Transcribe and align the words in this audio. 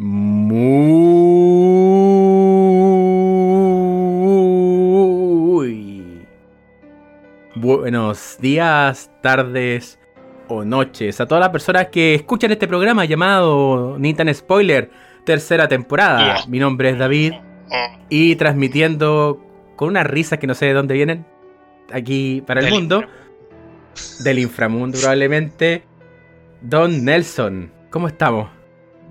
Muy 0.00 0.94
buenos 7.56 8.36
días, 8.40 9.10
tardes 9.20 9.98
o 10.46 10.64
noches 10.64 11.20
a 11.20 11.26
todas 11.26 11.40
las 11.40 11.50
personas 11.50 11.88
que 11.88 12.14
escuchan 12.14 12.52
este 12.52 12.68
programa 12.68 13.06
llamado 13.06 13.96
Nintan 13.98 14.32
Spoiler, 14.32 14.88
tercera 15.24 15.66
temporada. 15.66 16.44
Mi 16.46 16.60
nombre 16.60 16.90
es 16.90 16.98
David 16.98 17.32
y 18.08 18.36
transmitiendo 18.36 19.44
con 19.74 19.88
unas 19.88 20.06
risas 20.06 20.38
que 20.38 20.46
no 20.46 20.54
sé 20.54 20.66
de 20.66 20.74
dónde 20.74 20.94
vienen, 20.94 21.26
aquí 21.92 22.40
para 22.46 22.60
el 22.60 22.66
Del 22.66 22.74
mundo, 22.74 23.02
del 24.20 24.38
inframundo 24.38 24.96
probablemente, 24.96 25.82
Don 26.62 27.04
Nelson. 27.04 27.72
¿Cómo 27.90 28.06
estamos? 28.06 28.57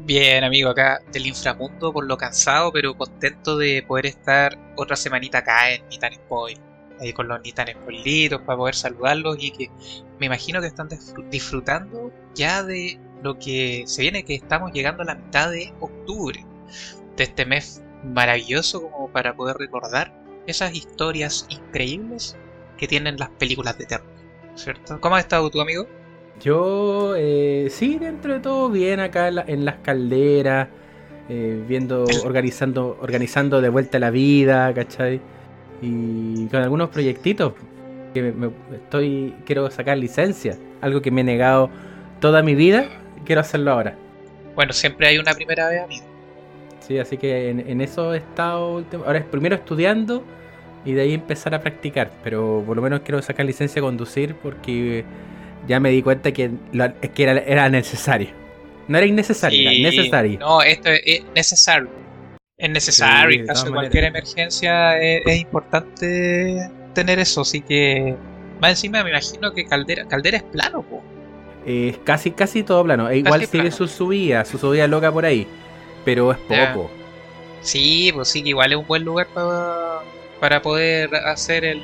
Bien, 0.08 0.46
amigo, 0.46 0.70
acá 0.70 1.02
del 1.12 1.28
inframundo 1.28 1.92
por 1.92 2.06
lo 2.08 2.18
cansado, 2.18 2.72
pero 2.72 2.96
contento 2.96 3.58
de 3.58 3.84
poder 3.86 4.06
estar 4.06 4.58
otra 4.78 4.96
semanita 4.96 5.40
acá 5.40 5.72
en 5.74 5.86
Nitan 5.90 6.14
Spoil. 6.14 6.58
Ahí 7.00 7.12
con 7.12 7.28
los 7.28 7.42
Nitan 7.42 7.68
Spoilitos 7.68 8.42
para 8.44 8.58
poder 8.58 8.76
saludarlos 8.76 9.36
y 9.40 9.52
que 9.52 9.70
me 10.18 10.28
imagino 10.28 10.62
que 10.62 10.68
están 10.68 10.88
disfr- 10.88 11.28
disfrutando 11.30 12.14
ya 12.34 12.64
de 12.64 12.98
lo 13.22 13.38
que 13.38 13.84
se 13.86 14.02
viene, 14.04 14.24
que 14.24 14.36
estamos 14.36 14.72
llegando 14.72 15.04
a 15.04 15.06
la 15.08 15.16
mitad 15.16 15.52
de 15.52 15.74
octubre, 15.82 16.48
de 17.18 17.24
este 17.26 17.46
mes 17.46 17.84
maravilloso 18.04 18.90
como 18.90 19.12
para 19.12 19.36
poder 19.36 19.58
recordar 19.58 20.14
esas 20.48 20.74
historias 20.74 21.46
increíbles 21.50 22.40
que 22.78 22.88
tienen 22.88 23.18
las 23.18 23.30
películas 23.32 23.78
de 23.78 23.88
terror, 23.88 24.08
¿cierto? 24.56 25.02
¿Cómo 25.02 25.18
has 25.18 25.24
estado 25.26 25.50
tu 25.50 25.60
amigo? 25.60 25.86
Yo, 26.42 27.16
eh, 27.18 27.68
sí, 27.72 27.98
dentro 28.00 28.34
de 28.34 28.40
todo 28.40 28.70
bien 28.70 29.00
acá 29.00 29.28
en, 29.30 29.36
la- 29.36 29.46
en 29.48 29.66
las 29.66 29.76
calderas, 29.78 30.68
eh, 31.30 31.62
viendo, 31.68 32.22
organizando, 32.22 32.98
organizando 33.02 33.60
de 33.60 33.70
vuelta 33.70 33.98
la 34.00 34.12
vida, 34.12 34.74
¿cachai? 34.74 35.20
Y 35.82 36.46
con 36.48 36.62
algunos 36.62 36.90
proyectitos 36.90 37.54
que 38.14 38.22
me, 38.22 38.32
me- 38.32 38.52
estoy, 38.76 39.34
quiero 39.46 39.70
sacar 39.72 39.98
licencia, 39.98 40.58
algo 40.82 41.02
que 41.02 41.12
me 41.12 41.22
he 41.22 41.24
negado 41.24 41.70
toda 42.20 42.44
mi 42.44 42.56
vida, 42.56 42.86
quiero 43.26 43.42
hacerlo 43.42 43.72
ahora. 43.72 43.96
Bueno, 44.56 44.74
siempre 44.74 45.08
hay 45.08 45.18
una 45.18 45.34
primera 45.34 45.70
vez, 45.70 45.82
amigo. 45.84 46.06
Sí, 46.82 47.00
así 47.00 47.18
que 47.18 47.50
en, 47.50 47.60
en 47.68 47.82
eso 47.82 48.14
he 48.14 48.18
estado, 48.18 48.84
ahora 49.06 49.20
es 49.20 49.26
primero 49.26 49.56
estudiando 49.56 50.24
y 50.86 50.94
de 50.94 51.02
ahí 51.02 51.14
empezar 51.14 51.54
a 51.54 51.62
practicar, 51.62 52.12
pero 52.24 52.64
por 52.66 52.76
lo 52.76 52.82
menos 52.82 53.02
quiero 53.02 53.22
sacar 53.22 53.46
licencia 53.46 53.82
de 53.82 53.86
conducir 53.86 54.36
porque 54.36 55.04
ya 55.68 55.80
me 55.80 55.90
di 55.90 56.02
cuenta 56.02 56.32
que, 56.32 56.52
la- 56.74 56.94
que 56.94 57.24
era, 57.24 57.40
era 57.40 57.70
necesario. 57.70 58.30
No 58.88 58.98
era 58.98 59.06
innecesario, 59.08 59.58
Sí, 59.70 59.82
era 59.82 59.90
necesario. 59.92 60.40
No, 60.40 60.62
esto 60.62 60.90
es, 60.90 61.02
es 61.06 61.24
necesario. 61.36 61.90
Es 62.58 62.70
necesario. 62.70 63.32
Sí, 63.34 63.40
en 63.42 63.48
caso 63.48 63.66
de 63.66 63.72
cualquier 63.72 64.04
maneras. 64.06 64.34
emergencia 64.34 65.00
es, 65.02 65.22
es 65.26 65.40
importante 65.42 66.70
tener 66.94 67.20
eso. 67.20 67.42
Así 67.42 67.62
que, 67.62 68.16
más 68.62 68.72
encima 68.72 69.04
me 69.04 69.10
imagino 69.12 69.54
que 69.54 69.66
Caldera, 69.66 70.08
Caldera 70.08 70.38
es 70.38 70.44
plano, 70.44 70.82
po. 70.84 71.04
Eh, 71.66 71.90
Es 71.90 71.98
casi, 72.00 72.32
casi 72.32 72.64
todo 72.64 72.84
plano. 72.86 73.10
E 73.10 73.18
igual 73.18 73.42
Casi 73.42 73.52
sigue 73.52 73.64
plano. 73.64 73.76
su 73.76 73.88
subida, 73.88 74.46
su 74.46 74.58
subida 74.58 74.88
loca 74.88 75.12
por 75.12 75.26
ahí, 75.26 75.46
pero 76.06 76.32
es 76.32 76.38
Ya. 76.50 76.74
poco. 76.74 76.90
Sí, 77.62 78.12
pues 78.14 78.30
sí, 78.30 78.42
que 78.42 78.50
igual 78.50 78.72
es 78.72 78.78
un 78.78 78.88
buen 78.88 79.04
lugar 79.04 79.28
pa- 79.34 80.02
para 80.40 80.62
poder 80.62 81.14
hacer 81.16 81.66
el, 81.66 81.82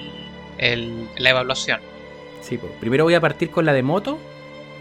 el- 0.57 1.07
la 1.17 1.31
evaluación. 1.31 1.81
Sí, 2.43 2.57
pues, 2.57 2.71
primero 2.79 3.05
voy 3.05 3.13
a 3.15 3.21
partir 3.21 3.49
con 3.49 3.65
la 3.65 3.73
de 3.73 3.81
moto 3.83 4.19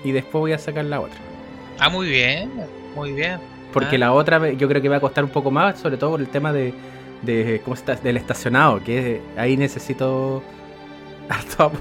y 0.05 0.13
después 0.13 0.41
voy 0.41 0.53
a 0.53 0.59
sacar 0.59 0.85
la 0.85 1.01
otra. 1.01 1.19
Ah, 1.79 1.89
muy 1.89 2.09
bien, 2.09 2.51
muy 2.95 3.13
bien. 3.13 3.39
Porque 3.73 3.97
Ah. 3.97 4.01
la 4.01 4.13
otra 4.13 4.51
yo 4.53 4.69
creo 4.69 4.83
que 4.83 4.89
va 4.89 4.97
a 4.97 5.01
costar 5.01 5.25
un 5.25 5.31
poco 5.31 5.51
más, 5.51 5.79
sobre 5.79 5.97
todo 5.97 6.11
por 6.11 6.21
el 6.21 6.29
tema 6.29 6.53
de, 6.53 6.75
de 7.23 7.61
¿cómo 7.65 7.75
está? 7.75 7.95
del 7.95 8.17
estacionado, 8.17 8.83
que 8.83 9.21
ahí 9.37 9.57
necesito 9.57 10.42
harto. 11.29 11.73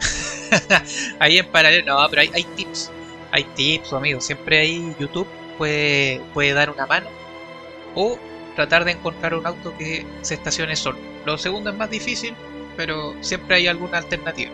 Ahí 1.18 1.38
en 1.38 1.46
paralelo, 1.46 1.94
no, 2.00 2.08
pero 2.08 2.22
hay, 2.22 2.30
hay 2.34 2.44
tips. 2.56 2.90
Hay 3.32 3.44
tips, 3.54 3.92
amigos. 3.92 4.24
Siempre 4.24 4.58
ahí 4.60 4.94
YouTube 4.98 5.26
puede, 5.58 6.20
puede 6.34 6.52
dar 6.52 6.70
una 6.70 6.86
mano. 6.86 7.08
O 7.94 8.18
tratar 8.54 8.84
de 8.84 8.92
encontrar 8.92 9.34
un 9.34 9.46
auto 9.46 9.74
que 9.76 10.06
se 10.22 10.34
estacione 10.34 10.76
solo. 10.76 10.98
Lo 11.24 11.36
segundo 11.38 11.70
es 11.70 11.76
más 11.76 11.90
difícil, 11.90 12.34
pero 12.76 13.14
siempre 13.22 13.56
hay 13.56 13.66
alguna 13.66 13.98
alternativa. 13.98 14.52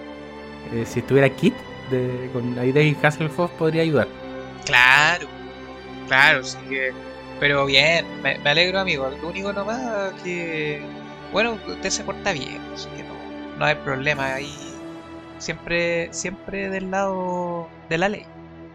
Eh, 0.72 0.84
si 0.86 1.00
estuviera 1.00 1.28
Kit 1.28 1.54
de, 1.90 2.30
con 2.32 2.58
ahí 2.58 2.72
de 2.72 2.96
Hasselhoff 3.02 3.50
podría 3.52 3.82
ayudar. 3.82 4.08
Claro, 4.64 5.26
claro, 6.08 6.44
sí 6.44 6.58
que. 6.68 6.92
Pero 7.40 7.66
bien, 7.66 8.06
me, 8.22 8.38
me 8.38 8.50
alegro, 8.50 8.78
amigo. 8.78 9.10
Lo 9.20 9.28
único 9.28 9.52
nomás 9.52 10.12
que. 10.22 10.82
Bueno, 11.32 11.58
usted 11.66 11.90
se 11.90 12.04
porta 12.04 12.32
bien, 12.32 12.60
así 12.74 12.88
que 12.90 13.02
no, 13.02 13.58
no 13.58 13.64
hay 13.64 13.74
problema 13.76 14.34
ahí. 14.34 14.54
Siempre, 15.38 16.12
siempre 16.12 16.70
del 16.70 16.90
lado 16.90 17.68
de 17.88 17.98
la 17.98 18.08
ley. 18.08 18.24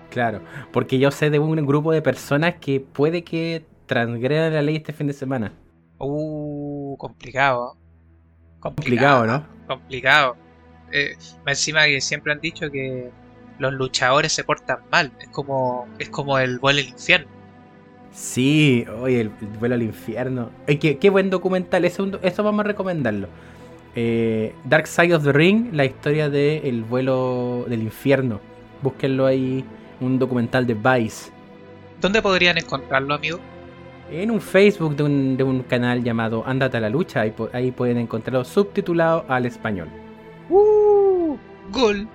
Claro, 0.09 0.41
porque 0.71 0.99
yo 0.99 1.11
sé 1.11 1.29
de 1.29 1.39
un 1.39 1.55
grupo 1.65 1.91
de 1.91 2.01
personas 2.01 2.55
que 2.59 2.79
puede 2.79 3.23
que 3.23 3.65
transgredan 3.85 4.53
la 4.53 4.61
ley 4.61 4.77
este 4.77 4.93
fin 4.93 5.07
de 5.07 5.13
semana. 5.13 5.53
Uh, 5.97 6.95
complicado. 6.97 7.77
Complicado, 8.59 9.25
¿no? 9.25 9.45
Complicado. 9.67 10.35
Eh, 10.91 11.15
encima 11.45 11.85
que 11.85 12.01
siempre 12.01 12.31
han 12.31 12.39
dicho 12.39 12.69
que 12.71 13.09
los 13.59 13.73
luchadores 13.73 14.31
se 14.31 14.43
portan 14.43 14.79
mal. 14.91 15.11
Es 15.19 15.29
como, 15.29 15.87
es 15.99 16.09
como 16.09 16.37
el 16.39 16.59
vuelo 16.59 16.79
al 16.79 16.87
infierno. 16.87 17.27
Sí, 18.11 18.85
oye, 18.99 19.21
el, 19.21 19.31
el 19.41 19.57
vuelo 19.59 19.75
al 19.75 19.83
infierno. 19.83 20.49
Ay, 20.67 20.77
qué, 20.77 20.97
qué 20.97 21.09
buen 21.09 21.29
documental, 21.29 21.85
eso, 21.85 22.09
eso 22.21 22.43
vamos 22.43 22.61
a 22.61 22.67
recomendarlo. 22.67 23.27
Eh, 23.95 24.53
Dark 24.63 24.87
Side 24.87 25.13
of 25.15 25.23
the 25.23 25.33
Ring, 25.33 25.73
la 25.73 25.85
historia 25.85 26.29
del 26.29 26.83
vuelo 26.83 27.65
del 27.67 27.81
infierno. 27.81 28.39
Búsquenlo 28.81 29.25
ahí, 29.25 29.65
un 29.99 30.19
documental 30.19 30.67
de 30.67 30.75
Vice. 30.75 31.31
¿Dónde 31.99 32.21
podrían 32.21 32.57
encontrarlo, 32.57 33.15
amigo? 33.15 33.39
En 34.11 34.31
un 34.31 34.39
Facebook 34.39 34.95
de 34.95 35.03
un, 35.03 35.35
de 35.35 35.43
un 35.43 35.63
canal 35.63 36.03
llamado 36.03 36.43
Ándate 36.45 36.77
a 36.77 36.79
la 36.79 36.89
lucha, 36.89 37.21
ahí, 37.21 37.33
ahí 37.53 37.71
pueden 37.71 37.97
encontrarlo 37.97 38.45
subtitulado 38.45 39.25
al 39.27 39.45
español. 39.45 39.89
Uh, 40.49 41.37
gol. 41.71 42.07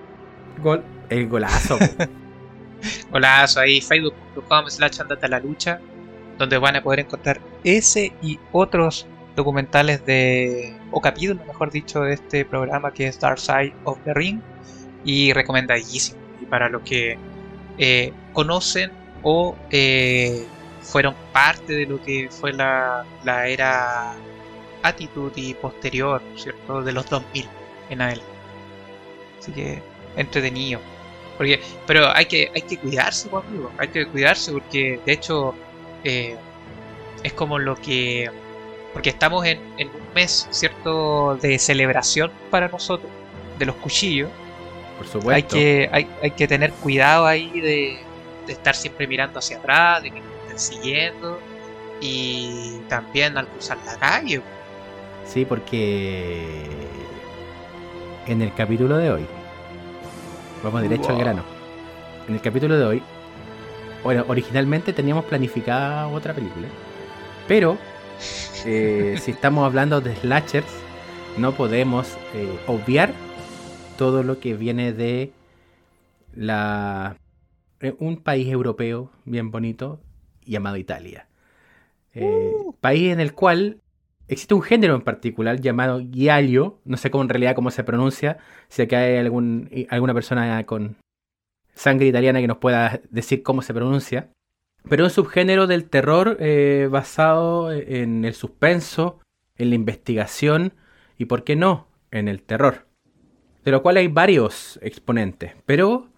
Gol, 0.62 0.84
el 1.10 1.28
golazo. 1.28 1.78
Golazo 3.10 3.60
ahí, 3.60 3.80
facebook.com 3.80 4.68
slash 4.68 5.00
andate 5.00 5.26
a 5.26 5.28
la 5.28 5.40
lucha, 5.40 5.80
donde 6.38 6.58
van 6.58 6.76
a 6.76 6.82
poder 6.82 7.00
encontrar 7.00 7.40
ese 7.64 8.12
y 8.22 8.38
otros 8.52 9.06
documentales 9.36 10.04
de, 10.04 10.76
o 10.90 11.00
capítulos, 11.00 11.46
mejor 11.46 11.70
dicho, 11.70 12.02
de 12.02 12.14
este 12.14 12.44
programa 12.44 12.92
que 12.92 13.06
es 13.06 13.20
Dark 13.20 13.38
Side 13.38 13.74
of 13.84 13.98
the 14.04 14.14
Ring, 14.14 14.40
y 15.04 15.32
recomendadísimo. 15.32 16.20
Y 16.40 16.46
para 16.46 16.68
los 16.68 16.82
que 16.82 17.18
eh, 17.78 18.12
conocen 18.32 18.90
o 19.22 19.56
eh, 19.70 20.44
fueron 20.80 21.14
parte 21.32 21.72
de 21.72 21.86
lo 21.86 22.02
que 22.02 22.28
fue 22.30 22.52
la, 22.52 23.04
la 23.24 23.46
era 23.46 24.14
Attitude 24.82 25.40
y 25.40 25.54
posterior, 25.54 26.20
¿cierto? 26.36 26.82
De 26.82 26.92
los 26.92 27.08
2000 27.08 27.48
en 27.92 28.02
adelante. 28.02 28.32
Así 29.38 29.52
que 29.52 29.82
entretenido. 30.16 30.80
Porque, 31.36 31.60
pero 31.86 32.08
hay 32.14 32.26
que, 32.26 32.50
hay 32.54 32.62
que 32.62 32.78
cuidarse, 32.78 33.28
pues, 33.28 33.44
amigo. 33.46 33.70
Hay 33.78 33.88
que 33.88 34.06
cuidarse 34.06 34.52
porque, 34.52 35.00
de 35.04 35.12
hecho, 35.12 35.54
eh, 36.04 36.36
es 37.22 37.32
como 37.32 37.58
lo 37.58 37.76
que. 37.76 38.30
Porque 38.92 39.08
estamos 39.08 39.44
en, 39.46 39.58
en 39.78 39.88
un 39.88 40.14
mes, 40.14 40.46
¿cierto?, 40.50 41.36
de 41.40 41.58
celebración 41.58 42.30
para 42.50 42.68
nosotros, 42.68 43.10
de 43.58 43.66
los 43.66 43.76
cuchillos. 43.76 44.30
Por 44.98 45.06
supuesto. 45.06 45.32
Hay 45.32 45.42
que, 45.42 45.88
hay, 45.90 46.10
hay 46.22 46.30
que 46.32 46.46
tener 46.46 46.72
cuidado 46.72 47.26
ahí 47.26 47.48
de, 47.60 47.98
de 48.46 48.52
estar 48.52 48.76
siempre 48.76 49.06
mirando 49.06 49.38
hacia 49.38 49.56
atrás, 49.56 50.02
de 50.02 50.10
que 50.10 50.20
nos 50.20 50.30
estén 50.42 50.58
siguiendo. 50.58 51.40
Y 52.00 52.80
también 52.88 53.38
al 53.38 53.46
cruzar 53.48 53.78
la 53.86 53.96
calle. 53.96 54.42
Sí, 55.24 55.44
porque 55.44 56.66
en 58.26 58.42
el 58.42 58.54
capítulo 58.54 58.96
de 58.98 59.10
hoy, 59.10 59.26
vamos 60.62 60.82
derecho 60.82 61.10
al 61.10 61.18
grano. 61.18 61.42
En 62.28 62.34
el 62.34 62.40
capítulo 62.40 62.78
de 62.78 62.84
hoy, 62.84 63.02
bueno, 64.04 64.24
originalmente 64.28 64.92
teníamos 64.92 65.24
planificada 65.24 66.08
otra 66.08 66.34
película, 66.34 66.68
pero 67.48 67.76
eh, 68.64 69.18
si 69.20 69.32
estamos 69.32 69.64
hablando 69.64 70.00
de 70.00 70.14
slashers, 70.16 70.72
no 71.38 71.52
podemos 71.52 72.16
eh, 72.34 72.58
obviar 72.66 73.12
todo 73.96 74.22
lo 74.22 74.38
que 74.38 74.54
viene 74.54 74.92
de 74.92 75.32
la 76.34 77.16
eh, 77.80 77.94
un 77.98 78.16
país 78.18 78.48
europeo 78.48 79.10
bien 79.24 79.50
bonito 79.50 80.00
llamado 80.44 80.76
Italia. 80.76 81.26
Eh, 82.14 82.52
País 82.80 83.12
en 83.12 83.20
el 83.20 83.32
cual 83.32 83.81
existe 84.28 84.54
un 84.54 84.62
género 84.62 84.94
en 84.94 85.02
particular 85.02 85.60
llamado 85.60 86.00
giallo, 86.10 86.80
no 86.84 86.96
sé 86.96 87.10
cómo 87.10 87.22
en 87.22 87.28
realidad 87.28 87.54
cómo 87.54 87.70
se 87.70 87.84
pronuncia, 87.84 88.38
si 88.68 88.82
acá 88.82 89.00
hay 89.00 89.16
algún, 89.16 89.70
alguna 89.90 90.14
persona 90.14 90.64
con 90.64 90.96
sangre 91.74 92.06
italiana 92.06 92.40
que 92.40 92.48
nos 92.48 92.58
pueda 92.58 93.00
decir 93.10 93.42
cómo 93.42 93.62
se 93.62 93.74
pronuncia. 93.74 94.28
pero 94.88 95.04
un 95.04 95.10
subgénero 95.10 95.66
del 95.66 95.88
terror 95.88 96.36
eh, 96.40 96.88
basado 96.90 97.72
en 97.72 98.24
el 98.24 98.34
suspenso, 98.34 99.20
en 99.56 99.70
la 99.70 99.76
investigación 99.76 100.72
y, 101.18 101.26
¿por 101.26 101.44
qué 101.44 101.56
no?, 101.56 101.86
en 102.10 102.28
el 102.28 102.42
terror. 102.42 102.86
De 103.64 103.70
lo 103.70 103.82
cual 103.82 103.96
hay 103.96 104.08
varios 104.08 104.78
exponentes, 104.82 105.52
pero 105.66 106.08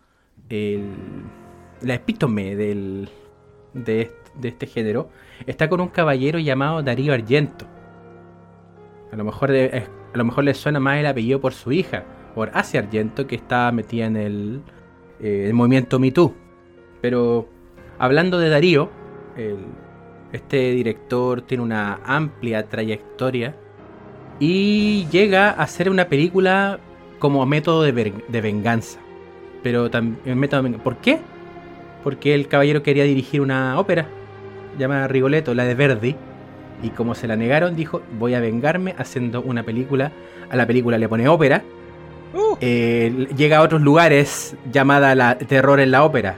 la 0.49 1.95
epítome 1.95 2.57
del, 2.57 3.09
de, 3.75 4.11
este 4.43 4.67
género 4.67 5.11
está 5.47 5.69
con 5.69 5.81
un 5.81 5.89
caballero 5.89 6.39
llamado 6.39 6.83
Darío 6.83 7.13
Argento. 7.13 7.67
A 9.15 9.17
lo 9.17 9.23
mejor, 9.23 9.53
a 9.53 10.19
lo 10.19 10.25
mejor 10.25 10.43
le 10.43 10.55
suena 10.55 10.81
más 10.81 10.99
el 10.99 11.07
apellido 11.07 11.41
por 11.41 11.53
su 11.53 11.71
hija, 11.71 12.03
por 12.35 12.51
Asia 12.53 12.81
Argento, 12.81 13.29
que 13.29 13.37
está 13.37 13.71
metida 13.71 14.07
en 14.07 14.17
el, 14.17 14.61
eh, 15.21 15.53
movimiento 15.55 16.01
Me 16.01 16.13
Pero 17.01 17.49
hablando 17.97 18.41
de 18.41 18.49
Darío, 18.49 18.91
este 20.33 20.73
director 20.73 21.43
tiene 21.43 21.63
una 21.63 22.01
amplia 22.05 22.69
trayectoria 22.69 23.55
y 24.41 25.07
llega 25.13 25.51
a 25.51 25.63
hacer 25.63 25.91
una 25.91 26.09
película 26.09 26.81
como 27.21 27.47
método 27.47 27.85
de, 27.85 27.93
venganza. 28.41 28.99
Pero 29.63 29.93
también 29.93 30.81
¿Por 30.83 30.97
qué? 30.97 31.21
Porque 32.03 32.35
el 32.35 32.49
caballero 32.49 32.83
quería 32.83 33.05
dirigir 33.05 33.43
una 33.43 33.79
ópera 33.79 34.09
llamada 34.77 35.07
Rigoletto, 35.07 35.55
la 35.55 35.67
de 35.67 35.75
Verdi. 35.77 36.17
Y 36.85 36.91
como 36.91 37.15
se 37.15 37.27
la 37.27 37.35
negaron, 37.35 37.75
dijo, 37.75 38.03
voy 38.19 38.35
a 38.35 38.41
vengarme 38.41 38.95
haciendo 38.99 39.41
una 39.41 39.63
película. 39.63 40.13
A 40.51 40.57
la 40.57 40.67
película 40.67 40.99
le 40.99 41.09
pone 41.09 41.27
ópera. 41.29 41.63
Uh. 42.35 42.59
Eh, 42.61 43.27
llega 43.35 43.59
a 43.59 43.63
otros 43.63 43.81
lugares 43.81 44.55
llamada 44.71 45.15
la 45.15 45.39
Terror 45.39 45.81
en 45.81 45.91
la 45.91 46.05
Ópera. 46.05 46.37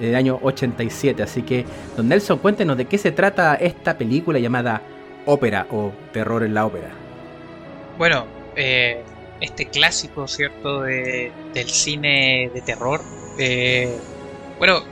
Del 0.00 0.14
año 0.14 0.38
87. 0.40 1.22
Así 1.22 1.42
que, 1.42 1.66
don 1.96 2.08
Nelson, 2.08 2.38
cuéntenos 2.38 2.78
de 2.78 2.86
qué 2.86 2.96
se 2.96 3.12
trata 3.12 3.56
esta 3.56 3.98
película 3.98 4.38
llamada 4.38 4.80
Ópera 5.26 5.66
o 5.70 5.92
Terror 6.12 6.42
en 6.44 6.54
la 6.54 6.64
Ópera. 6.64 6.88
Bueno, 7.98 8.24
eh, 8.56 9.02
este 9.42 9.66
clásico, 9.66 10.26
¿cierto?, 10.28 10.82
de, 10.82 11.30
del 11.52 11.68
cine 11.68 12.50
de 12.54 12.62
terror. 12.62 13.02
Eh, 13.38 13.98
bueno, 14.58 14.82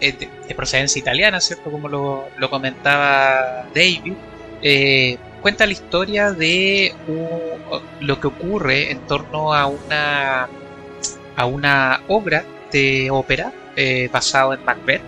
eh, 0.00 0.12
de, 0.12 0.54
procedencia 0.54 0.98
italiana, 0.98 1.40
¿cierto? 1.40 1.70
Como 1.70 1.88
lo, 1.88 2.50
comentaba 2.50 3.66
David. 3.74 4.14
Eh, 4.62 5.18
cuenta 5.40 5.66
la 5.66 5.72
historia 5.72 6.32
de 6.32 6.92
lo 8.00 8.20
que 8.20 8.26
ocurre 8.26 8.90
en 8.90 8.98
torno 9.06 9.54
a 9.54 9.66
una, 9.66 10.48
a 11.36 11.46
una 11.46 12.02
obra 12.08 12.44
de 12.72 13.08
ópera 13.10 13.52
basado 14.10 14.54
en 14.54 14.64
Macbeth 14.64 15.02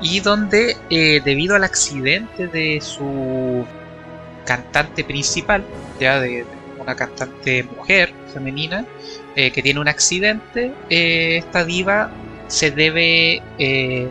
y 0.00 0.20
donde 0.20 0.78
debido 0.88 1.54
al 1.54 1.64
accidente 1.64 2.48
de 2.48 2.80
su 2.80 3.66
cantante 4.46 5.04
principal, 5.04 5.62
ya 6.00 6.18
de, 6.18 6.46
una 6.82 6.96
cantante 6.96 7.62
mujer 7.62 8.12
femenina 8.32 8.84
eh, 9.36 9.50
que 9.50 9.62
tiene 9.62 9.80
un 9.80 9.88
accidente, 9.88 10.72
eh, 10.90 11.36
esta 11.38 11.64
diva 11.64 12.10
se 12.52 12.70
debe 12.70 13.42
eh, 13.58 14.10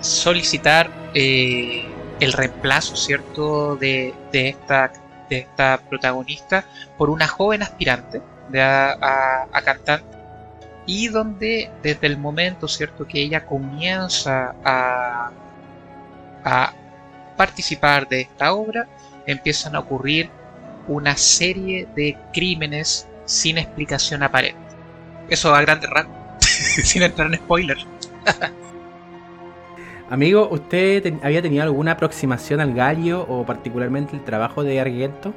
solicitar 0.00 0.90
el 1.14 2.32
reemplazo, 2.34 2.96
¿cierto?, 2.96 3.76
de, 3.76 4.12
esta, 4.30 4.92
de 5.30 5.38
esta 5.38 5.80
protagonista 5.88 6.66
por 6.98 7.08
una 7.08 7.26
joven 7.26 7.62
aspirante 7.62 8.20
a, 8.54 9.46
a, 9.50 9.62
cantante 9.62 10.18
y 10.84 11.08
donde 11.08 11.70
desde 11.82 12.08
el 12.08 12.18
momento, 12.18 12.68
¿cierto?, 12.68 13.06
que 13.06 13.22
ella 13.22 13.46
comienza 13.46 14.54
a, 14.62 15.30
a 16.44 16.74
participar 17.38 18.06
de 18.06 18.20
esta 18.20 18.52
obra, 18.52 18.86
empiezan 19.26 19.76
a 19.76 19.78
ocurrir 19.78 20.28
una 20.88 21.16
serie 21.16 21.88
de 21.96 22.18
crímenes 22.34 23.08
sin 23.24 23.56
explicación 23.56 24.22
aparente. 24.22 24.60
Eso 25.30 25.54
a 25.54 25.62
grande 25.62 25.86
rasgos, 25.86 26.19
sin 26.84 27.02
entrar 27.02 27.28
en 27.28 27.36
spoilers. 27.36 27.86
Amigo, 30.10 30.48
¿usted 30.50 31.14
había 31.22 31.40
tenido 31.40 31.62
alguna 31.62 31.92
aproximación 31.92 32.60
al 32.60 32.74
gallo 32.74 33.24
o 33.28 33.46
particularmente 33.46 34.16
el 34.16 34.24
trabajo 34.24 34.64
de 34.64 34.80
Argento? 34.80 35.32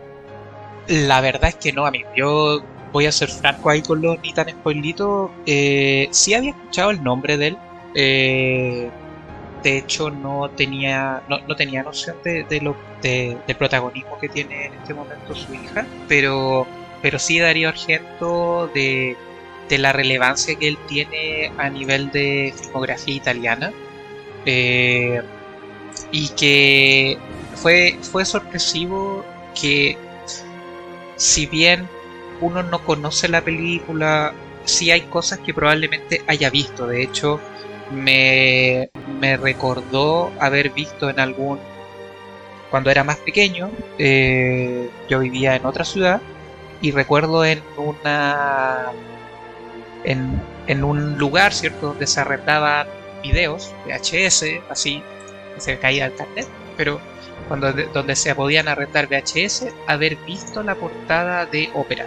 La 0.87 1.21
verdad 1.21 1.49
es 1.49 1.55
que 1.55 1.71
no, 1.71 1.85
amigo. 1.85 2.09
Yo 2.15 2.63
voy 2.91 3.05
a 3.05 3.11
ser 3.11 3.29
franco 3.29 3.69
ahí 3.69 3.83
con 3.83 4.01
los 4.01 4.19
ni 4.21 4.33
tan 4.33 4.49
spoilitos. 4.49 5.29
Eh, 5.45 6.07
sí 6.09 6.33
había 6.33 6.49
escuchado 6.49 6.89
el 6.89 7.03
nombre 7.03 7.37
de 7.37 7.47
él. 7.47 7.57
Eh, 7.93 8.89
de 9.61 9.77
hecho 9.77 10.09
no 10.09 10.49
tenía 10.49 11.21
no, 11.29 11.55
tenía 11.55 11.83
noción 11.83 12.17
de, 12.23 12.45
lo 12.61 12.75
de, 13.01 13.37
del 13.47 13.55
protagonismo 13.55 14.17
que 14.19 14.27
tiene 14.27 14.65
en 14.65 14.73
este 14.73 14.93
momento 14.93 15.33
su 15.33 15.53
hija 15.53 15.85
pero 16.07 16.67
pero 17.01 17.17
sí 17.17 17.39
Darío 17.39 17.69
Argento 17.69 18.69
de, 18.73 19.15
de 19.69 19.77
la 19.77 19.93
relevancia 19.93 20.55
que 20.55 20.67
él 20.67 20.77
tiene 20.87 21.51
a 21.57 21.69
nivel 21.69 22.11
de 22.11 22.53
filmografía 22.55 23.15
italiana 23.15 23.71
eh, 24.45 25.21
y 26.11 26.29
que 26.29 27.17
fue 27.55 27.97
fue 28.01 28.25
sorpresivo 28.25 29.25
que 29.59 29.97
si 31.15 31.45
bien 31.45 31.87
uno 32.41 32.63
no 32.63 32.83
conoce 32.83 33.29
la 33.29 33.41
película 33.41 34.33
sí 34.65 34.91
hay 34.91 35.01
cosas 35.01 35.39
que 35.39 35.53
probablemente 35.53 36.21
haya 36.27 36.49
visto. 36.49 36.87
De 36.87 37.03
hecho 37.03 37.39
me, 37.91 38.89
recordó 39.41 40.31
haber 40.39 40.69
visto 40.71 41.09
en 41.09 41.19
algún... 41.19 41.59
Cuando 42.69 42.89
era 42.89 43.03
más 43.03 43.17
pequeño, 43.17 43.69
eh, 43.99 44.89
yo 45.07 45.19
vivía 45.19 45.55
en 45.55 45.65
otra 45.65 45.85
ciudad 45.85 46.21
y 46.81 46.91
recuerdo 46.91 47.45
en 47.45 47.61
una... 47.77 48.91
En, 50.03 50.83
un 50.83 51.17
lugar, 51.17 51.53
¿cierto? 51.53 51.87
Donde 51.87 52.07
se 52.07 52.19
arrendaban 52.19 52.87
videos, 53.21 53.73
VHS, 53.85 54.45
así, 54.69 55.01
se 55.57 55.77
caía 55.79 56.07
el 56.07 56.15
carnet, 56.15 56.47
pero 56.77 56.99
cuando, 57.47 57.71
donde 57.71 58.15
se 58.15 58.33
podían 58.35 58.67
arrendar 58.67 59.07
VHS, 59.07 59.67
haber 59.87 60.15
visto 60.25 60.63
la 60.63 60.75
portada 60.75 61.45
de 61.45 61.69
ópera. 61.73 62.05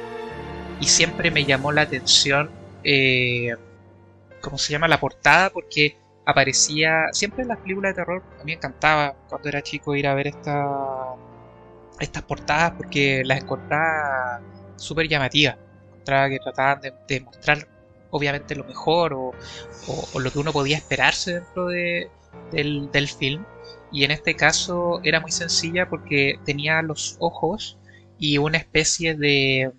Y 0.81 0.87
siempre 0.87 1.31
me 1.31 1.45
llamó 1.45 1.73
la 1.73 1.83
atención 1.83 2.51
eh, 2.89 3.55
¿cómo 4.41 4.59
se 4.59 4.73
llama? 4.73 4.87
La 4.87 5.01
portada, 5.01 5.51
porque 5.51 5.97
aparecía 6.25 7.07
siempre 7.13 7.43
en 7.43 7.49
las 7.49 7.59
películas 7.59 7.91
de 7.91 8.03
terror. 8.03 8.23
A 8.35 8.45
mí 8.45 8.53
me 8.53 8.53
encantaba 8.53 9.17
cuando 9.29 9.49
era 9.49 9.61
chico 9.61 9.97
ir 9.97 10.07
a 10.07 10.15
ver 10.15 10.29
esta, 10.29 10.69
estas 11.99 12.23
portadas 12.23 12.73
porque 12.77 13.23
las 13.25 13.43
encontraba 13.43 14.41
súper 14.77 15.09
llamativas. 15.09 15.57
Encontraba 15.89 16.29
que 16.29 16.39
trataban 16.39 16.81
de, 16.81 17.21
mostrar, 17.21 17.69
obviamente, 18.11 18.55
lo 18.55 18.65
mejor 18.65 19.15
o, 19.15 19.33
lo 20.19 20.33
que 20.33 20.39
uno 20.39 20.53
podía 20.53 20.77
esperarse 20.77 21.35
dentro 21.35 21.67
de, 21.67 22.11
del, 22.53 23.09
film. 23.09 23.45
Y 23.93 24.05
en 24.05 24.11
este 24.11 24.35
caso 24.35 25.01
era 25.05 25.21
muy 25.21 25.31
sencilla 25.33 25.89
porque 25.89 26.39
tenía 26.45 26.83
los 26.83 27.17
ojos 27.21 27.79
y 28.19 28.39
una 28.39 28.59
especie 28.59 29.15
de. 29.15 29.73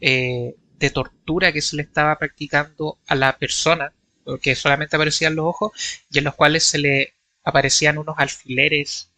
Eh, 0.00 0.54
de 0.78 0.90
tortura 0.90 1.52
que 1.52 1.60
se 1.60 1.76
le 1.76 1.82
estaba 1.82 2.16
practicando 2.18 2.98
a 3.08 3.14
la 3.14 3.36
persona, 3.36 3.92
porque 4.24 4.54
solamente 4.54 4.96
aparecían 4.96 5.34
los 5.34 5.46
ojos 5.46 5.72
y 6.10 6.18
en 6.18 6.24
los 6.24 6.34
cuales 6.34 6.64
se 6.64 6.78
le 6.78 7.14
aparecían 7.42 7.98
unos 7.98 8.14
alfileres 8.18 9.10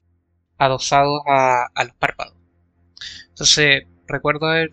adosados 0.57 1.23
a, 1.27 1.69
los 1.85 1.95
párpados. 1.97 2.35
Entonces, 3.29 3.85
recuerdo 4.07 4.55
eh, 4.55 4.69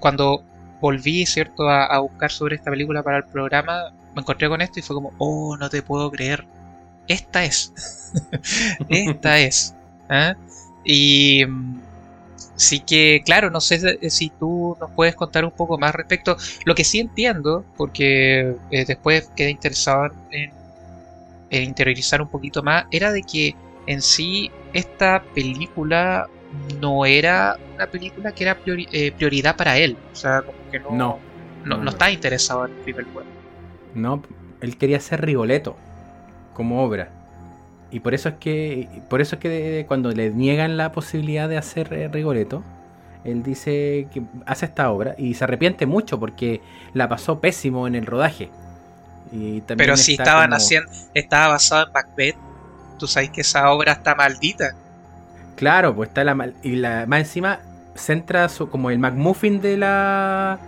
cuando 0.00 0.44
volví, 0.80 1.26
¿cierto?, 1.26 1.68
a, 1.68 1.98
buscar 2.00 2.30
sobre 2.30 2.56
esta 2.56 2.70
película 2.70 3.02
para 3.02 3.18
el 3.18 3.24
programa, 3.24 3.92
me 4.14 4.22
encontré 4.22 4.48
con 4.48 4.60
esto 4.60 4.80
y 4.80 4.82
fue 4.82 4.96
como, 4.96 5.12
oh, 5.18 5.56
no 5.56 5.68
te 5.68 5.82
puedo 5.82 6.10
creer. 6.10 6.44
Esta 7.08 7.44
es. 7.44 7.72
esta 8.88 9.38
es. 9.38 9.74
¿eh? 10.08 10.34
Y 10.84 11.44
mm, 11.46 11.80
Así 12.60 12.80
que, 12.80 13.22
claro, 13.24 13.50
no 13.50 13.62
sé 13.62 14.10
si 14.10 14.28
tú 14.28 14.76
nos 14.78 14.90
puedes 14.90 15.14
contar 15.14 15.46
un 15.46 15.50
poco 15.50 15.78
más 15.78 15.94
respecto. 15.94 16.36
Lo 16.66 16.74
que 16.74 16.84
sí 16.84 17.00
entiendo, 17.00 17.64
porque 17.74 18.54
eh, 18.70 18.84
después 18.84 19.30
quedé 19.34 19.48
interesado 19.48 20.10
en, 20.30 20.52
interiorizar 21.50 22.20
un 22.20 22.28
poquito 22.28 22.62
más, 22.62 22.84
era 22.90 23.12
de 23.12 23.22
que 23.22 23.56
en 23.86 24.02
sí 24.02 24.50
esta 24.74 25.22
película 25.34 26.28
no 26.80 27.04
era 27.06 27.56
una 27.74 27.86
película 27.86 28.32
que 28.32 28.44
era 28.44 28.56
eh, 28.66 29.12
prioridad 29.12 29.56
para 29.56 29.76
él. 29.78 29.96
O 30.12 30.16
sea, 30.16 30.42
como 30.42 30.58
que 30.70 30.80
no, 30.80 30.90
no, 30.90 31.18
no, 31.64 31.76
no 31.78 31.90
está 31.90 32.10
interesado 32.10 32.66
en 32.66 32.72
juego. 32.84 33.22
No, 33.94 34.22
él 34.60 34.76
quería 34.76 35.00
ser 35.00 35.24
Rigoletto 35.24 35.76
como 36.54 36.82
obra. 36.82 37.10
Y 37.90 38.00
por 38.00 38.14
eso 38.14 38.28
es 38.28 38.34
que 38.36 38.88
por 39.08 39.20
eso 39.20 39.36
es 39.36 39.40
que 39.40 39.84
cuando 39.88 40.12
le 40.12 40.30
niegan 40.30 40.76
la 40.76 40.92
posibilidad 40.92 41.48
de 41.48 41.56
hacer 41.58 41.92
eh, 41.92 42.08
Rigoletto, 42.08 42.62
él 43.24 43.42
dice 43.42 44.06
que 44.12 44.22
hace 44.46 44.66
esta 44.66 44.90
obra 44.90 45.14
y 45.18 45.34
se 45.34 45.44
arrepiente 45.44 45.86
mucho 45.86 46.18
porque 46.20 46.60
la 46.94 47.08
pasó 47.08 47.40
pésimo 47.40 47.86
en 47.86 47.94
el 47.96 48.06
rodaje. 48.06 48.48
Y 49.32 49.60
también 49.62 49.78
Pero 49.78 49.96
si 49.96 50.12
estaban 50.12 50.46
como- 50.50 50.56
haciendo, 50.56 50.90
estaba 51.14 51.48
basado 51.48 51.86
en 51.86 51.92
Macbeth, 51.92 52.36
tú 52.98 53.06
sabes 53.06 53.30
que 53.30 53.40
esa 53.42 53.70
obra 53.70 53.92
está 53.92 54.14
maldita. 54.14 54.74
Claro, 55.60 55.94
pues 55.94 56.08
está 56.08 56.24
la 56.24 56.34
mal- 56.34 56.54
y 56.64 56.74
la 56.76 57.04
más 57.06 57.20
encima 57.20 57.60
centra 57.94 58.48
su- 58.48 58.68
como 58.68 58.90
el 58.90 58.98
McMuffin 58.98 59.60
de 59.60 59.76
la 59.76 60.58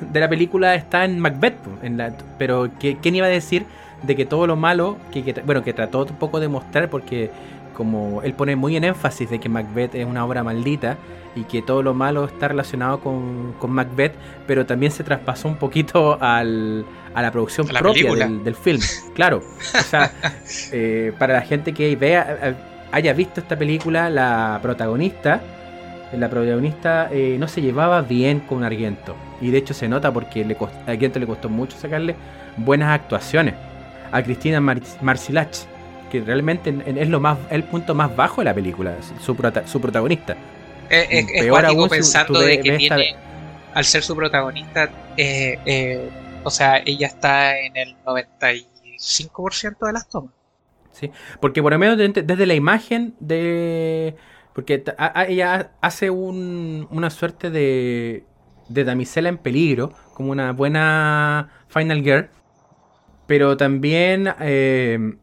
de 0.00 0.20
la 0.20 0.28
película 0.28 0.74
está 0.74 1.04
en 1.04 1.18
Macbeth, 1.18 1.54
pues, 1.56 1.76
en 1.82 1.96
la, 1.98 2.12
pero 2.38 2.68
¿qué- 2.78 2.96
¿quién 3.02 3.14
iba 3.16 3.26
a 3.26 3.30
decir 3.30 3.64
de 4.02 4.14
que 4.14 4.24
todo 4.26 4.46
lo 4.46 4.54
malo 4.56 4.96
que, 5.10 5.22
que- 5.24 5.32
bueno 5.42 5.62
que 5.64 5.72
trató 5.72 6.04
un 6.04 6.16
poco 6.16 6.38
de 6.40 6.48
mostrar 6.48 6.88
porque 6.88 7.30
como 7.74 8.22
él 8.22 8.32
pone 8.34 8.56
muy 8.56 8.76
en 8.76 8.84
énfasis 8.84 9.28
de 9.28 9.38
que 9.40 9.48
Macbeth 9.48 9.94
es 9.94 10.06
una 10.06 10.24
obra 10.24 10.42
maldita 10.44 10.96
y 11.34 11.42
que 11.44 11.60
todo 11.60 11.82
lo 11.82 11.92
malo 11.92 12.24
está 12.26 12.48
relacionado 12.48 13.00
con, 13.00 13.54
con 13.58 13.70
Macbeth, 13.72 14.14
pero 14.46 14.64
también 14.64 14.90
se 14.92 15.02
traspasó 15.04 15.48
un 15.48 15.56
poquito 15.56 16.16
al, 16.22 16.86
a 17.14 17.20
la 17.22 17.30
producción 17.32 17.68
A 17.68 17.72
la 17.72 17.80
propia 17.80 18.10
del 18.44 18.54
film. 18.54 18.80
Claro, 19.14 19.42
o 19.78 19.82
sea, 19.82 20.12
eh, 20.72 21.12
para 21.18 21.34
la 21.34 21.42
gente 21.42 21.74
que 21.74 21.94
vea, 21.96 22.38
eh, 22.42 22.54
haya 22.92 23.12
visto 23.12 23.40
esta 23.40 23.56
película, 23.56 24.08
la 24.10 24.58
protagonista, 24.62 25.40
la 26.12 26.28
protagonista 26.30 27.08
eh, 27.12 27.36
no 27.38 27.48
se 27.48 27.60
llevaba 27.62 28.02
bien 28.02 28.40
con 28.40 28.64
Argento. 28.64 29.14
Y 29.40 29.50
de 29.50 29.58
hecho 29.58 29.74
se 29.74 29.88
nota 29.88 30.12
porque 30.12 30.44
le 30.44 30.56
cost- 30.56 30.72
a 30.86 30.92
Argento 30.92 31.18
le 31.18 31.26
costó 31.26 31.48
mucho 31.48 31.76
sacarle 31.76 32.14
buenas 32.56 32.90
actuaciones. 32.90 33.54
A 34.12 34.22
Cristina 34.22 34.60
Mar 34.60 34.80
Marcilach, 35.02 35.56
que 36.10 36.20
realmente 36.20 36.70
en- 36.70 36.82
en- 36.86 36.98
es 36.98 37.08
lo 37.08 37.18
más 37.20 37.36
el 37.50 37.64
punto 37.64 37.94
más 37.94 38.14
bajo 38.14 38.40
de 38.40 38.44
la 38.46 38.54
película, 38.54 38.94
su, 39.20 39.34
prota- 39.36 39.66
su 39.66 39.80
protagonista. 39.80 40.36
Es, 40.88 41.06
es- 41.10 41.26
Peor 41.42 41.58
aún 41.66 41.88
pensando 41.90 42.38
de 42.40 42.60
que 42.60 42.76
esta- 42.76 42.96
tiene, 42.96 43.16
al 43.74 43.84
ser 43.84 44.02
su 44.04 44.14
protagonista, 44.16 44.88
eh, 45.16 45.58
eh, 45.66 46.08
o 46.44 46.50
sea, 46.50 46.80
ella 46.86 47.08
está 47.08 47.58
en 47.58 47.76
el 47.76 47.96
95% 48.04 49.86
de 49.86 49.92
las 49.92 50.08
tomas. 50.08 50.32
Porque 51.40 51.62
por 51.62 51.72
lo 51.72 51.78
menos 51.78 51.96
de- 51.98 52.08
desde 52.08 52.46
la 52.46 52.54
imagen 52.54 53.14
de... 53.20 54.16
Porque 54.54 54.82
ella 55.28 55.72
hace 55.82 56.10
un- 56.10 56.88
una 56.90 57.10
suerte 57.10 57.50
de, 57.50 58.24
de 58.68 58.84
damisela 58.84 59.28
en 59.28 59.38
peligro, 59.38 59.92
como 60.14 60.30
una 60.32 60.52
buena 60.52 61.50
Final 61.68 62.02
Girl, 62.02 62.28
pero 63.26 63.56
también 63.56 64.28
eh, 64.40 65.16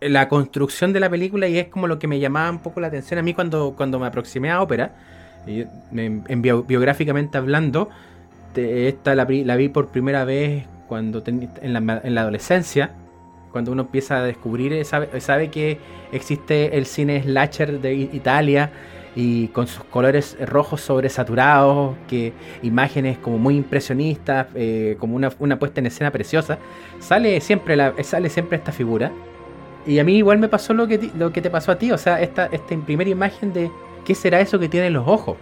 la 0.00 0.28
construcción 0.28 0.92
de 0.92 1.00
la 1.00 1.10
película 1.10 1.48
y 1.48 1.58
es 1.58 1.68
como 1.68 1.86
lo 1.86 1.98
que 1.98 2.08
me 2.08 2.18
llamaba 2.20 2.50
un 2.50 2.60
poco 2.60 2.80
la 2.80 2.88
atención 2.88 3.18
a 3.18 3.22
mí 3.22 3.34
cuando, 3.34 3.74
cuando 3.76 3.98
me 3.98 4.06
aproximé 4.06 4.50
a 4.50 4.62
ópera, 4.62 4.94
biográficamente 5.92 7.38
hablando, 7.38 7.88
esta 8.54 9.14
la, 9.14 9.26
la 9.28 9.56
vi 9.56 9.68
por 9.68 9.88
primera 9.88 10.24
vez 10.24 10.66
cuando 10.88 11.22
ten- 11.22 11.50
en 11.62 12.14
la 12.14 12.20
adolescencia, 12.22 12.92
cuando 13.52 13.72
uno 13.72 13.82
empieza 13.82 14.18
a 14.18 14.22
descubrir, 14.22 14.72
eh, 14.72 14.84
sabe, 14.84 15.20
sabe 15.20 15.50
que 15.50 15.78
existe 16.12 16.76
el 16.76 16.86
cine 16.86 17.22
slasher 17.22 17.80
de 17.80 17.94
Italia 17.94 18.72
y 19.16 19.48
con 19.48 19.66
sus 19.66 19.84
colores 19.84 20.36
rojos 20.40 20.80
sobresaturados, 20.80 21.96
que 22.08 22.32
imágenes 22.62 23.18
como 23.18 23.38
muy 23.38 23.56
impresionistas, 23.56 24.46
eh, 24.54 24.96
como 24.98 25.16
una, 25.16 25.30
una 25.38 25.58
puesta 25.58 25.80
en 25.80 25.86
escena 25.86 26.10
preciosa, 26.10 26.58
sale 27.00 27.40
siempre, 27.40 27.76
la, 27.76 27.94
sale 28.02 28.28
siempre 28.28 28.58
esta 28.58 28.72
figura. 28.72 29.10
Y 29.86 29.98
a 29.98 30.04
mí 30.04 30.16
igual 30.16 30.38
me 30.38 30.48
pasó 30.48 30.74
lo 30.74 30.86
que, 30.86 31.10
lo 31.18 31.32
que 31.32 31.40
te 31.40 31.50
pasó 31.50 31.72
a 31.72 31.78
ti, 31.78 31.90
o 31.90 31.98
sea, 31.98 32.20
esta, 32.20 32.46
esta 32.46 32.76
primera 32.84 33.10
imagen 33.10 33.52
de 33.52 33.70
qué 34.04 34.14
será 34.14 34.40
eso 34.40 34.58
que 34.58 34.68
tienen 34.68 34.92
los 34.92 35.08
ojos 35.08 35.36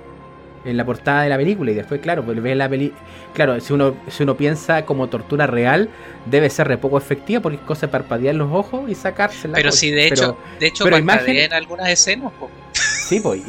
en 0.69 0.77
la 0.77 0.85
portada 0.85 1.23
de 1.23 1.29
la 1.31 1.37
película 1.37 1.71
y 1.71 1.75
después 1.75 2.01
claro 2.01 2.23
pues 2.25 2.41
ves 2.43 2.57
la 2.57 2.69
peli 2.69 2.93
claro 3.35 3.59
si 3.61 3.73
uno 3.73 3.97
si 4.09 4.23
uno 4.23 4.37
piensa 4.37 4.85
como 4.85 5.09
tortura 5.09 5.47
real 5.47 5.89
debe 6.27 6.49
ser 6.51 6.69
re 6.69 6.79
poco 6.79 6.99
efectiva 6.99 7.41
porque 7.41 7.57
es 7.57 7.63
cosa 7.65 7.87
de 7.87 7.93
parpadear 7.93 8.35
los 8.35 8.53
ojos 8.53 8.89
y 8.91 8.95
sacársela 8.95 9.55
Pero 9.55 9.73
sí, 9.73 9.91
de 9.91 10.07
hecho, 10.07 10.37
de 10.61 10.67
hecho 10.67 10.85
pero 10.85 10.99
imagen- 10.99 11.37
en 11.37 11.53
algunas 11.53 11.89
escenas. 11.89 12.33
po. 12.39 12.51
sí 12.73 13.21
pues 13.21 13.43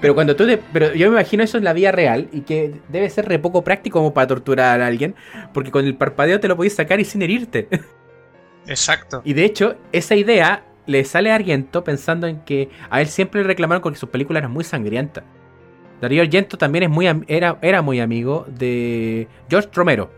pero 0.00 0.14
cuando 0.14 0.34
tú 0.36 0.46
te- 0.46 0.58
pero 0.72 0.92
yo 0.94 1.08
me 1.10 1.14
imagino 1.16 1.42
eso 1.44 1.56
en 1.58 1.64
la 1.64 1.72
vida 1.72 1.92
real 1.92 2.28
y 2.32 2.40
que 2.40 2.74
debe 2.88 3.08
ser 3.10 3.26
re 3.26 3.38
poco 3.38 3.62
práctico 3.62 4.00
como 4.00 4.12
para 4.12 4.26
torturar 4.26 4.80
a 4.80 4.86
alguien 4.86 5.14
porque 5.54 5.70
con 5.70 5.84
el 5.86 5.94
parpadeo 5.94 6.40
te 6.40 6.48
lo 6.48 6.56
podías 6.56 6.74
sacar 6.74 6.98
y 7.00 7.04
sin 7.04 7.22
herirte 7.22 7.68
Exacto. 8.66 9.22
y 9.24 9.32
de 9.32 9.44
hecho 9.44 9.76
esa 9.92 10.14
idea 10.14 10.64
le 10.86 11.04
sale 11.04 11.30
a 11.30 11.34
Argento 11.34 11.84
pensando 11.84 12.26
en 12.26 12.40
que 12.40 12.70
a 12.90 13.00
él 13.00 13.08
siempre 13.08 13.42
le 13.42 13.46
reclamaron 13.46 13.82
porque 13.82 13.98
sus 13.98 14.08
películas 14.08 14.40
eran 14.40 14.50
muy 14.52 14.64
sangrientas 14.64 15.24
Darío 16.00 16.22
Argento 16.22 16.56
también 16.58 16.84
es 16.84 16.90
muy 16.90 17.06
era, 17.26 17.58
era 17.60 17.82
muy 17.82 18.00
amigo 18.00 18.46
de 18.48 19.26
George 19.50 19.68
Romero, 19.74 20.10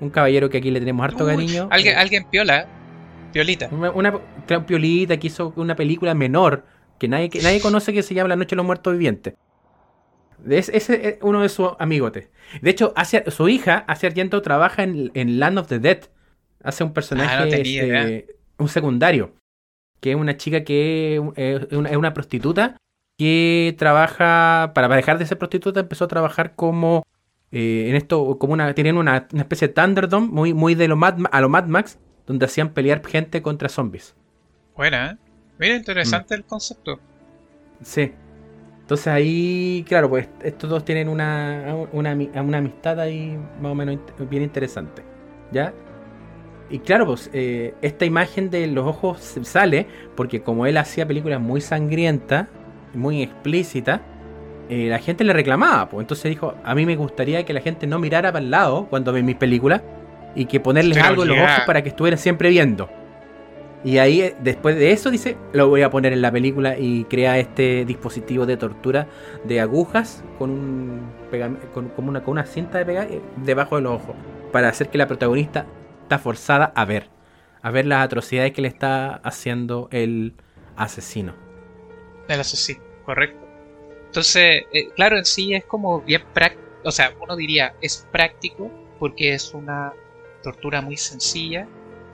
un 0.00 0.10
caballero 0.10 0.50
que 0.50 0.58
aquí 0.58 0.70
le 0.70 0.80
tenemos 0.80 1.04
harto 1.04 1.24
Uy, 1.24 1.30
cariño. 1.34 1.68
Alguien, 1.70 1.94
Eh, 1.94 1.98
alguien 2.00 2.24
piola, 2.30 2.66
piolita. 3.32 3.68
una, 3.72 3.90
una 3.90 4.20
piolita 4.66 5.16
que 5.16 5.26
hizo 5.28 5.52
una 5.56 5.74
película 5.76 6.14
menor 6.14 6.64
que 6.98 7.08
nadie, 7.08 7.30
que 7.30 7.40
nadie 7.42 7.60
conoce 7.60 7.92
que 7.92 8.02
se 8.02 8.14
llama 8.14 8.28
La 8.28 8.36
Noche 8.36 8.50
de 8.50 8.56
los 8.56 8.66
Muertos 8.66 8.92
Vivientes. 8.92 9.34
Es- 10.48 10.68
Ese 10.68 11.08
es 11.08 11.18
uno 11.22 11.40
de 11.40 11.48
sus 11.48 11.70
amigotes. 11.78 12.28
De 12.60 12.70
hecho, 12.70 12.92
hace, 12.96 13.30
su 13.30 13.48
hija, 13.48 13.84
hace 13.88 14.06
Argento, 14.06 14.42
trabaja 14.42 14.82
en, 14.82 15.10
en 15.14 15.38
Land 15.38 15.58
of 15.58 15.68
the 15.68 15.78
Dead. 15.78 16.00
Hace 16.62 16.84
un 16.84 16.92
personaje, 16.92 17.34
Ah, 17.34 17.44
no 17.44 17.48
tenía 17.50 17.82
este, 18.02 18.36
un 18.58 18.68
secundario, 18.68 19.34
que 20.00 20.10
es 20.10 20.16
una 20.16 20.36
chica 20.36 20.64
que 20.64 21.20
es 21.36 21.72
una 21.72 22.12
prostituta 22.14 22.76
que 23.18 23.74
trabaja, 23.78 24.72
para 24.74 24.88
dejar 24.88 25.18
de 25.18 25.26
ser 25.26 25.38
prostituta, 25.38 25.80
empezó 25.80 26.04
a 26.04 26.08
trabajar 26.08 26.54
como 26.56 27.04
eh, 27.52 27.86
en 27.88 27.96
esto, 27.96 28.38
como 28.38 28.52
una, 28.54 28.74
tenían 28.74 28.96
una, 28.96 29.28
una 29.32 29.42
especie 29.42 29.68
de 29.68 29.74
Thunderdome, 29.74 30.28
muy, 30.28 30.54
muy 30.54 30.74
de 30.74 30.88
lo 30.88 30.96
Mad, 30.96 31.18
Ma- 31.18 31.28
a 31.32 31.40
lo 31.40 31.48
Mad 31.48 31.66
Max, 31.66 31.98
donde 32.26 32.46
hacían 32.46 32.70
pelear 32.70 33.04
gente 33.06 33.42
contra 33.42 33.68
zombies. 33.68 34.16
Buena, 34.76 35.12
¿eh? 35.12 35.18
Mira, 35.58 35.74
Mm. 35.74 35.78
interesante 35.78 36.34
el 36.34 36.44
concepto. 36.44 37.00
Sí. 37.82 38.12
Entonces 38.80 39.06
ahí, 39.08 39.84
claro, 39.88 40.10
pues 40.10 40.28
estos 40.42 40.68
dos 40.70 40.84
tienen 40.84 41.08
una, 41.08 41.74
una, 41.92 42.14
una 42.42 42.58
amistad 42.58 43.00
ahí 43.00 43.38
más 43.60 43.72
o 43.72 43.74
menos 43.74 43.98
bien 44.30 44.42
interesante. 44.42 45.02
¿Ya? 45.50 45.74
Y 46.68 46.80
claro, 46.80 47.06
pues 47.06 47.30
eh, 47.32 47.74
esta 47.82 48.04
imagen 48.04 48.50
de 48.50 48.66
los 48.66 48.86
ojos 48.86 49.20
sale 49.42 49.86
porque 50.16 50.42
como 50.42 50.66
él 50.66 50.76
hacía 50.78 51.06
películas 51.06 51.40
muy 51.40 51.60
sangrientas, 51.60 52.48
muy 52.94 53.22
explícitas, 53.22 54.00
eh, 54.68 54.88
la 54.88 54.98
gente 54.98 55.24
le 55.24 55.32
reclamaba. 55.32 55.88
Pues 55.88 56.04
entonces 56.04 56.30
dijo, 56.30 56.54
a 56.64 56.74
mí 56.74 56.86
me 56.86 56.96
gustaría 56.96 57.44
que 57.44 57.52
la 57.52 57.60
gente 57.60 57.86
no 57.86 57.98
mirara 57.98 58.32
para 58.32 58.44
el 58.44 58.50
lado 58.50 58.86
cuando 58.88 59.12
ve 59.12 59.22
mis 59.22 59.36
películas 59.36 59.82
y 60.34 60.46
que 60.46 60.60
ponerles 60.60 60.96
Pero 60.96 61.08
algo 61.08 61.22
en 61.22 61.28
los 61.30 61.38
ojos 61.38 61.60
para 61.66 61.82
que 61.82 61.90
estuvieran 61.90 62.18
siempre 62.18 62.50
viendo. 62.50 62.88
Y 63.84 63.98
ahí, 63.98 64.22
eh, 64.22 64.34
después 64.40 64.76
de 64.76 64.92
eso, 64.92 65.10
dice, 65.10 65.36
lo 65.52 65.68
voy 65.68 65.82
a 65.82 65.90
poner 65.90 66.14
en 66.14 66.22
la 66.22 66.32
película 66.32 66.78
y 66.78 67.04
crea 67.04 67.38
este 67.38 67.84
dispositivo 67.84 68.46
de 68.46 68.56
tortura 68.56 69.06
de 69.44 69.60
agujas 69.60 70.24
con 70.38 70.50
un 70.50 71.00
con, 71.74 71.92
una, 72.08 72.22
con 72.22 72.32
una 72.32 72.46
cinta 72.46 72.78
de 72.78 72.86
pegar 72.86 73.08
eh, 73.10 73.20
debajo 73.36 73.76
de 73.76 73.82
los 73.82 74.00
ojos. 74.00 74.16
Para 74.52 74.68
hacer 74.68 74.88
que 74.88 74.96
la 74.96 75.06
protagonista 75.06 75.66
está 76.02 76.18
forzada 76.18 76.72
a 76.74 76.84
ver. 76.86 77.10
A 77.60 77.70
ver 77.70 77.86
las 77.86 78.04
atrocidades 78.04 78.52
que 78.52 78.62
le 78.62 78.68
está 78.68 79.16
haciendo 79.16 79.88
el 79.90 80.34
asesino. 80.76 81.34
El 82.28 82.40
asesino, 82.40 82.80
correcto. 83.04 83.46
Entonces, 84.06 84.64
eh, 84.72 84.90
claro, 84.94 85.18
en 85.18 85.24
sí 85.24 85.54
es 85.54 85.64
como 85.64 86.00
bien 86.00 86.22
práctico. 86.32 86.62
O 86.84 86.92
sea, 86.92 87.12
uno 87.20 87.36
diría, 87.36 87.74
es 87.80 88.06
práctico 88.12 88.70
porque 88.98 89.34
es 89.34 89.54
una 89.54 89.92
tortura 90.42 90.80
muy 90.80 90.96
sencilla, 90.96 91.66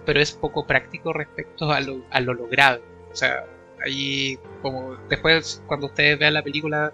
pero 0.07 0.21
es 0.21 0.33
poco 0.33 0.67
práctico 0.67 1.13
respecto 1.13 1.71
a 1.73 1.81
lo, 1.81 2.05
a 2.11 2.21
lo 2.21 2.35
logrado. 2.35 2.81
O 3.13 3.17
sea, 3.17 3.45
ahí, 3.85 4.39
como 4.63 4.97
después, 5.09 5.63
cuando 5.67 5.87
ustedes 5.87 6.19
vean 6.19 6.35
la 6.35 6.43
película, 6.43 6.93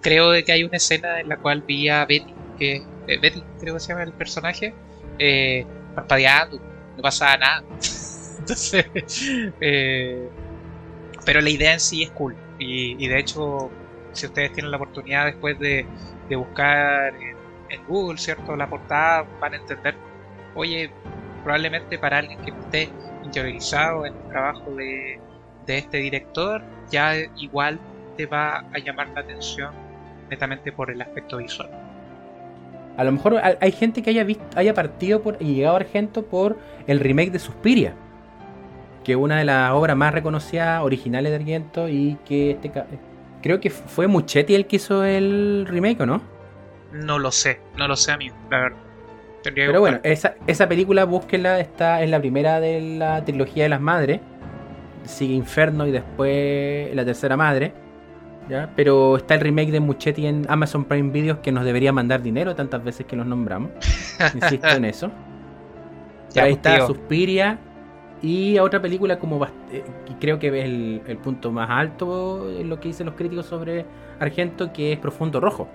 creo 0.00 0.30
de 0.30 0.44
que 0.44 0.52
hay 0.52 0.64
una 0.64 0.76
escena 0.76 1.20
en 1.20 1.28
la 1.28 1.36
cual 1.36 1.62
vi 1.62 1.88
a 1.88 2.04
Betty, 2.04 2.34
que 2.58 2.82
eh, 3.06 3.18
Betty 3.20 3.42
creo 3.60 3.74
que 3.74 3.80
se 3.80 3.88
llama 3.88 4.04
el 4.04 4.12
personaje, 4.12 4.74
eh, 5.18 5.66
parpadeando, 5.94 6.60
no 6.96 7.02
pasaba 7.02 7.36
nada. 7.36 7.64
Entonces, 8.38 8.86
eh, 9.60 10.28
pero 11.24 11.40
la 11.40 11.50
idea 11.50 11.74
en 11.74 11.80
sí 11.80 12.02
es 12.02 12.10
cool. 12.10 12.36
Y, 12.58 13.06
de 13.06 13.18
hecho, 13.18 13.70
si 14.12 14.26
ustedes 14.26 14.52
tienen 14.52 14.70
la 14.70 14.78
oportunidad 14.78 15.26
después 15.26 15.58
de, 15.58 15.86
de 16.28 16.36
buscar 16.36 17.14
en, 17.14 17.38
Google, 17.86 18.18
¿cierto? 18.18 18.56
La 18.56 18.68
portada, 18.68 19.26
van 19.40 19.52
a 19.52 19.56
entender, 19.56 19.94
oye, 20.54 20.90
probablemente 21.44 21.98
para 21.98 22.18
alguien 22.18 22.40
que 22.40 22.50
esté 22.50 22.88
interiorizado 23.22 24.06
en 24.06 24.14
el 24.14 24.28
trabajo 24.28 24.70
de, 24.74 25.20
de 25.66 25.78
este 25.78 25.98
director, 25.98 26.62
ya 26.90 27.14
igual 27.36 27.78
te 28.16 28.26
va 28.26 28.64
a 28.72 28.78
llamar 28.78 29.08
la 29.10 29.20
atención 29.20 29.72
netamente 30.30 30.72
por 30.72 30.90
el 30.90 31.00
aspecto 31.00 31.36
visual. 31.36 31.70
A 32.96 33.04
lo 33.04 33.12
mejor 33.12 33.40
hay 33.60 33.72
gente 33.72 34.02
que 34.02 34.10
haya 34.10 34.24
visto, 34.24 34.44
haya 34.56 34.74
partido 34.74 35.22
por, 35.22 35.36
y 35.38 35.54
llegado 35.54 35.76
a 35.76 35.80
Argento 35.80 36.24
por 36.26 36.58
el 36.88 36.98
remake 36.98 37.30
de 37.30 37.38
Suspiria. 37.38 37.94
Que 39.08 39.12
es 39.12 39.18
una 39.18 39.38
de 39.38 39.46
las 39.46 39.72
obras 39.72 39.96
más 39.96 40.12
reconocidas, 40.12 40.82
originales 40.82 41.30
de 41.30 41.36
Argento. 41.36 41.88
Y 41.88 42.18
que 42.26 42.50
este 42.50 42.70
creo 43.40 43.58
que 43.58 43.70
fue 43.70 44.06
Muchetti 44.06 44.54
el 44.54 44.66
que 44.66 44.76
hizo 44.76 45.02
el 45.02 45.64
remake, 45.66 46.02
¿o 46.02 46.04
no? 46.04 46.20
No 46.92 47.18
lo 47.18 47.32
sé, 47.32 47.58
no 47.78 47.88
lo 47.88 47.96
sé 47.96 48.12
a 48.12 48.18
mí, 48.18 48.30
la 48.50 48.58
verdad. 48.58 48.78
Tendría 49.42 49.64
Pero 49.64 49.80
bueno, 49.80 49.98
esa, 50.02 50.34
esa 50.46 50.68
película, 50.68 51.06
búsquenla, 51.06 51.58
está 51.58 52.02
en 52.02 52.10
la 52.10 52.20
primera 52.20 52.60
de 52.60 52.82
la 52.98 53.24
trilogía 53.24 53.62
de 53.62 53.70
las 53.70 53.80
madres. 53.80 54.20
Sigue 55.04 55.32
Inferno 55.32 55.86
y 55.86 55.90
después 55.90 56.94
la 56.94 57.02
tercera 57.06 57.34
madre. 57.34 57.72
¿ya? 58.50 58.68
Pero 58.76 59.16
está 59.16 59.36
el 59.36 59.40
remake 59.40 59.70
de 59.70 59.80
Muchetti 59.80 60.26
en 60.26 60.44
Amazon 60.50 60.84
Prime 60.84 61.12
Videos 61.12 61.38
que 61.38 61.50
nos 61.50 61.64
debería 61.64 61.94
mandar 61.94 62.20
dinero 62.20 62.54
tantas 62.54 62.84
veces 62.84 63.06
que 63.06 63.16
los 63.16 63.24
nombramos. 63.24 63.70
Insisto 64.34 64.68
en 64.68 64.84
eso. 64.84 65.10
Ya, 66.34 66.42
ahí 66.42 66.56
pues, 66.56 66.58
está 66.58 66.76
tío. 66.76 66.86
Suspiria. 66.88 67.58
Y 68.22 68.56
a 68.56 68.64
otra 68.64 68.82
película 68.82 69.18
como 69.18 69.44
eh, 69.44 69.84
creo 70.20 70.38
que 70.38 70.48
es 70.48 70.64
el, 70.64 71.02
el 71.06 71.16
punto 71.18 71.52
más 71.52 71.70
alto 71.70 72.50
en 72.50 72.68
lo 72.68 72.80
que 72.80 72.88
dicen 72.88 73.06
los 73.06 73.14
críticos 73.14 73.46
sobre 73.46 73.84
Argento, 74.18 74.72
que 74.72 74.92
es 74.94 74.98
Profundo 74.98 75.40
Rojo. 75.40 75.68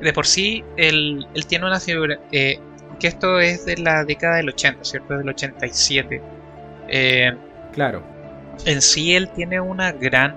De 0.00 0.12
por 0.12 0.26
sí, 0.26 0.64
él, 0.76 1.26
él 1.34 1.46
tiene 1.46 1.66
una 1.66 1.78
figura. 1.78 2.18
eh, 2.32 2.58
que 2.98 3.06
esto 3.06 3.38
es 3.40 3.64
de 3.64 3.76
la 3.78 4.04
década 4.04 4.36
del 4.36 4.48
80, 4.50 4.84
¿cierto? 4.84 5.16
Del 5.16 5.28
87. 5.28 6.20
Eh, 6.88 7.32
Claro. 7.72 8.02
en 8.66 8.82
sí, 8.82 9.14
él 9.14 9.30
tiene 9.30 9.60
una 9.60 9.92
gran 9.92 10.34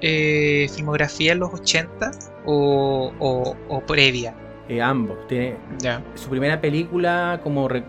eh, 0.00 0.66
filmografía 0.74 1.32
en 1.32 1.38
los 1.40 1.52
80 1.54 2.10
o, 2.44 3.12
o- 3.18 3.56
o 3.68 3.80
previa. 3.80 4.34
eh, 4.68 4.80
ambos. 4.82 5.26
Tiene, 5.28 5.56
Ya. 5.78 6.02
su 6.14 6.28
primera 6.30 6.60
película 6.60 7.40
como 7.42 7.68
re- 7.68 7.84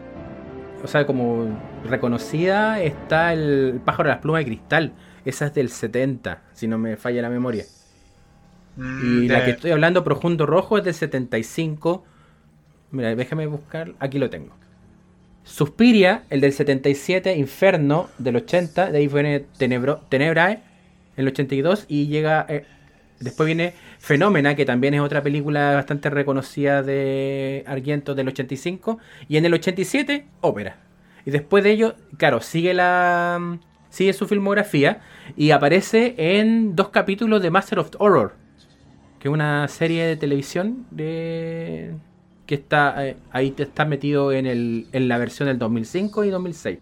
o 0.86 0.88
sea 0.88 1.08
como 1.08 1.60
reconocida 1.84 2.80
está 2.80 3.34
el 3.34 3.82
pájaro 3.84 4.10
de 4.10 4.16
las 4.16 4.22
plumas 4.22 4.42
de 4.42 4.46
cristal. 4.46 4.94
Esa 5.26 5.48
es 5.48 5.56
del 5.56 5.70
70 5.70 6.44
si 6.54 6.68
no 6.68 6.78
me 6.78 6.96
falla 6.96 7.24
la 7.24 7.30
memoria. 7.30 7.66
Mm, 8.78 9.24
y 9.24 9.28
la 9.28 9.44
que 9.44 9.52
estoy 9.52 9.72
hablando 9.72 10.04
profundo 10.04 10.46
rojo 10.46 10.78
es 10.78 10.84
del 10.84 10.94
75 10.94 12.06
mira 12.92 13.16
déjame 13.16 13.48
buscar. 13.48 13.94
Aquí 14.00 14.20
lo 14.20 14.30
tengo. 14.30 14.56
Suspiria 15.44 16.24
el 16.30 16.40
del 16.40 16.54
77 16.54 17.36
Inferno 17.36 18.08
del 18.20 18.36
80 18.36 18.92
de 18.92 18.98
ahí 19.00 19.08
viene 19.08 19.40
Tenebro, 19.58 20.02
Tenebrae 20.10 20.62
el 21.18 21.28
82 21.28 21.86
y 21.88 22.08
llega 22.08 22.46
eh, 22.48 22.66
después 23.20 23.48
viene 23.48 23.74
Fenómena 24.06 24.54
que 24.54 24.66
también 24.66 24.94
es 24.94 25.02
otra 25.02 25.24
película 25.24 25.74
bastante 25.74 26.12
reconocida 26.12 26.84
de 26.84 27.64
Argento 27.66 28.14
del 28.14 28.28
85 28.28 29.00
y 29.28 29.38
en 29.38 29.46
el 29.46 29.56
87 29.56 30.28
Ópera 30.42 30.78
y 31.26 31.32
después 31.32 31.64
de 31.64 31.72
ello 31.72 31.96
claro 32.16 32.40
sigue 32.40 32.76
la 32.76 33.58
sigue 33.90 34.14
su 34.14 34.28
filmografía 34.28 35.02
y 35.36 35.50
aparece 35.50 36.14
en 36.20 36.76
dos 36.76 36.90
capítulos 36.90 37.42
de 37.42 37.50
Master 37.50 37.80
of 37.80 37.90
Horror 37.98 38.36
que 39.18 39.28
es 39.28 39.34
una 39.34 39.68
serie 39.70 40.06
de 40.06 40.16
televisión 40.18 40.86
de 40.92 41.96
que 42.46 42.54
está 42.54 43.08
eh, 43.08 43.18
ahí 43.32 43.56
está 43.58 43.86
metido 43.86 44.32
en, 44.32 44.46
el, 44.46 44.86
en 44.92 45.08
la 45.08 45.18
versión 45.18 45.48
del 45.48 45.58
2005 45.58 46.26
y 46.26 46.30
2006. 46.30 46.78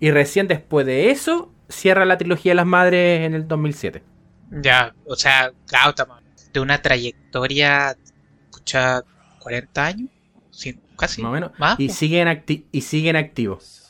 Y 0.00 0.10
recién 0.10 0.48
después 0.48 0.84
de 0.84 1.10
eso 1.10 1.50
cierra 1.70 2.04
la 2.04 2.18
trilogía 2.18 2.50
de 2.50 2.56
las 2.56 2.66
madres 2.66 3.22
en 3.22 3.32
el 3.32 3.48
2007. 3.48 4.02
Ya, 4.50 4.94
o 5.06 5.16
sea, 5.16 5.50
Gautama, 5.72 6.20
de 6.56 6.62
una 6.62 6.80
trayectoria, 6.80 7.96
escucha, 8.50 9.02
40 9.40 9.84
años, 9.86 10.10
sí, 10.50 10.78
casi, 10.96 11.20
Más 11.22 11.28
o 11.30 11.32
menos. 11.32 11.50
más. 11.58 11.78
Y 11.78 11.90
siguen 11.90 12.28
acti 12.28 12.66
y 12.72 12.80
siguen 12.80 13.16
activos. 13.16 13.82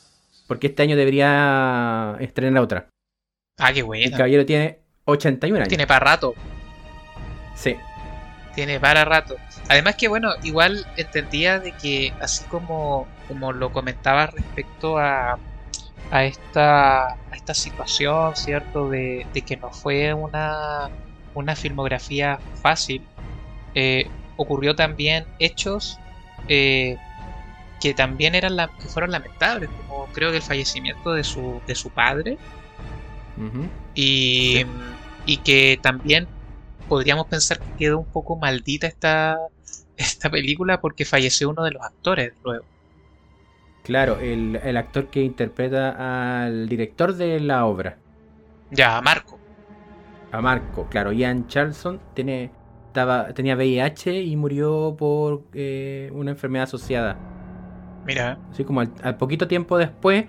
Porque 0.47 0.67
este 0.67 0.83
año 0.83 0.95
debería 0.95 2.15
estrenar 2.19 2.61
otra. 2.63 2.89
Ah, 3.57 3.71
qué 3.73 3.79
El 3.79 3.85
bueno. 3.85 4.17
caballero 4.17 4.45
tiene 4.45 4.79
81 5.05 5.57
años. 5.61 5.69
Tiene 5.69 5.87
para 5.87 5.99
rato, 6.01 6.33
Sí. 7.55 7.75
tiene 8.53 8.79
para 8.79 9.03
rato. 9.05 9.35
Además 9.69 9.95
que 9.95 10.07
bueno, 10.09 10.31
igual 10.43 10.85
entendía 10.97 11.59
de 11.59 11.71
que 11.71 12.13
así 12.21 12.43
como, 12.45 13.07
como 13.27 13.51
lo 13.53 13.71
comentaba 13.71 14.27
respecto 14.27 14.97
a, 14.97 15.39
a 16.11 16.23
esta 16.25 17.13
a 17.13 17.35
esta 17.35 17.53
situación, 17.53 18.35
¿cierto? 18.35 18.89
De, 18.89 19.25
de 19.33 19.41
que 19.41 19.57
no 19.57 19.71
fue 19.71 20.13
una, 20.13 20.89
una 21.39 21.55
filmografía 21.55 22.43
fácil, 22.53 23.09
eh, 23.73 24.13
ocurrió 24.35 24.75
también 24.75 25.29
hechos 25.39 26.03
eh, 26.47 27.01
que 27.79 27.93
también 27.95 28.35
eran 28.35 28.55
la- 28.57 28.73
que 28.79 28.89
fueron 28.89 29.11
lamentables, 29.11 29.71
como 29.71 30.11
creo 30.11 30.31
que 30.31 30.37
el 30.37 30.43
fallecimiento 30.43 31.13
de 31.13 31.23
su, 31.23 31.63
de 31.67 31.75
su 31.75 31.91
padre, 31.93 32.41
y, 33.93 34.63
Sí. 34.63 34.65
y 35.25 35.43
que 35.43 35.79
también 35.81 36.29
podríamos 36.87 37.27
pensar 37.27 37.61
que 37.61 37.73
quedó 37.75 37.99
un 37.99 38.07
poco 38.07 38.37
maldita 38.37 38.87
esta, 38.87 39.37
esta 39.97 40.29
película 40.29 40.81
porque 40.81 41.05
falleció 41.05 41.49
uno 41.49 41.63
de 41.63 41.71
los 41.71 41.83
actores 41.83 42.33
luego. 42.43 42.67
Claro, 43.81 44.19
el, 44.19 44.57
el 44.63 44.77
actor 44.77 45.09
que 45.09 45.21
interpreta 45.23 46.43
al 46.45 46.67
director 46.69 47.13
de 47.15 47.39
la 47.39 47.65
obra. 47.65 48.03
Ya, 48.69 49.01
Marco. 49.01 49.36
A 50.31 50.41
Marco. 50.41 50.87
Claro, 50.89 51.11
Ian 51.11 51.47
Charlson 51.47 51.99
tiene, 52.13 52.51
estaba, 52.87 53.33
tenía 53.33 53.55
VIH 53.55 54.21
y 54.23 54.35
murió 54.35 54.95
por 54.97 55.43
eh, 55.53 56.09
una 56.13 56.31
enfermedad 56.31 56.63
asociada. 56.65 57.23
Mira, 58.05 58.39
Así 58.51 58.63
como 58.63 58.81
al, 58.81 58.93
al 59.03 59.17
poquito 59.17 59.47
tiempo 59.47 59.77
después. 59.77 60.25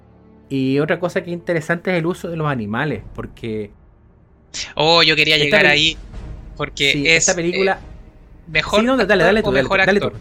Y 0.48 0.78
otra 0.80 0.98
cosa 0.98 1.22
que 1.22 1.30
es 1.30 1.34
interesante 1.34 1.92
es 1.92 1.98
el 1.98 2.06
uso 2.06 2.28
de 2.28 2.36
los 2.36 2.48
animales. 2.48 3.04
Porque 3.14 3.76
oh, 4.74 5.02
yo 5.02 5.16
quería 5.16 5.36
llegar 5.38 5.66
ahí 5.66 5.98
porque 6.56 6.92
sí, 6.92 7.06
es 7.06 7.18
esta 7.18 7.34
película. 7.34 7.82
eh, 7.82 7.86
mejor 8.46 8.80
sí, 8.80 8.86
no, 8.86 8.96
dale, 8.96 9.24
actor 9.24 9.24
dale 9.24 9.42
tú, 9.42 9.52
mejor 9.52 9.80
dale 9.84 10.00
actor. 10.00 10.12
tú. 10.12 10.18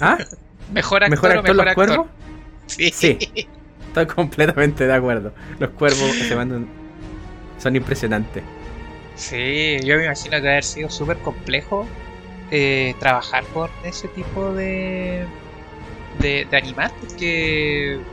¿Ah? 0.00 0.18
Mejor 0.68 1.04
actor, 1.04 1.10
¿Mejor 1.10 1.32
o 1.32 1.40
actor 1.40 1.42
mejor 1.42 1.56
los 1.56 1.66
actor. 1.66 1.74
cuervos? 1.74 2.06
Sí. 2.66 2.90
Sí. 2.92 3.18
Estoy 3.88 4.06
completamente 4.06 4.86
de 4.86 4.92
acuerdo. 4.94 5.34
Los 5.58 5.70
cuervos 5.70 6.22
se 6.26 6.34
mandan. 6.36 6.72
Son 7.58 7.76
impresionantes. 7.76 8.44
Sí, 9.14 9.78
yo 9.84 9.96
me 9.96 10.04
imagino 10.06 10.40
que 10.40 10.48
haber 10.48 10.64
sido 10.64 10.88
súper 10.90 11.20
complejo 11.20 11.94
eh, 12.50 12.96
trabajar 12.98 13.48
con 13.50 13.72
ese 13.82 14.08
tipo 14.08 14.54
de, 14.54 15.32
de, 16.12 16.46
de 16.50 16.56
porque, 17.00 18.06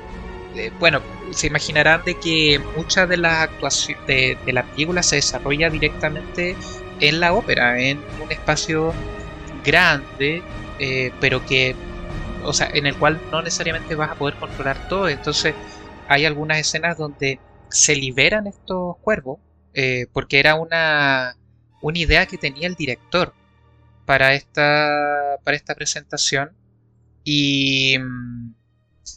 eh, 0.54 0.72
bueno, 0.80 1.08
se 1.32 1.48
imaginarán 1.48 2.04
de 2.06 2.20
que 2.20 2.60
muchas 2.76 3.10
de 3.10 3.18
las 3.18 3.34
actuaciones 3.44 4.04
de, 4.08 4.42
de 4.46 4.54
la 4.54 4.68
película 4.70 5.04
se 5.04 5.18
desarrolla 5.18 5.70
directamente 5.72 6.60
en 7.00 7.20
la 7.22 7.34
ópera, 7.36 7.82
en 7.82 8.08
un 8.18 8.32
espacio 8.32 9.00
grande, 9.52 10.50
eh, 10.78 11.16
pero 11.20 11.46
que, 11.46 11.82
o 12.40 12.54
sea, 12.54 12.70
en 12.74 12.88
el 12.88 12.98
cual 12.98 13.24
no 13.32 13.42
necesariamente 13.44 13.96
vas 13.96 14.12
a 14.12 14.16
poder 14.18 14.38
controlar 14.38 14.82
todo, 14.88 15.10
entonces 15.10 15.58
hay 16.08 16.26
algunas 16.26 16.60
escenas 16.60 16.98
donde 16.98 17.44
se 17.70 17.96
liberan 17.96 18.48
estos 18.48 18.96
cuervos 19.02 19.42
eh, 19.74 20.08
porque 20.14 20.40
era 20.40 20.56
una, 20.56 21.38
una 21.82 21.98
idea 22.00 22.26
que 22.28 22.38
tenía 22.38 22.68
el 22.68 22.76
director 22.76 23.34
para 24.06 24.34
esta, 24.36 25.38
para 25.44 25.58
esta 25.58 25.76
presentación 25.76 26.52
y 27.24 27.98
mm, 28.00 28.54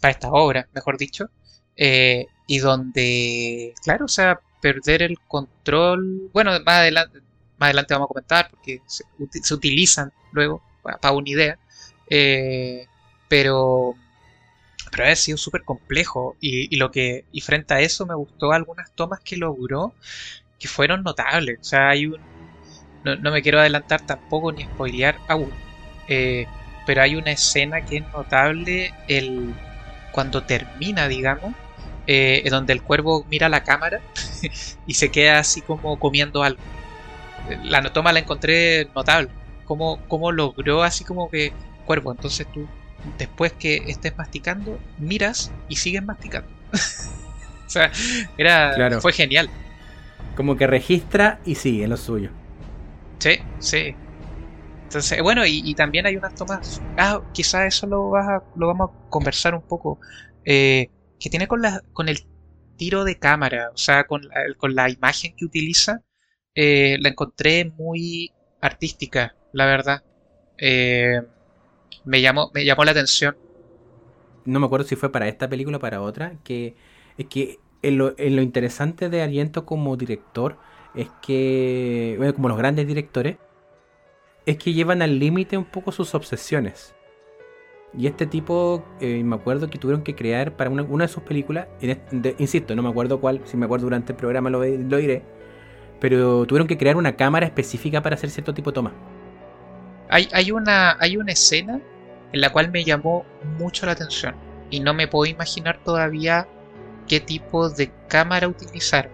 para 0.01 0.13
esta 0.13 0.31
obra, 0.31 0.69
mejor 0.75 0.99
dicho, 0.99 1.31
eh, 1.77 2.27
y 2.47 2.59
donde, 2.59 3.75
claro, 3.83 4.07
o 4.07 4.09
sea, 4.09 4.41
perder 4.61 5.03
el 5.03 5.19
control, 5.27 6.31
bueno, 6.33 6.53
más 6.65 6.81
adelante, 6.81 7.21
más 7.59 7.69
adelante 7.69 7.95
vamos 7.95 8.07
a 8.07 8.09
comentar 8.09 8.51
porque 8.51 8.83
se, 8.87 9.05
uti- 9.19 9.43
se 9.43 9.55
utilizan 9.55 10.13
luego 10.33 10.63
para, 10.83 10.99
para 10.99 11.15
una 11.15 11.31
idea, 11.31 11.59
eh, 12.11 12.87
pero 13.29 13.95
pero 14.91 15.07
ha 15.11 15.17
sido 15.17 15.37
súper 15.39 15.65
complejo 15.65 16.37
y 16.41 16.77
lo 16.77 16.91
que 16.91 17.27
y 17.33 17.41
frente 17.41 17.75
a 17.75 17.81
eso 17.81 18.07
me 18.07 18.15
gustó 18.15 18.53
algunas 18.53 18.93
tomas 18.95 19.21
que 19.21 19.37
logró 19.37 19.95
que 20.65 20.69
fueron 20.69 21.03
notables 21.03 21.59
o 21.61 21.65
sea 21.65 21.91
hay 21.91 22.07
un 22.07 22.17
no, 23.05 23.17
no 23.17 23.31
me 23.33 23.43
quiero 23.43 23.61
adelantar 23.61 24.01
tampoco 24.07 24.51
ni 24.53 24.65
spoilear 24.65 25.21
aún 25.29 25.53
eh, 26.09 26.47
pero 26.87 27.03
hay 27.03 27.17
una 27.17 27.33
escena 27.33 27.83
que 27.83 27.99
es 27.99 28.05
notable 28.15 28.93
el 29.09 29.55
cuando 30.13 30.43
termina 30.43 31.07
digamos 31.09 31.53
eh, 32.07 32.47
donde 32.51 32.73
el 32.73 32.83
cuervo 32.83 33.27
mira 33.29 33.51
la 33.51 33.63
cámara 33.63 34.01
y 34.87 34.95
se 34.95 35.11
queda 35.11 35.39
así 35.41 35.61
como 35.61 35.99
comiendo 35.99 36.43
algo 36.43 36.61
la 37.65 37.83
toma 37.93 38.13
la 38.15 38.21
encontré 38.21 38.91
notable 38.95 39.31
cómo, 39.67 39.99
cómo 40.09 40.33
logró 40.33 40.83
así 40.83 41.05
como 41.05 41.29
que 41.29 41.53
cuervo 41.85 42.13
entonces 42.13 42.47
tú 42.55 42.67
después 43.19 43.53
que 43.53 43.85
estés 43.89 44.17
masticando, 44.17 44.79
miras 44.99 45.53
y 45.69 45.77
sigues 45.77 46.03
masticando. 46.05 46.49
o 46.73 47.71
sea, 47.71 47.91
era, 48.37 48.73
Claro. 48.75 49.01
fue 49.01 49.13
genial. 49.13 49.51
Como 50.37 50.57
que 50.57 50.67
registra 50.67 51.41
y 51.45 51.55
sigue 51.55 51.89
lo 51.89 51.97
suyo. 51.97 52.31
Sí, 53.19 53.39
sí. 53.59 53.99
Entonces, 54.85 55.23
bueno, 55.23 55.47
y, 55.47 55.61
y 55.65 55.75
también 55.75 56.07
hay 56.07 56.17
unas 56.17 56.35
tomas. 56.35 56.85
Ah, 56.97 57.23
quizás 57.33 57.67
eso 57.67 57.87
lo, 57.87 58.11
vas 58.11 58.29
a- 58.29 58.45
lo 58.55 58.69
vamos 58.69 58.91
a 58.93 59.11
conversar 59.11 59.55
un 59.55 59.63
poco. 59.67 60.01
eh, 60.45 60.93
que 61.19 61.31
tiene 61.31 61.49
con, 61.49 61.63
la, 61.63 61.83
con 61.93 62.09
el 62.09 62.19
tiro 62.77 63.05
de 63.05 63.19
cámara, 63.19 63.71
o 63.75 63.79
sea, 63.79 64.05
con 64.07 64.23
la, 64.29 64.35
con 64.59 64.75
la 64.75 64.91
imagen 64.91 65.35
que 65.37 65.45
utiliza. 65.47 66.03
eh, 66.55 66.99
la 67.01 67.11
encontré 67.11 67.65
muy 67.67 68.37
artística, 68.61 69.37
la 69.53 69.67
verdad. 69.67 70.05
Eh, 70.59 71.23
me 72.05 72.21
llamó, 72.23 72.51
me 72.55 72.65
llamó 72.65 72.85
la 72.85 72.93
atención 72.93 73.37
no 74.45 74.61
me 74.61 74.67
acuerdo 74.67 74.87
si 74.87 74.97
fue 74.97 75.11
para 75.13 75.29
esta 75.29 75.49
película 75.49 75.79
o 75.79 75.81
para 75.81 76.01
otra, 76.03 76.37
que 76.45 76.77
es 77.17 77.27
que 77.27 77.59
en 77.89 77.99
lo, 77.99 78.43
interesante 78.43 79.09
de 79.09 79.23
Ariento 79.23 79.67
como 79.67 79.97
director 79.97 80.57
es 80.95 81.09
que, 81.23 82.15
bueno, 82.19 82.35
como 82.35 82.49
los 82.49 82.59
grandes 82.59 82.87
directores, 82.87 83.37
es 84.47 84.57
que 84.57 84.73
llevan 84.73 85.03
al 85.03 85.19
límite 85.19 85.57
un 85.57 85.65
poco 85.65 85.93
sus 85.93 86.15
obsesiones. 86.15 86.95
Y 87.97 88.07
este 88.07 88.27
tipo, 88.27 88.85
eh, 89.01 89.23
me 89.23 89.37
acuerdo 89.37 89.71
que 89.71 89.79
tuvieron 89.79 90.03
que 90.03 90.15
crear 90.15 90.57
para 90.57 90.71
una, 90.71 90.83
de 90.83 91.09
sus 91.09 91.23
películas, 91.23 91.69
insisto, 92.39 92.75
no 92.75 92.83
me 92.83 92.89
acuerdo 92.89 93.21
cuál, 93.21 93.41
si 93.45 93.57
me 93.57 93.67
acuerdo 93.67 93.85
durante 93.85 94.13
el 94.13 94.17
programa 94.17 94.51
lo, 94.51 94.65
lo 94.65 94.97
diré, 94.97 95.23
pero 96.01 96.45
tuvieron 96.47 96.67
que 96.67 96.77
crear 96.77 96.97
una 96.97 97.17
cámara 97.17 97.47
específica 97.47 98.03
para 98.03 98.15
hacer 98.15 98.31
cierto 98.31 98.53
tipo 98.53 98.71
de 98.71 98.75
toma. 98.75 98.93
Hay, 100.11 100.51
una, 100.53 100.97
hay 101.01 101.17
una 101.17 101.33
escena 101.33 101.81
en 102.33 102.41
la 102.41 102.51
cual 102.53 102.71
me 102.71 102.85
llamó 102.85 103.25
mucho 103.59 103.87
la 103.87 103.93
atención 103.93 104.35
y 104.71 104.81
no 104.81 104.95
me 104.95 105.09
puedo 105.09 105.31
imaginar 105.31 105.81
todavía 105.83 106.47
qué 107.09 107.21
tipo 107.21 107.69
de 107.69 107.91
cámara 108.09 108.49
utilizar, 108.49 109.11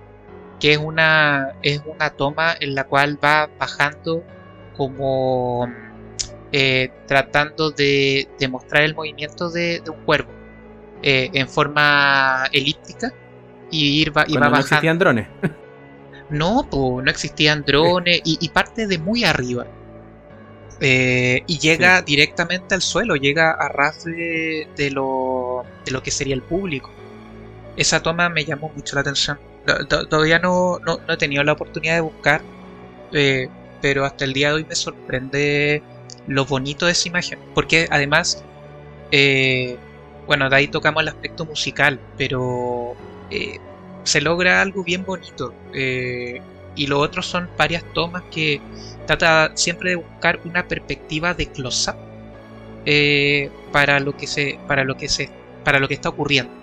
que 0.59 0.72
es 0.72 0.79
una, 0.79 1.55
es 1.62 1.83
una 1.87 2.11
toma 2.11 2.55
en 2.61 2.74
la 2.74 2.85
cual 2.85 3.18
va 3.22 3.48
bajando 3.59 4.24
como 4.76 5.68
eh, 6.53 6.90
tratando 7.07 7.70
de 7.70 8.29
demostrar 8.38 8.83
el 8.83 8.94
movimiento 8.94 9.50
de, 9.50 9.83
un 9.87 10.05
cuervo 10.05 10.31
eh, 11.03 11.31
en 11.33 11.48
forma 11.48 12.46
elíptica 12.53 13.12
y 13.70 14.00
ir 14.00 14.16
va, 14.16 14.24
y 14.26 14.35
no 14.35 14.57
existían 14.57 14.98
drones. 14.98 15.29
No, 16.31 16.68
pues 16.70 17.05
no 17.05 17.11
existían 17.11 17.64
drones 17.64 18.20
y, 18.24 18.48
parte 18.50 18.87
de 18.87 18.98
muy 18.98 19.24
arriba. 19.24 19.66
Eh, 20.81 21.42
y 21.46 21.59
llega 21.59 22.00
directamente 22.03 22.74
al 22.74 22.83
suelo, 22.83 23.16
llega 23.16 23.50
a 23.50 23.68
ras 23.68 24.05
de, 24.05 24.90
lo, 24.92 25.64
de 25.85 25.90
lo 25.90 26.03
que 26.03 26.11
sería 26.11 26.35
el 26.35 26.42
público. 26.42 26.90
Esa 27.76 28.02
toma 28.02 28.28
me 28.28 28.44
llamó 28.44 28.70
mucho 28.74 28.94
la 28.96 29.02
atención. 29.02 29.38
Todavía 29.88 30.38
no, 30.38 30.78
no, 30.80 30.98
he 31.09 31.16
tenido 31.16 31.44
la 31.44 31.52
oportunidad 31.52 31.94
de 31.94 32.00
buscar, 32.00 32.42
pero 33.80 34.04
hasta 34.04 34.24
el 34.24 34.33
día 34.33 34.48
de 34.48 34.54
hoy 34.54 34.64
me 34.64 34.74
sorprende 34.74 35.83
lo 36.26 36.44
bonito 36.44 36.87
de 36.87 36.92
esa 36.92 37.09
imagen. 37.09 37.38
Porque 37.54 37.88
además, 37.90 38.44
eh, 39.12 39.76
bueno, 40.26 40.48
de 40.48 40.56
ahí 40.56 40.68
tocamos 40.68 41.02
el 41.02 41.09
aspecto 41.09 41.44
musical, 41.44 42.00
pero 42.16 42.94
eh, 43.30 43.59
se 44.04 44.20
logra 44.20 44.61
algo 44.61 44.85
bien 44.85 45.04
bonito. 45.04 45.54
Eh, 45.74 46.40
y 46.76 46.87
lo 46.87 47.00
otro 47.00 47.22
son 47.22 47.50
varias 47.59 47.85
tomas 47.94 48.22
que 48.30 48.61
trata 49.06 49.52
siempre 49.54 49.90
de 49.90 49.96
buscar 49.96 50.40
una 50.44 50.66
perspectiva 50.68 51.35
de 51.35 51.46
close-up 51.46 51.96
para 53.72 53.98
para 53.98 54.00
lo 54.00 54.16
que 54.16 54.26
se, 54.26 54.59
para 55.64 55.80
lo 55.80 55.88
que 55.88 55.94
está 55.94 56.09
ocurriendo 56.09 56.59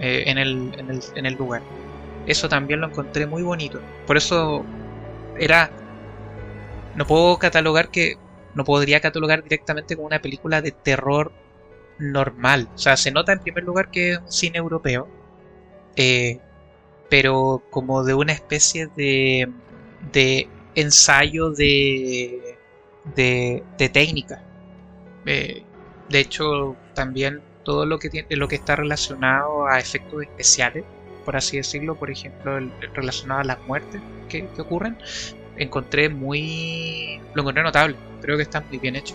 en 0.00 0.38
el, 0.38 0.72
en, 0.78 0.90
el, 0.90 1.00
en 1.14 1.26
el 1.26 1.34
lugar. 1.34 1.62
Eso 2.26 2.48
también 2.48 2.80
lo 2.80 2.88
encontré 2.88 3.26
muy 3.26 3.42
bonito. 3.42 3.80
Por 4.06 4.16
eso 4.16 4.64
era 5.38 5.70
no 6.94 7.06
puedo 7.06 7.38
catalogar 7.38 7.90
que 7.90 8.16
no 8.54 8.64
podría 8.64 9.00
catalogar 9.00 9.42
directamente 9.42 9.96
como 9.96 10.08
una 10.08 10.20
película 10.20 10.60
de 10.60 10.72
terror 10.72 11.32
normal. 11.98 12.68
O 12.74 12.78
sea, 12.78 12.96
se 12.96 13.10
nota 13.10 13.32
en 13.32 13.40
primer 13.40 13.64
lugar 13.64 13.90
que 13.90 14.12
es 14.12 14.18
un 14.18 14.32
cine 14.32 14.58
europeo, 14.58 15.08
eh, 15.96 16.40
pero 17.08 17.62
como 17.70 18.04
de 18.04 18.14
una 18.14 18.32
especie 18.32 18.88
de, 18.96 19.48
de 20.12 20.48
ensayo 20.74 21.50
de, 21.50 22.58
de, 23.14 23.88
técnica. 23.92 24.42
Eh, 25.26 25.62
de 26.08 26.20
hecho, 26.20 26.76
también 26.94 27.40
todo 27.70 27.86
lo 27.86 28.00
que, 28.00 28.10
tiene, 28.10 28.26
lo 28.34 28.48
que 28.48 28.56
está 28.56 28.74
relacionado 28.74 29.68
a 29.68 29.78
efectos 29.78 30.22
especiales, 30.22 30.82
por 31.24 31.36
así 31.36 31.56
decirlo, 31.56 31.94
por 31.94 32.10
ejemplo, 32.10 32.58
relacionado 32.94 33.42
a 33.42 33.44
las 33.44 33.58
muertes 33.68 34.00
que 34.28 34.48
ocurren, 34.58 34.98
encontré 35.56 36.08
muy. 36.08 37.20
Lo 37.32 37.42
encontré 37.42 37.62
notable. 37.62 37.94
Creo 38.22 38.36
que 38.36 38.42
está 38.42 38.60
muy 38.62 38.78
bien 38.78 38.96
hecho. 38.96 39.14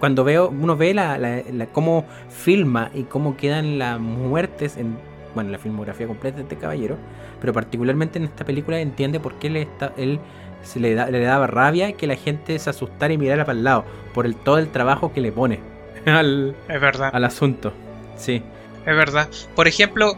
Cuando 0.00 0.24
veo, 0.24 0.48
uno 0.48 0.76
ve 0.76 0.92
la, 0.92 1.68
cómo 1.72 2.04
filma 2.30 2.90
y 2.92 3.04
cómo 3.04 3.36
quedan 3.36 3.78
las 3.78 4.00
muertes 4.00 4.76
en 4.76 4.98
bueno, 5.36 5.50
la 5.50 5.58
filmografía 5.58 6.08
completa 6.08 6.38
de 6.38 6.42
este 6.42 6.56
caballero, 6.56 6.96
pero 7.40 7.52
particularmente 7.52 8.18
en 8.18 8.24
esta 8.24 8.44
película 8.44 8.80
entiende 8.80 9.20
por 9.20 9.38
qué 9.38 9.50
le 9.50 9.62
está, 9.62 9.92
él 9.96 10.18
se 10.62 10.80
le, 10.80 10.94
le 10.94 11.20
daba 11.20 11.46
rabia 11.46 11.92
que 11.92 12.08
la 12.08 12.16
gente 12.16 12.58
se 12.58 12.70
asustara 12.70 13.12
y 13.12 13.18
mirara 13.18 13.44
para 13.44 13.56
el 13.56 13.64
lado, 13.64 13.84
por 14.12 14.26
el, 14.26 14.34
todo 14.34 14.58
el 14.58 14.70
trabajo 14.70 15.12
que 15.12 15.20
le 15.20 15.30
pone 15.30 15.73
al, 16.12 16.56
es 16.68 16.80
verdad. 16.80 17.10
al 17.12 17.24
asunto. 17.24 17.72
Sí. 18.16 18.42
Es 18.86 18.96
verdad. 18.96 19.28
Por 19.54 19.68
ejemplo, 19.68 20.14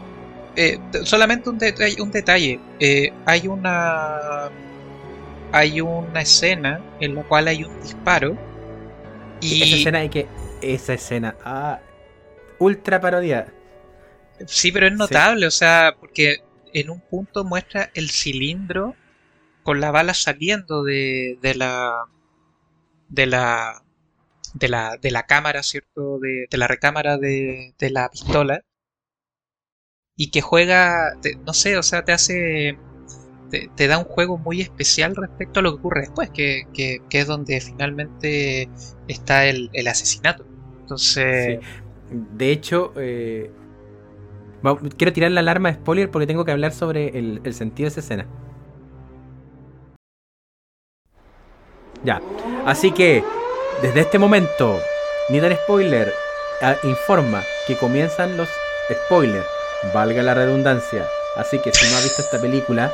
eh, 0.55 0.79
solamente 1.03 1.49
un, 1.49 1.57
detalle, 1.57 2.01
un 2.01 2.11
detalle. 2.11 2.59
Eh, 2.79 3.13
hay 3.25 3.47
una 3.47 4.49
hay 5.51 5.81
una 5.81 6.21
escena 6.21 6.81
en 6.99 7.15
la 7.15 7.23
cual 7.23 7.47
hay 7.47 7.63
un 7.63 7.81
disparo. 7.81 8.37
Y 9.39 9.63
esa 9.63 9.75
escena 9.75 9.99
hay 9.99 10.09
que. 10.09 10.27
Esa 10.61 10.93
escena. 10.93 11.35
Ah, 11.43 11.79
ultra 12.59 12.99
parodia. 12.99 13.53
Sí, 14.45 14.71
pero 14.71 14.87
es 14.87 14.93
notable, 14.93 15.47
o 15.47 15.51
sea, 15.51 15.95
porque 15.99 16.43
en 16.73 16.89
un 16.89 16.99
punto 16.99 17.43
muestra 17.43 17.89
el 17.93 18.09
cilindro 18.09 18.95
con 19.63 19.79
la 19.79 19.91
bala 19.91 20.13
saliendo 20.13 20.83
de, 20.83 21.37
de 21.41 21.55
la. 21.55 22.05
de 23.09 23.25
la. 23.27 23.83
De 24.59 24.69
la. 24.69 24.97
de 24.97 25.11
la 25.11 25.25
cámara, 25.25 25.63
¿cierto? 25.63 26.19
De, 26.19 26.47
la 26.51 26.67
recámara 26.67 27.17
de, 27.17 27.73
de 27.77 27.89
la 27.89 28.09
pistola. 28.09 28.63
Y 30.15 30.31
que 30.31 30.41
juega. 30.41 31.13
no 31.45 31.53
sé, 31.53 31.77
o 31.77 31.83
sea, 31.83 32.03
te 32.03 32.11
hace 32.11 32.77
te, 33.49 33.87
da 33.87 33.97
un 33.97 34.05
juego 34.05 34.37
muy 34.37 34.61
especial 34.61 35.15
respecto 35.15 35.59
a 35.59 35.63
lo 35.63 35.71
que 35.71 35.79
ocurre 35.79 36.01
después, 36.01 36.29
que, 36.29 36.67
es 37.09 37.27
donde 37.27 37.61
finalmente 37.61 38.69
está 39.07 39.45
el, 39.45 39.69
asesinato. 39.87 40.45
Entonces. 40.81 41.59
De 42.09 42.51
hecho, 42.51 42.93
eh, 42.95 43.51
quiero 44.97 45.13
tirar 45.13 45.31
la 45.31 45.41
alarma 45.41 45.69
de 45.69 45.75
spoiler 45.75 46.09
porque 46.09 46.27
tengo 46.27 46.45
que 46.45 46.51
hablar 46.51 46.71
sobre 46.71 47.17
el, 47.17 47.53
sentido 47.53 47.85
de 47.85 47.89
esa 47.89 47.99
escena. 47.99 48.27
Ya. 52.03 52.21
Así 52.65 52.91
que, 52.91 53.23
desde 53.81 54.01
este 54.01 54.19
momento, 54.19 54.81
Nidan 55.29 55.55
Spoiler 55.55 56.13
ah, 56.61 56.75
informa 56.83 57.43
que 57.65 57.77
comienzan 57.77 58.37
los 58.37 58.49
spoilers. 58.91 59.45
Valga 59.93 60.23
la 60.23 60.33
redundancia. 60.33 61.07
Así 61.35 61.59
que 61.59 61.71
si 61.71 61.89
no 61.91 61.97
ha 61.97 62.01
visto 62.01 62.21
esta 62.21 62.39
película, 62.39 62.91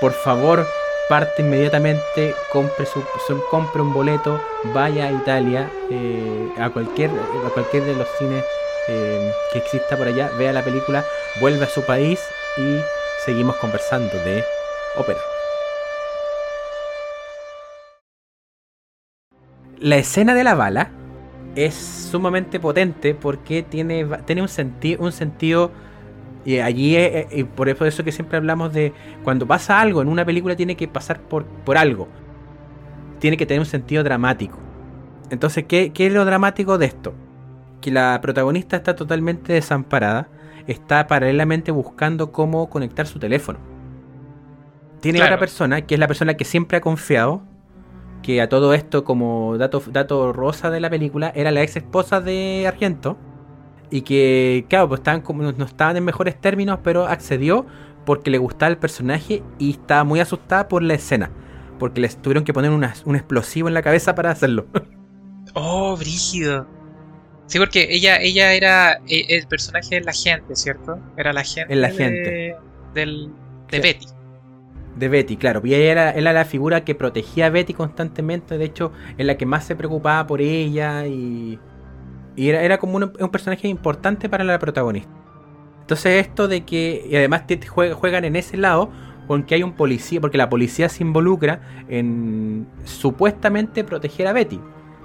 por 0.00 0.12
favor 0.12 0.66
parte 1.08 1.42
inmediatamente, 1.42 2.34
compre, 2.50 2.86
su, 2.86 3.04
compre 3.50 3.82
un 3.82 3.92
boleto, 3.92 4.40
vaya 4.64 5.06
a 5.06 5.12
Italia, 5.12 5.70
eh, 5.90 6.48
a, 6.58 6.70
cualquier, 6.70 7.10
a 7.10 7.50
cualquier 7.50 7.84
de 7.84 7.94
los 7.94 8.08
cines 8.18 8.44
eh, 8.88 9.32
que 9.52 9.58
exista 9.58 9.96
por 9.96 10.08
allá, 10.08 10.30
vea 10.38 10.52
la 10.52 10.62
película, 10.62 11.04
vuelve 11.40 11.66
a 11.66 11.68
su 11.68 11.82
país 11.82 12.20
y 12.56 12.80
seguimos 13.24 13.56
conversando 13.56 14.16
de 14.24 14.44
ópera. 14.96 15.20
La 19.78 19.96
escena 19.96 20.34
de 20.34 20.44
la 20.44 20.54
bala 20.54 20.90
es 21.56 21.74
sumamente 21.74 22.60
potente 22.60 23.14
porque 23.14 23.62
tiene, 23.62 24.06
tiene 24.26 24.42
un, 24.42 24.48
un 24.98 25.12
sentido 25.12 25.72
y 26.44 26.58
allí, 26.58 26.96
es, 26.96 27.26
por 27.56 27.68
eso 27.68 28.04
que 28.04 28.12
siempre 28.12 28.36
hablamos 28.36 28.72
de 28.72 28.92
cuando 29.22 29.46
pasa 29.46 29.80
algo 29.80 30.02
en 30.02 30.08
una 30.08 30.24
película 30.24 30.54
tiene 30.54 30.76
que 30.76 30.86
pasar 30.86 31.20
por, 31.20 31.44
por 31.46 31.78
algo. 31.78 32.08
Tiene 33.18 33.36
que 33.36 33.46
tener 33.46 33.60
un 33.60 33.66
sentido 33.66 34.04
dramático. 34.04 34.58
Entonces, 35.30 35.64
¿qué, 35.66 35.92
¿qué, 35.92 36.06
es 36.06 36.12
lo 36.12 36.24
dramático 36.26 36.76
de 36.76 36.86
esto? 36.86 37.14
Que 37.80 37.90
la 37.90 38.20
protagonista 38.20 38.76
está 38.76 38.94
totalmente 38.94 39.54
desamparada, 39.54 40.28
está 40.66 41.06
paralelamente 41.06 41.70
buscando 41.70 42.30
cómo 42.30 42.68
conectar 42.68 43.06
su 43.06 43.18
teléfono. 43.18 43.58
Tiene 45.00 45.22
otra 45.22 45.38
persona, 45.38 45.82
que 45.82 45.94
es 45.94 46.00
la 46.00 46.06
persona 46.06 46.34
que 46.34 46.44
siempre 46.44 46.78
ha 46.78 46.80
confiado, 46.80 47.42
que 48.24 48.40
a 48.40 48.48
todo 48.48 48.72
esto, 48.72 49.04
como 49.04 49.58
dato, 49.58 49.82
dato 49.86 50.32
rosa 50.32 50.70
de 50.70 50.80
la 50.80 50.88
película, 50.88 51.30
era 51.36 51.50
la 51.50 51.62
ex 51.62 51.76
esposa 51.76 52.22
de 52.22 52.64
Argento 52.66 53.18
y 53.90 54.00
que, 54.00 54.64
claro, 54.68 54.88
pues 54.88 55.00
estaban 55.00 55.20
como, 55.20 55.42
no 55.42 55.64
estaban 55.64 55.96
en 55.98 56.04
mejores 56.04 56.40
términos, 56.40 56.80
pero 56.82 57.06
accedió 57.06 57.66
porque 58.06 58.30
le 58.30 58.38
gustaba 58.38 58.70
el 58.70 58.78
personaje 58.78 59.42
y 59.58 59.72
estaba 59.72 60.04
muy 60.04 60.20
asustada 60.20 60.68
por 60.68 60.82
la 60.82 60.94
escena. 60.94 61.30
Porque 61.78 62.00
les 62.00 62.16
tuvieron 62.16 62.44
que 62.44 62.54
poner 62.54 62.70
un 62.70 63.14
explosivo 63.14 63.68
en 63.68 63.74
la 63.74 63.82
cabeza 63.82 64.14
para 64.14 64.30
hacerlo. 64.30 64.66
Oh, 65.56 65.96
brígido. 65.96 66.66
Sí, 67.46 67.60
porque 67.60 67.86
ella, 67.88 68.16
ella 68.16 68.54
era 68.54 68.94
e, 69.06 69.26
el 69.28 69.46
personaje 69.46 69.96
de 69.96 70.00
la 70.00 70.12
gente, 70.12 70.56
¿cierto? 70.56 70.98
Era 71.16 71.32
la 71.32 71.44
gente. 71.44 71.76
la 71.76 71.90
gente. 71.90 72.56
De, 72.92 73.28
de 73.70 73.80
Betty. 73.80 74.13
De 74.96 75.08
Betty, 75.08 75.36
claro. 75.36 75.60
Y 75.64 75.74
ella 75.74 76.12
era, 76.12 76.32
la 76.32 76.44
figura 76.44 76.84
que 76.84 76.94
protegía 76.94 77.46
a 77.46 77.50
Betty 77.50 77.74
constantemente. 77.74 78.58
De 78.58 78.64
hecho, 78.64 78.92
es 79.18 79.26
la 79.26 79.36
que 79.36 79.46
más 79.46 79.64
se 79.64 79.74
preocupaba 79.76 80.26
por 80.26 80.40
ella 80.40 81.06
y 81.06 81.58
Y 82.36 82.48
era, 82.48 82.62
era 82.62 82.78
como 82.78 82.96
un, 82.96 83.10
personaje 83.30 83.68
importante 83.68 84.28
para 84.28 84.44
la 84.44 84.58
protagonista. 84.58 85.10
Entonces 85.80 86.26
esto 86.26 86.48
de 86.48 86.64
que, 86.64 87.06
y 87.10 87.16
además 87.16 87.42
juegan 87.68 88.24
en 88.24 88.36
ese 88.36 88.56
lado, 88.56 88.90
con 89.26 89.42
que 89.42 89.54
hay 89.54 89.62
un 89.62 89.72
policía, 89.72 90.20
porque 90.20 90.38
la 90.38 90.48
policía 90.48 90.88
se 90.88 91.02
involucra 91.02 91.60
en 91.88 92.66
supuestamente 92.84 93.84
proteger 93.84 94.26
a 94.26 94.32
Betty. 94.32 94.60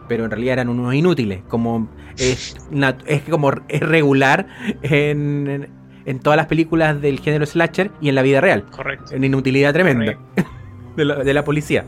Pero 0.07 0.25
en 0.25 0.31
realidad 0.31 0.53
eran 0.53 0.69
unos 0.69 0.93
inútiles, 0.93 1.41
como 1.47 1.87
es, 2.17 2.57
es 3.05 3.21
como 3.23 3.51
es 3.67 3.81
regular 3.81 4.47
en, 4.81 5.69
en- 6.09 6.19
todas 6.19 6.37
las 6.37 6.47
películas 6.47 7.01
del 7.01 7.19
género 7.19 7.45
slasher 7.45 7.91
y 8.01 8.09
en 8.09 8.15
la 8.15 8.21
vida 8.21 8.41
real. 8.41 8.63
Correcto. 8.69 9.15
Una 9.15 9.25
inutilidad 9.25 9.73
tremenda 9.73 10.17
de 10.95 11.05
la, 11.05 11.15
de 11.15 11.33
la 11.33 11.43
policía. 11.43 11.85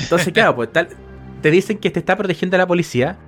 Entonces, 0.00 0.32
claro, 0.32 0.56
pues 0.56 0.72
tal, 0.72 0.88
te 1.42 1.50
dicen 1.50 1.78
que 1.78 1.90
te 1.90 1.98
está 1.98 2.16
protegiendo 2.16 2.56
a 2.56 2.58
la 2.58 2.66
policía, 2.66 3.18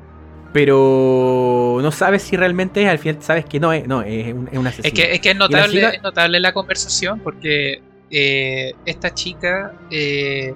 pero 0.52 1.78
no 1.82 1.92
sabes 1.92 2.22
si 2.22 2.36
realmente 2.36 2.82
es, 2.82 2.88
al 2.88 2.98
final 2.98 3.22
sabes 3.22 3.44
que 3.44 3.60
no 3.60 3.72
es, 3.72 3.86
no, 3.86 4.02
es 4.02 4.32
un, 4.32 4.48
es 4.50 4.58
un 4.58 4.66
asesino. 4.66 4.88
Es 4.88 4.92
que, 4.94 5.12
es 5.14 5.20
que 5.20 5.30
es 5.30 5.36
notable, 5.36 5.72
chica- 5.80 5.90
es 5.90 6.02
notable 6.02 6.40
la 6.40 6.52
conversación 6.52 7.20
porque 7.20 7.82
eh, 8.10 8.72
esta 8.86 9.12
chica, 9.12 9.74
eh, 9.90 10.54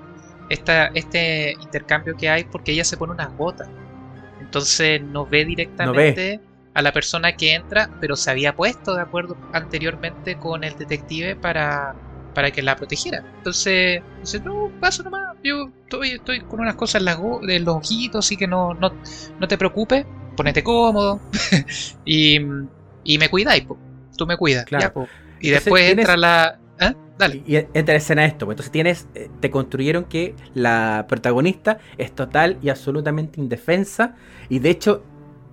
esta, 0.49 0.87
este 0.95 1.53
intercambio 1.61 2.17
que 2.17 2.29
hay, 2.29 2.45
porque 2.45 2.73
ella 2.73 2.85
se 2.85 2.97
pone 2.97 3.13
unas 3.13 3.37
botas. 3.37 3.69
Entonces 4.41 5.01
no 5.03 5.27
ve 5.27 5.45
directamente 5.45 6.41
a 6.75 6.83
la 6.83 6.93
persona 6.93 7.37
que 7.37 7.55
entra, 7.55 7.91
pero 8.01 8.17
se 8.17 8.31
había 8.31 8.55
puesto 8.55 8.95
de 8.95 9.03
acuerdo 9.03 9.37
anteriormente 9.53 10.37
con 10.39 10.63
el 10.65 10.77
detective 10.77 11.37
para, 11.37 11.95
para 12.35 12.51
que 12.51 12.63
la 12.63 12.77
protegiera. 12.77 13.25
Entonces 13.39 14.03
dice, 14.21 14.41
no, 14.41 14.71
pasa 14.81 15.03
nomás, 15.03 15.37
yo 15.43 15.71
estoy, 15.85 16.13
estoy 16.13 16.41
con 16.43 16.61
unas 16.61 16.77
cosas 16.77 17.01
en, 17.01 17.07
las 17.07 17.19
en 17.49 17.65
los 17.65 17.77
ojitos, 17.77 18.25
así 18.25 18.37
que 18.37 18.47
no, 18.47 18.75
no, 18.75 18.93
no 19.39 19.49
te 19.49 19.59
preocupes, 19.59 20.07
ponete 20.37 20.63
cómodo 20.63 21.21
y, 22.05 22.39
y 23.05 23.19
me 23.19 23.29
cuidáis, 23.29 23.65
tú 24.17 24.27
me 24.27 24.37
cuidas. 24.37 24.65
Claro. 24.65 24.83
ya, 24.85 24.93
po. 24.93 25.09
Y 25.41 25.49
Entonces 25.49 25.65
después 25.65 25.85
tienes- 25.87 26.03
entra 26.05 26.17
la... 26.17 26.59
¿Ah? 26.79 26.95
Dale. 27.19 27.43
Y 27.47 27.57
y 27.57 27.57
entra 27.75 27.95
en 27.95 27.97
escena 28.01 28.25
esto, 28.25 28.47
entonces 28.51 28.73
tienes, 28.73 29.07
eh, 29.15 29.29
te 29.41 29.51
construyeron 29.51 30.05
que 30.05 30.35
la 30.55 31.05
protagonista 31.09 31.79
es 31.99 32.15
total 32.15 32.59
y 32.63 32.71
absolutamente 32.71 33.39
indefensa 33.41 34.15
y 34.49 34.61
de 34.61 34.71
hecho 34.71 35.05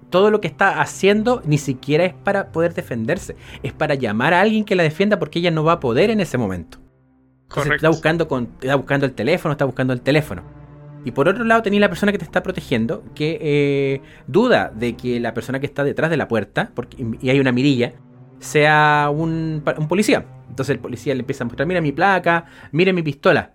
todo 0.10 0.32
lo 0.32 0.42
que 0.42 0.48
está 0.48 0.82
haciendo 0.82 1.42
ni 1.46 1.58
siquiera 1.58 2.06
es 2.06 2.14
para 2.14 2.52
poder 2.52 2.74
defenderse, 2.74 3.36
es 3.64 3.74
para 3.74 3.96
llamar 3.96 4.34
a 4.34 4.42
alguien 4.42 4.64
que 4.64 4.76
la 4.76 4.84
defienda 4.84 5.20
porque 5.20 5.40
ella 5.40 5.52
no 5.52 5.64
va 5.64 5.74
a 5.74 5.80
poder 5.80 6.10
en 6.10 6.20
ese 6.20 6.38
momento. 6.38 6.80
Entonces 7.50 7.76
está 7.76 7.90
buscando, 7.90 8.28
con, 8.28 8.50
está 8.62 8.76
buscando 8.76 9.06
el 9.06 9.14
teléfono, 9.14 9.54
está 9.54 9.66
buscando 9.66 9.94
el 9.94 10.02
teléfono. 10.02 10.44
Y 11.06 11.12
por 11.12 11.30
otro 11.30 11.46
lado 11.46 11.62
tenía 11.62 11.80
la 11.80 11.90
persona 11.90 12.12
que 12.12 12.18
te 12.18 12.26
está 12.26 12.44
protegiendo 12.44 13.04
que 13.16 13.40
eh, 13.42 14.02
duda 14.28 14.72
de 14.76 14.98
que 14.98 15.20
la 15.20 15.34
persona 15.34 15.60
que 15.60 15.66
está 15.66 15.84
detrás 15.84 16.10
de 16.10 16.18
la 16.18 16.28
puerta, 16.28 16.72
porque, 16.74 16.98
y 17.22 17.30
hay 17.30 17.40
una 17.40 17.54
mirilla, 17.54 17.94
sea 18.40 19.10
un, 19.14 19.64
un 19.78 19.88
policía. 19.88 20.26
Entonces 20.50 20.74
el 20.76 20.80
policía 20.80 21.14
le 21.14 21.22
empieza 21.22 21.44
a 21.44 21.48
mostrar, 21.48 21.68
mira 21.68 21.80
mi 21.80 21.92
placa, 21.94 22.46
mire 22.72 22.92
mi 22.92 23.04
pistola. 23.04 23.54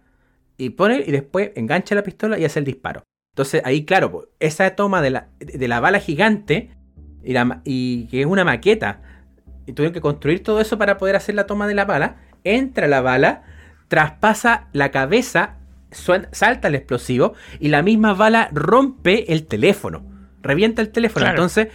Y 0.57 0.71
pone 0.71 1.03
y 1.07 1.11
después 1.11 1.51
engancha 1.55 1.95
la 1.95 2.03
pistola 2.03 2.39
y 2.39 2.45
hace 2.45 2.59
el 2.59 2.65
disparo. 2.65 3.03
Entonces 3.33 3.63
ahí, 3.65 3.87
claro, 3.87 4.29
esa 4.41 4.77
toma 4.77 5.01
de 5.01 5.09
la, 5.09 5.29
de 5.41 5.67
la 5.67 5.81
bala 5.81 6.01
gigante 6.01 6.69
y, 7.25 7.33
la 7.33 7.47
ma- 7.47 7.63
y 7.65 8.07
que 8.09 8.21
es 8.21 8.27
una 8.27 8.45
maqueta, 8.45 9.01
y 9.65 9.73
tuvieron 9.73 9.95
que 9.95 10.03
construir 10.03 10.43
todo 10.43 10.61
eso 10.61 10.77
para 10.77 10.99
poder 10.99 11.17
hacer 11.17 11.35
la 11.35 11.47
toma 11.47 11.67
de 11.67 11.73
la 11.75 11.87
bala, 11.87 12.17
entra 12.45 12.89
la 12.89 13.01
bala, 13.01 13.45
traspasa 13.89 14.69
la 14.75 14.91
cabeza, 14.91 15.57
suena- 15.91 16.29
salta 16.33 16.69
el 16.69 16.75
explosivo 16.75 17.33
y 17.59 17.69
la 17.69 17.81
misma 17.81 18.13
bala 18.13 18.51
rompe 18.53 19.33
el 19.33 19.47
teléfono, 19.47 20.05
revienta 20.43 20.83
el 20.83 20.91
teléfono. 20.91 21.25
Claro. 21.25 21.37
Entonces, 21.39 21.69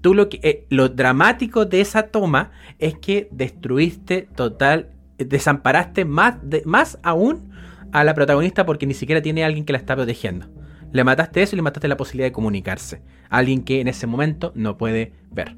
tú 0.00 0.14
lo 0.14 0.28
que 0.28 0.40
eh, 0.42 0.66
lo 0.68 0.88
dramático 0.88 1.64
de 1.64 1.80
esa 1.80 2.08
toma 2.08 2.50
es 2.80 2.98
que 2.98 3.28
destruiste 3.30 4.22
total, 4.34 4.88
eh, 5.18 5.24
desamparaste 5.26 6.04
más, 6.06 6.38
de- 6.42 6.62
más 6.64 6.98
aún 7.04 7.52
a 7.92 8.02
la 8.02 8.14
protagonista 8.14 8.66
porque 8.66 8.84
ni 8.86 8.94
siquiera 8.94 9.22
tiene 9.22 9.44
alguien 9.44 9.64
que 9.64 9.72
la 9.72 9.78
está 9.78 9.94
protegiendo. 9.94 10.48
Le 10.94 11.02
mataste 11.02 11.42
eso 11.42 11.56
y 11.56 11.58
le 11.58 11.62
mataste 11.62 11.88
la 11.88 11.96
posibilidad 11.96 12.28
de 12.28 12.32
comunicarse. 12.32 13.02
Alguien 13.28 13.64
que 13.64 13.80
en 13.80 13.88
ese 13.88 14.06
momento 14.06 14.52
no 14.54 14.78
puede 14.78 15.12
ver. 15.28 15.56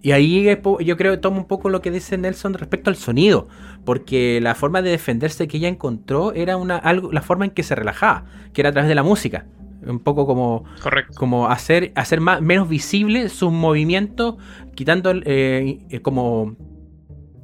Y 0.00 0.12
ahí 0.12 0.44
yo 0.44 0.96
creo 0.96 1.12
que 1.12 1.18
toma 1.18 1.38
un 1.38 1.46
poco 1.46 1.70
lo 1.70 1.82
que 1.82 1.90
dice 1.90 2.16
Nelson 2.16 2.54
respecto 2.54 2.88
al 2.88 2.94
sonido, 2.94 3.48
porque 3.84 4.40
la 4.40 4.54
forma 4.54 4.80
de 4.80 4.90
defenderse 4.90 5.48
que 5.48 5.56
ella 5.56 5.66
encontró 5.66 6.32
era 6.34 6.56
una 6.56 6.76
algo 6.76 7.10
la 7.10 7.20
forma 7.20 7.46
en 7.46 7.50
que 7.50 7.64
se 7.64 7.74
relajaba, 7.74 8.26
que 8.52 8.62
era 8.62 8.70
a 8.70 8.72
través 8.72 8.88
de 8.88 8.94
la 8.94 9.02
música, 9.02 9.46
un 9.84 9.98
poco 9.98 10.24
como 10.24 10.62
Correcto. 10.80 11.18
como 11.18 11.48
hacer 11.48 11.90
hacer 11.96 12.20
más 12.20 12.40
menos 12.40 12.68
visible 12.68 13.28
sus 13.28 13.50
movimientos, 13.50 14.36
quitando 14.76 15.10
eh, 15.10 15.80
eh, 15.90 16.00
como 16.00 16.54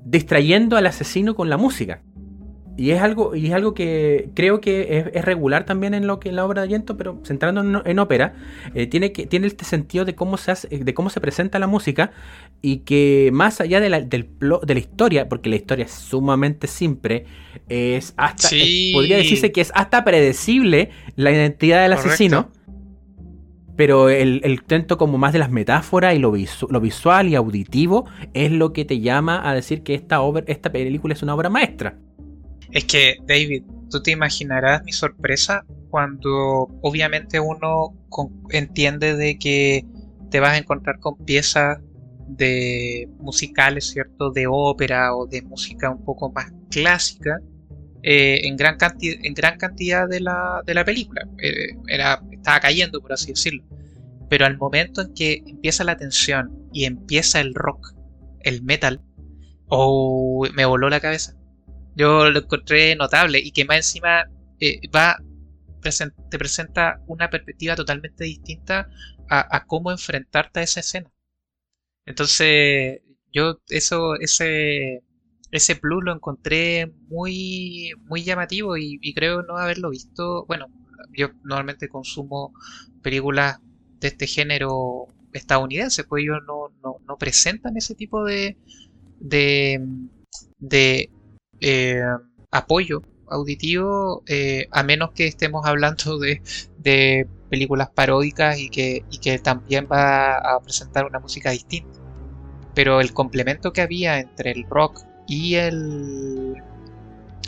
distrayendo 0.05 0.77
al 0.77 0.87
asesino 0.87 1.35
con 1.35 1.51
la 1.51 1.57
música. 1.57 2.03
Y 2.79 2.91
es 2.91 3.01
algo, 3.01 3.35
y 3.35 3.47
es 3.47 3.53
algo 3.55 3.73
que 3.73 4.29
creo 4.35 4.61
que 4.61 4.99
es, 4.99 5.07
es 5.15 5.25
regular 5.25 5.65
también 5.65 5.95
en 5.95 6.07
lo 6.07 6.21
que 6.21 6.29
en 6.29 6.37
la 6.37 6.45
obra 6.45 6.61
de 6.63 6.69
Yento, 6.69 6.97
pero 6.99 7.19
centrándonos 7.25 7.85
en, 7.87 7.91
en 7.93 7.99
ópera, 7.99 8.35
eh, 8.75 8.87
tiene 8.87 9.13
que 9.13 9.27
tiene 9.27 9.47
este 9.47 9.65
sentido 9.65 10.05
de 10.05 10.15
cómo 10.15 10.37
se 10.37 10.51
hace, 10.51 10.69
de 10.69 10.93
cómo 10.95 11.09
se 11.09 11.21
presenta 11.23 11.59
la 11.59 11.67
música 11.69 12.11
y 12.61 12.79
que 12.79 13.31
más 13.33 13.63
allá 13.63 13.81
de 13.81 13.89
la, 13.89 14.01
del 14.01 14.29
de 14.63 14.75
la 14.75 14.81
historia, 14.81 15.27
porque 15.29 15.49
la 15.49 15.57
historia 15.57 15.87
es 15.87 15.93
sumamente 15.93 16.67
simple, 16.67 17.25
es 17.71 18.13
hasta 18.19 18.49
Sí. 18.49 18.89
es- 18.91 18.95
podría 18.95 19.17
decirse 19.17 19.53
que 19.53 19.63
es 19.63 19.73
hasta 19.75 20.05
predecible 20.05 20.91
la 21.17 21.31
identidad 21.33 21.81
del 21.83 21.93
Correcto. 21.93 22.09
asesino. 22.11 22.51
Pero 23.77 24.09
el, 24.09 24.41
el 24.43 24.53
intento 24.53 24.97
como 24.97 25.19
más 25.19 25.35
de 25.35 25.39
las 25.39 25.51
metáforas 25.51 26.15
y 26.15 26.19
lo, 26.19 26.33
visu- 26.33 26.69
lo 26.71 26.81
visual 26.81 27.29
y 27.29 27.35
auditivo 27.35 28.07
es 28.33 28.51
lo 28.51 28.73
que 28.73 28.87
te 28.87 29.01
llama 29.01 29.47
a 29.49 29.55
decir 29.55 29.83
que 29.83 29.95
esta, 29.95 30.23
obra, 30.23 30.45
esta 30.47 30.73
película 30.73 31.13
es 31.13 31.23
una 31.23 31.35
obra 31.35 31.51
maestra. 31.51 31.97
Es 32.71 32.85
que, 32.85 33.17
David, 33.27 33.65
tú 33.91 34.03
te 34.03 34.11
imaginarás 34.11 34.83
mi 34.85 34.93
sorpresa 34.93 35.65
cuando 35.91 36.69
obviamente 36.83 37.41
uno 37.41 37.95
entiende 38.51 39.17
de 39.17 39.39
que 39.39 39.85
te 40.31 40.41
vas 40.41 40.53
a 40.53 40.59
encontrar 40.59 40.99
con 40.99 41.17
piezas 41.25 41.79
de 42.29 43.09
musicales, 43.19 43.91
¿cierto? 43.91 44.31
De 44.31 44.47
ópera 44.49 45.15
o 45.15 45.27
de 45.27 45.43
música 45.43 45.91
un 45.91 46.05
poco 46.05 46.33
más 46.33 46.53
clásica 46.71 47.39
eh, 48.03 48.41
en, 48.45 48.57
gran 48.57 48.77
canti- 48.77 49.19
en 49.23 49.33
gran 49.35 49.57
cantidad 49.57 50.09
de 50.09 50.21
la, 50.21 50.63
de 50.67 50.75
la 50.75 50.85
película. 50.85 51.27
Eh, 51.39 51.77
era, 51.89 52.21
estaba 52.33 52.61
cayendo, 52.61 53.01
por 53.01 53.13
así 53.13 53.29
decirlo. 53.29 53.65
Pero 54.29 54.45
al 54.45 54.59
momento 54.59 55.03
en 55.03 55.15
que 55.15 55.43
empieza 55.47 55.85
la 55.85 55.97
tensión 55.97 56.69
y 56.73 56.85
empieza 56.85 57.41
el 57.41 57.55
rock, 57.55 57.95
el 58.41 58.63
metal, 58.63 59.01
oh, 59.69 60.47
me 60.55 60.65
voló 60.65 60.91
la 60.91 61.01
cabeza. 61.01 61.35
Yo 61.97 62.31
lo 62.31 62.39
encontré 62.41 62.95
notable 62.95 63.39
y 63.41 63.53
que 63.53 63.65
más 63.65 63.79
encima 63.79 64.25
eh, 64.61 64.81
va 64.95 65.17
te 66.31 66.39
presenta 66.39 67.01
una 67.07 67.31
perspectiva 67.31 67.77
totalmente 67.77 68.25
distinta 68.25 68.89
a, 69.29 69.65
cómo 69.67 69.91
enfrentarte 69.91 70.61
a 70.61 70.63
esa 70.63 70.81
escena. 70.81 71.13
Entonces, 72.05 73.03
yo 73.33 73.61
eso, 73.69 74.15
ese, 74.17 75.03
ese 75.51 75.77
plus 75.77 76.05
lo 76.05 76.13
encontré 76.13 76.93
muy, 77.09 77.93
muy 78.05 78.23
llamativo 78.25 78.77
y, 78.77 79.15
creo 79.15 79.43
no 79.43 79.57
haberlo 79.59 79.91
visto. 79.91 80.45
Bueno, 80.47 80.67
yo 81.13 81.31
normalmente 81.45 81.89
consumo 81.89 82.53
películas 83.03 83.59
de 84.01 84.09
este 84.09 84.27
género 84.27 85.07
estadounidense, 85.33 86.05
pues 86.05 86.25
ellos 86.25 86.39
no, 86.47 86.73
no, 86.83 86.97
no 87.07 87.17
presentan 87.17 87.77
ese 87.77 87.95
tipo 87.95 88.25
de, 88.25 88.57
de 89.21 91.11
eh, 91.61 92.03
apoyo 92.51 93.03
auditivo, 93.29 94.23
eh, 94.27 94.69
a 94.71 94.83
menos 94.83 95.11
que 95.13 95.27
estemos 95.27 95.67
hablando 95.67 96.19
de, 96.19 96.43
de 96.79 97.27
películas 97.51 97.91
paródicas 97.91 98.59
y 98.59 98.69
que, 98.69 99.05
y 99.11 99.19
que 99.19 99.39
también 99.39 99.89
va 99.91 100.37
a 100.37 100.61
presentar 100.61 101.07
una 101.07 101.19
música 101.19 101.51
distinta. 101.51 101.99
Pero 102.75 103.01
el 103.01 103.13
complemento 103.13 103.73
que 103.73 103.81
había 103.81 104.21
entre 104.21 104.53
el 104.53 104.65
rock 104.69 105.03
y 105.27 105.55
el 105.55 106.55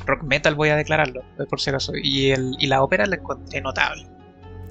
rock 0.06 0.22
metal, 0.22 0.54
voy 0.54 0.70
a 0.70 0.76
declararlo, 0.76 1.20
eh, 1.38 1.44
por 1.48 1.60
si 1.60 1.70
acaso, 1.70 1.92
y, 1.94 2.30
el, 2.30 2.56
y 2.58 2.66
la 2.66 2.82
ópera 2.82 3.06
la 3.06 3.16
encontré 3.16 3.60
notable. 3.60 4.06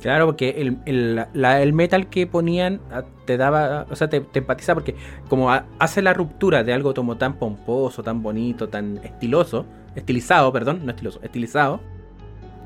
Claro, 0.02 0.28
porque 0.28 0.50
el, 0.58 0.78
el, 0.86 1.26
la- 1.34 1.62
el 1.62 1.74
metal 1.74 2.08
que 2.08 2.28
ponían 2.28 2.80
ah, 2.92 3.04
te 3.26 3.36
daba, 3.36 3.88
o 3.90 3.96
sea, 3.96 4.08
te, 4.10 4.22
te 4.22 4.40
empatiza 4.40 4.76
porque 4.76 4.96
como 5.28 5.52
ha- 5.52 5.66
hace 5.80 6.02
la 6.04 6.14
ruptura 6.14 6.64
de 6.64 6.72
algo 6.74 6.94
como 6.94 7.18
tan 7.18 7.34
pomposo, 7.40 8.04
tan 8.04 8.22
bonito, 8.22 8.70
tan 8.70 8.98
estiloso, 9.04 9.66
estilizado, 9.96 10.54
perdón, 10.54 10.82
no 10.86 10.92
estiloso, 10.92 11.20
estilizado, 11.24 11.80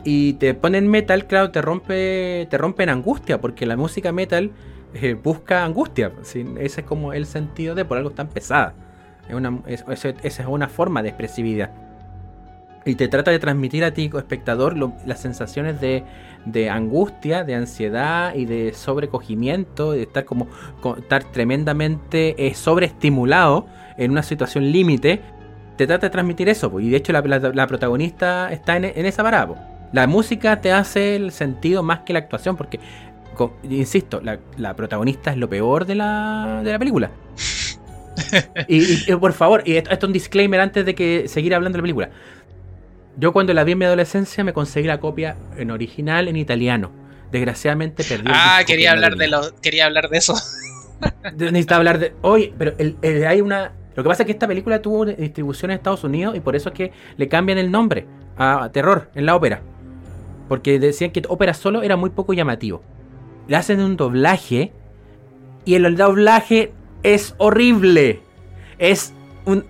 y 0.04 0.34
te 0.34 0.54
ponen 0.54 0.88
metal, 0.90 1.26
claro, 1.26 1.52
te 1.52 1.62
rompe, 1.62 2.48
te 2.50 2.58
rompe 2.58 2.84
en 2.84 2.90
angustia, 2.90 3.40
porque 3.40 3.66
la 3.66 3.78
música 3.78 4.12
metal 4.12 4.52
eh, 4.94 5.14
busca 5.14 5.64
angustia, 5.64 6.12
ese 6.22 6.82
es 6.82 6.84
como 6.88 7.14
el 7.14 7.26
sentido 7.26 7.76
de 7.76 7.86
por 7.86 7.98
algo 7.98 8.10
tan 8.12 8.28
pesada. 8.28 8.74
Es 9.30 9.36
una, 9.36 9.60
es- 9.68 9.86
esa 9.88 10.10
es 10.24 10.48
una 10.48 10.68
forma 10.68 11.02
de 11.02 11.10
expresividad. 11.10 11.72
y 12.84 12.96
te 12.96 13.08
trata 13.08 13.30
de 13.30 13.38
transmitir 13.38 13.84
a 13.84 13.92
ti, 13.94 14.10
espectador, 14.18 14.76
las 15.06 15.20
sensaciones 15.20 15.80
de, 15.80 16.04
de, 16.46 16.70
angustia, 16.70 17.44
de 17.44 17.56
ansiedad 17.56 18.34
y 18.36 18.46
de 18.46 18.74
sobrecogimiento, 18.74 19.92
de 19.92 20.04
estar 20.04 20.26
como 20.26 20.48
estar 20.98 21.24
tremendamente 21.26 22.48
eh, 22.48 22.54
sobreestimulado 22.54 23.68
en 23.98 24.12
una 24.12 24.24
situación 24.24 24.72
límite. 24.72 25.22
Te 25.78 25.88
trata 25.88 26.08
de 26.08 26.12
transmitir 26.12 26.50
eso, 26.50 26.80
y 26.80 26.90
de 26.90 26.98
hecho 26.98 27.14
la, 27.14 27.68
protagonista 27.68 28.52
está 28.52 28.78
en, 28.78 28.86
esa 28.86 29.24
parada. 29.24 29.90
La 29.94 30.08
música 30.08 30.62
te 30.62 30.72
hace 30.72 31.16
el 31.16 31.32
sentido 31.32 31.84
más 31.84 32.00
que 32.02 32.14
la 32.14 32.20
actuación, 32.20 32.56
porque, 32.56 32.80
insisto, 33.64 34.22
la, 34.22 34.76
protagonista 34.76 35.32
es 35.32 35.38
lo 35.38 35.50
peor 35.50 35.86
de 35.86 35.96
la, 35.96 36.62
de 36.64 36.72
la 36.72 36.80
película. 36.80 37.12
y, 38.68 39.12
por 39.16 39.34
favor, 39.34 39.64
y 39.66 39.76
esto, 39.76 39.92
es 39.92 40.04
un 40.04 40.14
disclaimer 40.14 40.60
antes 40.60 40.86
de 40.86 40.96
que 40.96 41.28
seguir 41.28 41.56
hablando 41.56 41.78
de 41.78 41.80
la 41.80 41.84
película. 41.84 42.10
Yo 43.18 43.34
cuando 43.34 43.54
la 43.54 43.64
vi 43.64 43.74
en 43.74 43.80
mi 43.80 43.86
adolescencia 43.86 44.44
me 44.44 44.54
conseguí 44.54 44.88
la 44.88 45.00
copia 45.00 45.38
en 45.58 45.72
original 45.72 46.28
en 46.28 46.38
italiano. 46.38 46.92
Desgraciadamente 47.32 48.04
perdí. 48.04 48.26
Ah, 48.28 48.62
quería 48.66 48.92
hablar 48.92 49.16
de 49.16 49.28
lo, 49.28 49.56
quería 49.62 49.86
hablar 49.86 50.10
de 50.10 50.18
eso. 50.18 50.34
Necesitaba 51.38 51.80
hablar 51.80 52.00
de. 52.00 52.14
Oye, 52.22 52.54
pero 52.58 52.74
hay 53.28 53.42
una. 53.42 53.74
Lo 53.96 54.04
que 54.04 54.10
pasa 54.10 54.24
es 54.24 54.28
que 54.28 54.34
esta 54.34 54.48
película 54.48 54.82
tuvo 54.82 55.06
distribución 55.06 55.72
en 55.72 55.78
Estados 55.78 56.04
Unidos 56.04 56.36
y 56.36 56.40
por 56.40 56.56
eso 56.56 56.70
es 56.70 56.76
que 56.76 56.92
le 57.18 57.28
cambian 57.28 57.58
el 57.58 57.72
nombre 57.72 58.06
a 58.38 58.70
Terror 58.72 59.10
en 59.16 59.26
la 59.26 59.36
ópera. 59.36 59.62
Porque 60.48 60.80
decían 60.80 61.12
que 61.12 61.22
ópera 61.28 61.54
solo 61.54 61.82
era 61.82 61.98
muy 61.98 62.10
poco 62.10 62.34
llamativo. 62.34 62.84
Le 63.48 63.56
hacen 63.56 63.82
un 63.82 63.98
doblaje 63.98 64.72
y 65.66 65.76
el 65.76 65.96
doblaje 65.96 66.74
es 67.04 67.36
horrible. 67.38 68.22
Es 68.78 69.14
un. 69.46 69.66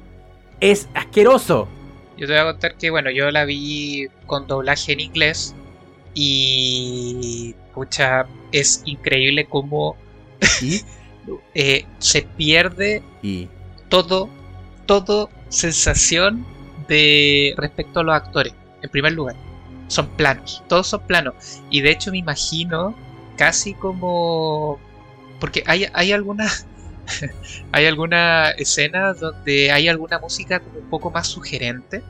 Es 0.60 0.89
asqueroso. 0.93 1.67
Yo 2.21 2.27
te 2.27 2.34
voy 2.34 2.41
a 2.41 2.45
contar 2.51 2.75
que, 2.75 2.91
bueno, 2.91 3.10
yo 3.10 3.31
la 3.31 3.45
vi 3.45 4.07
con 4.27 4.45
doblaje 4.45 4.93
en 4.93 4.99
inglés 4.99 5.55
y. 6.13 7.55
Pucha, 7.73 8.27
es 8.51 8.84
increíble 8.86 9.45
cómo 9.45 9.95
eh, 11.55 11.86
se 11.97 12.21
pierde 12.21 13.01
¿Y? 13.23 13.47
todo, 13.89 14.29
todo 14.86 15.31
sensación 15.49 16.45
de 16.88 17.55
respecto 17.57 18.01
a 18.01 18.03
los 18.03 18.13
actores. 18.13 18.53
En 18.84 18.91
primer 18.91 19.13
lugar, 19.13 19.36
son 19.88 20.07
planos, 20.10 20.63
todos 20.69 20.86
son 20.86 21.01
planos. 21.07 21.34
Y 21.71 21.81
de 21.81 21.89
hecho 21.89 22.12
me 22.12 22.19
imagino 22.19 22.93
casi 23.36 23.73
como... 23.73 24.79
Porque 25.39 25.63
hay, 25.65 25.88
hay 25.91 26.12
algunas 26.12 26.67
hay 27.71 27.86
alguna 27.86 28.52
escena 28.52 29.13
donde 29.13 29.71
hay 29.71 29.88
alguna 29.88 30.19
música 30.19 30.60
como 30.60 30.80
un 30.80 30.89
poco 30.89 31.12
más 31.12 31.28
sugerente. 31.28 32.04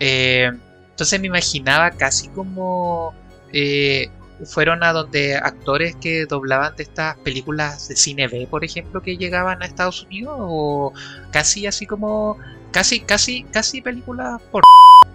Eh, 0.00 0.50
entonces 0.90 1.20
me 1.20 1.28
imaginaba 1.28 1.90
casi 1.90 2.28
como 2.28 3.14
eh, 3.52 4.08
fueron 4.44 4.82
a 4.82 4.92
donde 4.92 5.36
actores 5.36 5.96
que 5.96 6.26
doblaban 6.26 6.74
de 6.76 6.82
estas 6.84 7.16
películas 7.18 7.88
de 7.88 7.96
cine 7.96 8.28
B, 8.28 8.46
por 8.50 8.64
ejemplo, 8.64 9.02
que 9.02 9.16
llegaban 9.16 9.62
a 9.62 9.66
Estados 9.66 10.04
Unidos, 10.04 10.36
o 10.38 10.92
casi 11.30 11.66
así 11.66 11.86
como 11.86 12.38
casi 12.72 13.00
casi 13.00 13.44
casi 13.44 13.82
películas 13.82 14.40
por 14.50 14.62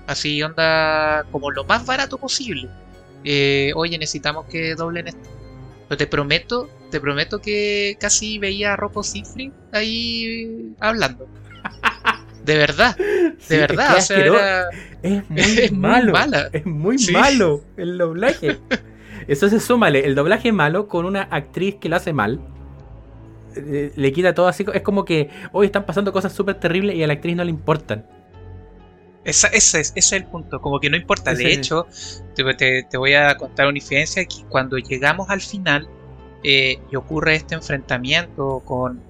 así 0.06 0.41
onda 0.43 1.25
como 1.32 1.51
lo 1.51 1.63
más 1.65 1.86
barato 1.86 2.17
posible. 2.17 2.69
Eh, 3.23 3.71
oye, 3.75 3.97
necesitamos 3.97 4.45
que 4.45 4.75
doblen 4.75 5.08
esto. 5.08 5.30
Te 5.97 6.08
prometo 6.08 6.69
te 6.89 7.00
prometo 7.00 7.39
que 7.39 7.97
casi 8.00 8.39
veía 8.39 8.73
a 8.73 8.76
Rocco 8.76 9.04
Siffrey 9.04 9.52
ahí 9.71 10.73
hablando. 10.80 11.28
De 12.43 12.56
verdad, 12.56 12.95
de 12.97 13.58
verdad. 13.58 13.97
Es, 15.04 15.71
muy 15.71 15.71
malo. 15.71 16.13
Es 16.52 16.65
muy 16.65 16.97
malo 17.12 17.62
el 17.78 17.97
doblaje. 17.97 18.58
Eso 19.28 19.50
se 19.50 19.60
súmale, 19.60 20.06
el 20.06 20.15
doblaje 20.15 20.52
malo 20.52 20.88
con 20.88 21.06
una 21.06 21.23
actriz 21.23 21.76
que 21.76 21.89
lo 21.89 21.97
hace 21.97 22.13
mal. 22.13 22.39
Eh, 23.56 23.91
le 23.95 24.12
quita 24.13 24.34
todo 24.34 24.47
así. 24.47 24.65
Es 24.73 24.82
como 24.82 25.06
que 25.06 25.30
hoy 25.52 25.65
están 25.65 25.86
pasando 25.86 26.13
cosas 26.13 26.34
súper 26.34 26.56
terribles 26.56 26.95
y 26.95 27.04
a 27.04 27.08
la 27.08 27.13
actriz 27.13 27.36
no 27.36 27.43
le 27.43 27.50
importan. 27.50 28.06
ese, 29.26 29.50
es, 29.54 30.12
el 30.13 30.26
punto, 30.26 30.62
como 30.62 30.80
que 30.80 30.89
no 30.89 30.97
importa. 30.97 31.34
De 31.34 31.52
hecho, 31.52 31.86
te, 32.36 32.84
te, 32.84 32.97
voy 32.97 33.13
a 33.13 33.36
contar 33.36 33.67
una 33.67 33.78
infidencia 33.78 34.26
que 34.26 34.43
cuando 34.50 34.78
llegamos 34.78 35.30
al 35.30 35.41
final, 35.41 35.88
eh, 36.43 36.80
y 36.91 36.95
ocurre 36.95 37.36
este 37.36 37.56
enfrentamiento 37.56 38.62
con, 38.65 39.02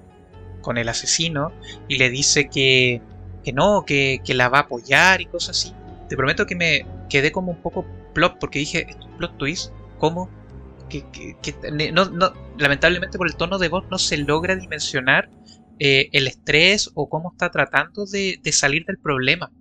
con, 0.60 0.78
el 0.78 0.88
asesino 0.88 1.52
y 1.86 1.98
le 1.98 2.10
dice 2.10 2.48
que, 2.48 3.02
que 3.44 3.52
no, 3.52 3.84
que, 3.86 4.20
que, 4.24 4.34
la 4.34 4.48
va 4.48 4.58
a 4.58 4.62
apoyar 4.62 5.20
y 5.20 5.26
cosas 5.26 5.56
así. 5.56 5.74
Te 6.08 6.16
prometo 6.16 6.46
que 6.46 6.54
me 6.54 6.86
quedé 7.10 7.32
como 7.32 7.52
un 7.52 7.62
poco 7.62 7.84
plot 8.14 8.38
porque 8.38 8.60
dije, 8.60 8.86
¿esto 8.88 9.08
plot 9.18 9.36
twist? 9.36 9.72
¿Cómo? 9.98 10.30
Que, 10.88 11.04
no, 11.92 12.06
no, 12.06 12.32
lamentablemente 12.58 13.18
por 13.18 13.28
el 13.28 13.36
tono 13.36 13.58
de 13.58 13.68
voz 13.68 13.84
no 13.90 13.98
se 13.98 14.16
logra 14.16 14.56
dimensionar 14.56 15.28
eh, 15.78 16.08
el 16.12 16.26
estrés 16.26 16.90
o 16.94 17.10
cómo 17.10 17.32
está 17.32 17.50
tratando 17.50 18.06
de, 18.06 18.40
de, 18.42 18.52
salir 18.52 18.86
del 18.86 18.98
problema. 18.98 19.52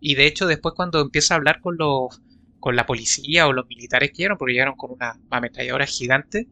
Y 0.00 0.14
de 0.14 0.26
hecho 0.26 0.46
después 0.46 0.74
cuando 0.76 1.00
empieza 1.00 1.34
a 1.34 1.36
hablar 1.38 1.60
con 1.60 1.76
los 1.78 2.20
con 2.64 2.76
la 2.76 2.86
policía 2.86 3.46
o 3.46 3.52
los 3.52 3.66
militares 3.66 4.08
que 4.10 4.16
llegaron, 4.16 4.38
porque 4.38 4.54
llegaron 4.54 4.74
con 4.74 4.92
una 4.92 5.20
ametralladora 5.28 5.84
gigante, 5.84 6.48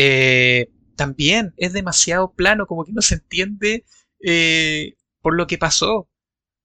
eh, 0.00 0.70
también 0.94 1.54
es 1.56 1.72
demasiado 1.72 2.30
plano, 2.30 2.66
como 2.66 2.84
que 2.84 2.92
no 2.92 3.02
se 3.02 3.16
entiende 3.16 3.84
eh, 4.24 4.94
por 5.20 5.34
lo 5.34 5.48
que 5.48 5.58
pasó. 5.58 6.08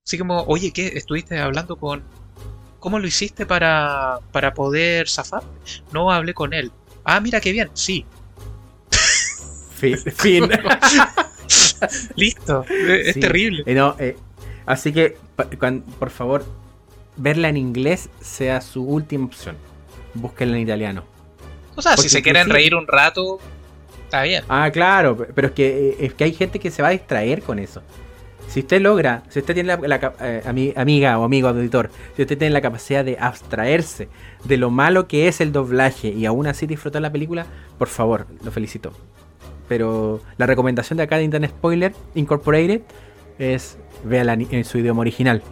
Así 0.06 0.16
como, 0.18 0.42
oye, 0.42 0.72
¿qué? 0.72 0.92
¿Estuviste 0.94 1.36
hablando 1.38 1.76
con... 1.76 2.04
¿Cómo 2.78 3.00
lo 3.00 3.08
hiciste 3.08 3.44
para, 3.44 4.20
para 4.30 4.54
poder 4.54 5.08
zafar? 5.08 5.42
No 5.92 6.12
hablé 6.12 6.32
con 6.32 6.54
él. 6.54 6.70
Ah, 7.02 7.18
mira 7.18 7.40
qué 7.40 7.50
bien, 7.50 7.70
sí. 7.72 8.06
Fin. 9.74 9.96
Listo. 12.14 12.64
Es 12.68 13.18
terrible. 13.18 13.64
Eh, 13.66 14.16
así 14.64 14.92
que, 14.92 15.16
por 15.98 16.10
favor, 16.10 16.44
verla 17.16 17.48
en 17.48 17.56
inglés 17.56 18.10
sea 18.20 18.60
su 18.60 18.84
última 18.84 19.24
opción. 19.24 19.56
Búsquenla 20.14 20.56
en 20.56 20.62
italiano. 20.62 21.13
O 21.76 21.82
sea, 21.82 21.96
si 21.96 22.08
se 22.08 22.22
quieren 22.22 22.48
reír 22.48 22.74
un 22.74 22.86
rato, 22.86 23.38
está 24.04 24.22
bien. 24.22 24.44
Ah, 24.48 24.70
claro, 24.72 25.16
pero 25.34 25.48
es 25.48 25.54
que, 25.54 25.90
eh, 25.90 25.96
es 26.00 26.14
que 26.14 26.24
hay 26.24 26.32
gente 26.32 26.58
que 26.58 26.70
se 26.70 26.82
va 26.82 26.88
a 26.88 26.92
distraer 26.92 27.42
con 27.42 27.58
eso. 27.58 27.82
Si 28.48 28.60
usted 28.60 28.80
logra, 28.80 29.22
si 29.30 29.40
usted 29.40 29.54
tiene 29.54 29.76
la, 29.76 30.14
eh, 30.20 30.72
amiga 30.76 31.18
o 31.18 31.24
amigo 31.24 31.48
auditor, 31.48 31.90
si 32.14 32.22
usted 32.22 32.38
tiene 32.38 32.52
la 32.52 32.60
capacidad 32.60 33.04
de 33.04 33.16
abstraerse 33.18 34.08
de 34.44 34.56
lo 34.56 34.70
malo 34.70 35.08
que 35.08 35.26
es 35.26 35.40
el 35.40 35.50
doblaje 35.50 36.08
y 36.08 36.26
aún 36.26 36.46
así 36.46 36.66
disfrutar 36.66 37.02
la 37.02 37.10
película, 37.10 37.46
por 37.78 37.88
favor, 37.88 38.26
lo 38.44 38.52
felicito. 38.52 38.92
Pero 39.66 40.20
la 40.36 40.46
recomendación 40.46 40.98
de 40.98 41.02
acá 41.02 41.16
de 41.16 41.24
Internet 41.24 41.50
Spoiler 41.50 41.94
Incorporated 42.14 42.82
es 43.38 43.78
véala 44.04 44.34
en 44.34 44.64
su 44.64 44.78
idioma 44.78 45.00
original 45.00 45.42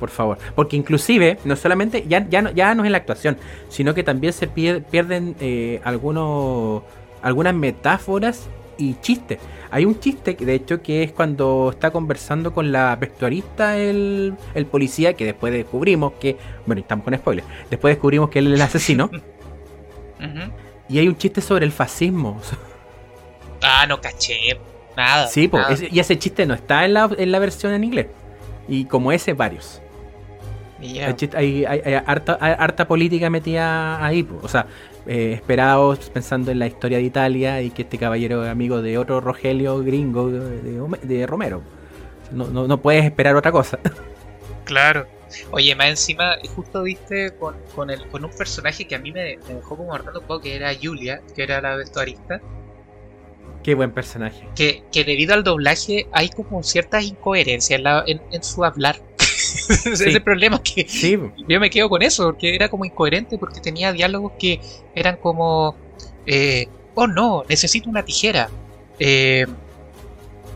por 0.00 0.10
favor. 0.10 0.38
Porque 0.56 0.76
inclusive, 0.76 1.38
no 1.44 1.54
solamente, 1.54 2.04
ya, 2.08 2.28
ya, 2.28 2.42
no, 2.42 2.50
ya 2.50 2.74
no 2.74 2.82
es 2.82 2.86
en 2.86 2.92
la 2.92 2.98
actuación, 2.98 3.36
sino 3.68 3.94
que 3.94 4.02
también 4.02 4.32
se 4.32 4.48
pierden 4.48 5.36
eh, 5.40 5.80
algunos, 5.84 6.82
algunas 7.22 7.54
metáforas 7.54 8.48
y 8.78 8.94
chistes. 8.94 9.38
Hay 9.70 9.84
un 9.84 10.00
chiste, 10.00 10.34
de 10.34 10.54
hecho, 10.54 10.82
que 10.82 11.04
es 11.04 11.12
cuando 11.12 11.70
está 11.70 11.92
conversando 11.92 12.52
con 12.52 12.72
la 12.72 12.96
vestuarista 12.96 13.76
el, 13.76 14.34
el 14.54 14.66
policía, 14.66 15.12
que 15.12 15.26
después 15.26 15.52
descubrimos 15.52 16.14
que, 16.14 16.36
bueno, 16.66 16.80
estamos 16.80 17.04
con 17.04 17.14
spoilers, 17.14 17.46
después 17.70 17.94
descubrimos 17.94 18.30
que 18.30 18.40
él 18.40 18.48
es 18.48 18.54
el 18.54 18.62
asesino. 18.62 19.10
Y 20.90 20.98
hay 20.98 21.06
un 21.06 21.16
chiste 21.16 21.40
sobre 21.40 21.64
el 21.64 21.72
fascismo. 21.72 22.40
Ah, 23.62 23.86
no 23.86 24.00
caché. 24.00 24.58
Nada. 24.96 25.28
Sí, 25.28 25.50
y 25.90 26.00
ese 26.00 26.18
chiste 26.18 26.46
no 26.46 26.54
está 26.54 26.86
en 26.86 26.94
la, 26.94 27.10
en 27.18 27.30
la 27.30 27.38
versión 27.38 27.74
en 27.74 27.84
inglés. 27.84 28.06
Y 28.68 28.86
como 28.86 29.12
ese, 29.12 29.34
varios. 29.34 29.82
Hay, 31.34 31.64
harta, 32.06 32.88
política 32.88 33.28
metida 33.28 34.04
ahí, 34.04 34.26
o 34.42 34.48
sea, 34.48 34.66
eh, 35.06 35.32
esperados 35.34 36.10
pensando 36.10 36.50
en 36.50 36.58
la 36.58 36.66
historia 36.66 36.98
de 36.98 37.04
Italia 37.04 37.60
y 37.60 37.70
que 37.70 37.82
este 37.82 37.98
caballero 37.98 38.44
es 38.44 38.50
amigo 38.50 38.80
de 38.80 38.96
otro 38.96 39.20
Rogelio 39.20 39.78
gringo 39.80 40.30
de, 40.30 41.26
Romero. 41.26 41.62
No, 42.32 42.80
puedes 42.80 43.04
esperar 43.04 43.36
otra 43.36 43.52
cosa. 43.52 43.78
Claro. 44.64 45.04
Oye, 45.50 45.74
más 45.74 45.88
encima, 45.88 46.36
justo 46.54 46.84
viste 46.84 47.34
con, 47.40 47.56
con, 47.74 47.90
el, 47.90 48.06
con 48.08 48.24
un 48.24 48.30
personaje 48.30 48.86
que 48.86 48.94
a 48.94 49.00
mí 49.00 49.10
me, 49.10 49.36
dejó 49.48 49.76
como 49.76 49.88
marcando 49.88 50.20
un 50.20 50.26
poco, 50.26 50.42
que 50.42 50.54
era 50.54 50.70
Julia, 50.80 51.22
que 51.34 51.42
era 51.42 51.60
la 51.60 51.74
vestuarista. 51.74 52.40
Qué 53.64 53.74
buen 53.74 53.90
personaje. 53.90 54.46
Que, 54.54 54.84
que 54.92 55.02
debido 55.02 55.34
al 55.34 55.42
doblaje 55.42 56.06
hay 56.12 56.28
como 56.28 56.62
ciertas 56.62 57.04
incoherencias 57.04 57.80
en, 58.06 58.22
en 58.30 58.42
su 58.44 58.64
hablar. 58.64 59.00
Ese 59.84 59.92
es 59.92 60.00
el 60.00 60.22
problema 60.22 60.60
que 60.62 60.84
yo 61.48 61.60
me 61.60 61.70
quedo 61.70 61.88
con 61.88 62.02
eso, 62.02 62.24
porque 62.24 62.54
era 62.54 62.68
como 62.68 62.84
incoherente, 62.84 63.38
porque 63.38 63.60
tenía 63.60 63.92
diálogos 63.92 64.32
que 64.38 64.60
eran 64.94 65.16
como, 65.16 65.76
eh, 66.26 66.66
oh 66.94 67.06
no, 67.06 67.44
necesito 67.48 67.88
una 67.88 68.04
tijera, 68.04 68.48
eh, 68.98 69.46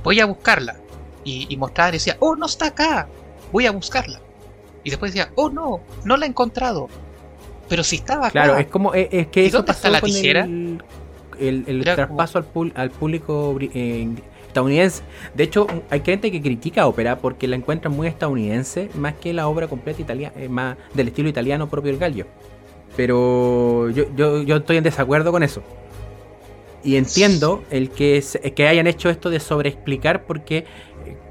voy 0.02 0.20
a 0.20 0.26
buscarla. 0.26 0.76
Y, 1.24 1.46
y 1.48 1.56
mostraba 1.56 1.92
decía, 1.92 2.16
oh 2.20 2.36
no 2.36 2.46
está 2.46 2.66
acá, 2.66 3.08
voy 3.52 3.66
a 3.66 3.70
buscarla. 3.70 4.20
Y 4.82 4.90
después 4.90 5.14
decía, 5.14 5.32
oh 5.36 5.48
no, 5.48 5.80
no 6.04 6.16
la 6.16 6.26
he 6.26 6.28
encontrado. 6.28 6.88
Pero 7.68 7.82
si 7.82 7.96
estaba 7.96 8.26
acá. 8.26 8.32
Claro, 8.32 8.58
es 8.58 8.66
como, 8.66 8.92
es, 8.92 9.28
que 9.28 9.46
eso 9.46 9.64
pasó 9.64 9.88
la 9.88 10.00
con 10.00 10.10
tijera? 10.10 10.44
El, 10.44 11.64
el, 11.66 11.82
traspaso 11.82 12.38
al, 12.38 12.72
al 12.76 12.90
público 12.90 13.56
eh, 13.60 14.08
estadounidense. 14.54 15.02
De 15.34 15.44
hecho, 15.44 15.66
hay 15.90 16.00
gente 16.00 16.30
que 16.30 16.40
critica 16.40 16.86
ópera 16.86 17.18
porque 17.18 17.48
la 17.48 17.56
encuentran 17.56 17.94
muy 17.94 18.06
estadounidense, 18.06 18.88
más 18.94 19.14
que 19.14 19.32
la 19.32 19.48
obra 19.48 19.66
completa 19.66 20.00
italiana, 20.00 20.34
eh, 20.36 20.48
más 20.48 20.76
del 20.94 21.08
estilo 21.08 21.28
italiano 21.28 21.68
propio 21.68 21.90
del 21.90 22.00
Gallo. 22.00 22.26
Pero 22.96 23.90
yo, 23.90 24.04
yo, 24.14 24.42
yo 24.42 24.56
estoy 24.56 24.76
en 24.76 24.84
desacuerdo 24.84 25.32
con 25.32 25.42
eso. 25.42 25.62
Y 26.84 26.96
entiendo 26.96 27.64
el 27.70 27.88
que, 27.88 28.22
que 28.54 28.68
hayan 28.68 28.86
hecho 28.86 29.08
esto 29.08 29.30
de 29.30 29.40
sobreexplicar 29.40 30.26
porque 30.26 30.66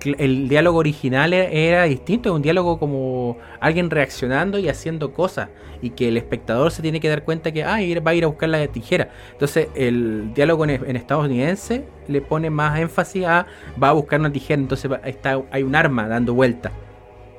el 0.06 0.50
diálogo 0.50 0.80
original 0.80 1.34
e-, 1.34 1.70
era 1.70 1.84
distinto, 1.84 2.30
es 2.30 2.36
un 2.36 2.42
diálogo 2.42 2.80
como 2.80 3.38
alguien 3.60 3.90
reaccionando 3.90 4.60
y 4.60 4.68
haciendo 4.68 5.14
cosas 5.14 5.50
y 5.82 5.92
que 5.92 6.08
el 6.08 6.18
espectador 6.18 6.72
se 6.72 6.82
tiene 6.82 7.00
que 7.00 7.10
dar 7.10 7.24
cuenta 7.24 7.52
que 7.52 7.64
ah, 7.64 7.78
va 8.06 8.12
a 8.12 8.16
ir 8.16 8.24
a 8.24 8.28
buscar 8.28 8.50
la 8.50 8.66
tijera. 8.68 9.12
Entonces 9.32 9.68
el 9.76 10.34
diálogo 10.34 10.66
en, 10.66 10.96
estadounidense 10.96 11.86
le 12.08 12.22
pone 12.22 12.50
más 12.50 12.80
énfasis 12.80 13.26
a 13.26 13.46
va 13.82 13.90
a 13.90 13.94
buscar 13.94 14.20
una 14.20 14.32
tijera, 14.32 14.62
entonces 14.62 14.90
está, 15.06 15.42
hay 15.52 15.64
un 15.64 15.76
arma 15.76 16.08
dando 16.08 16.34
vuelta. 16.34 16.72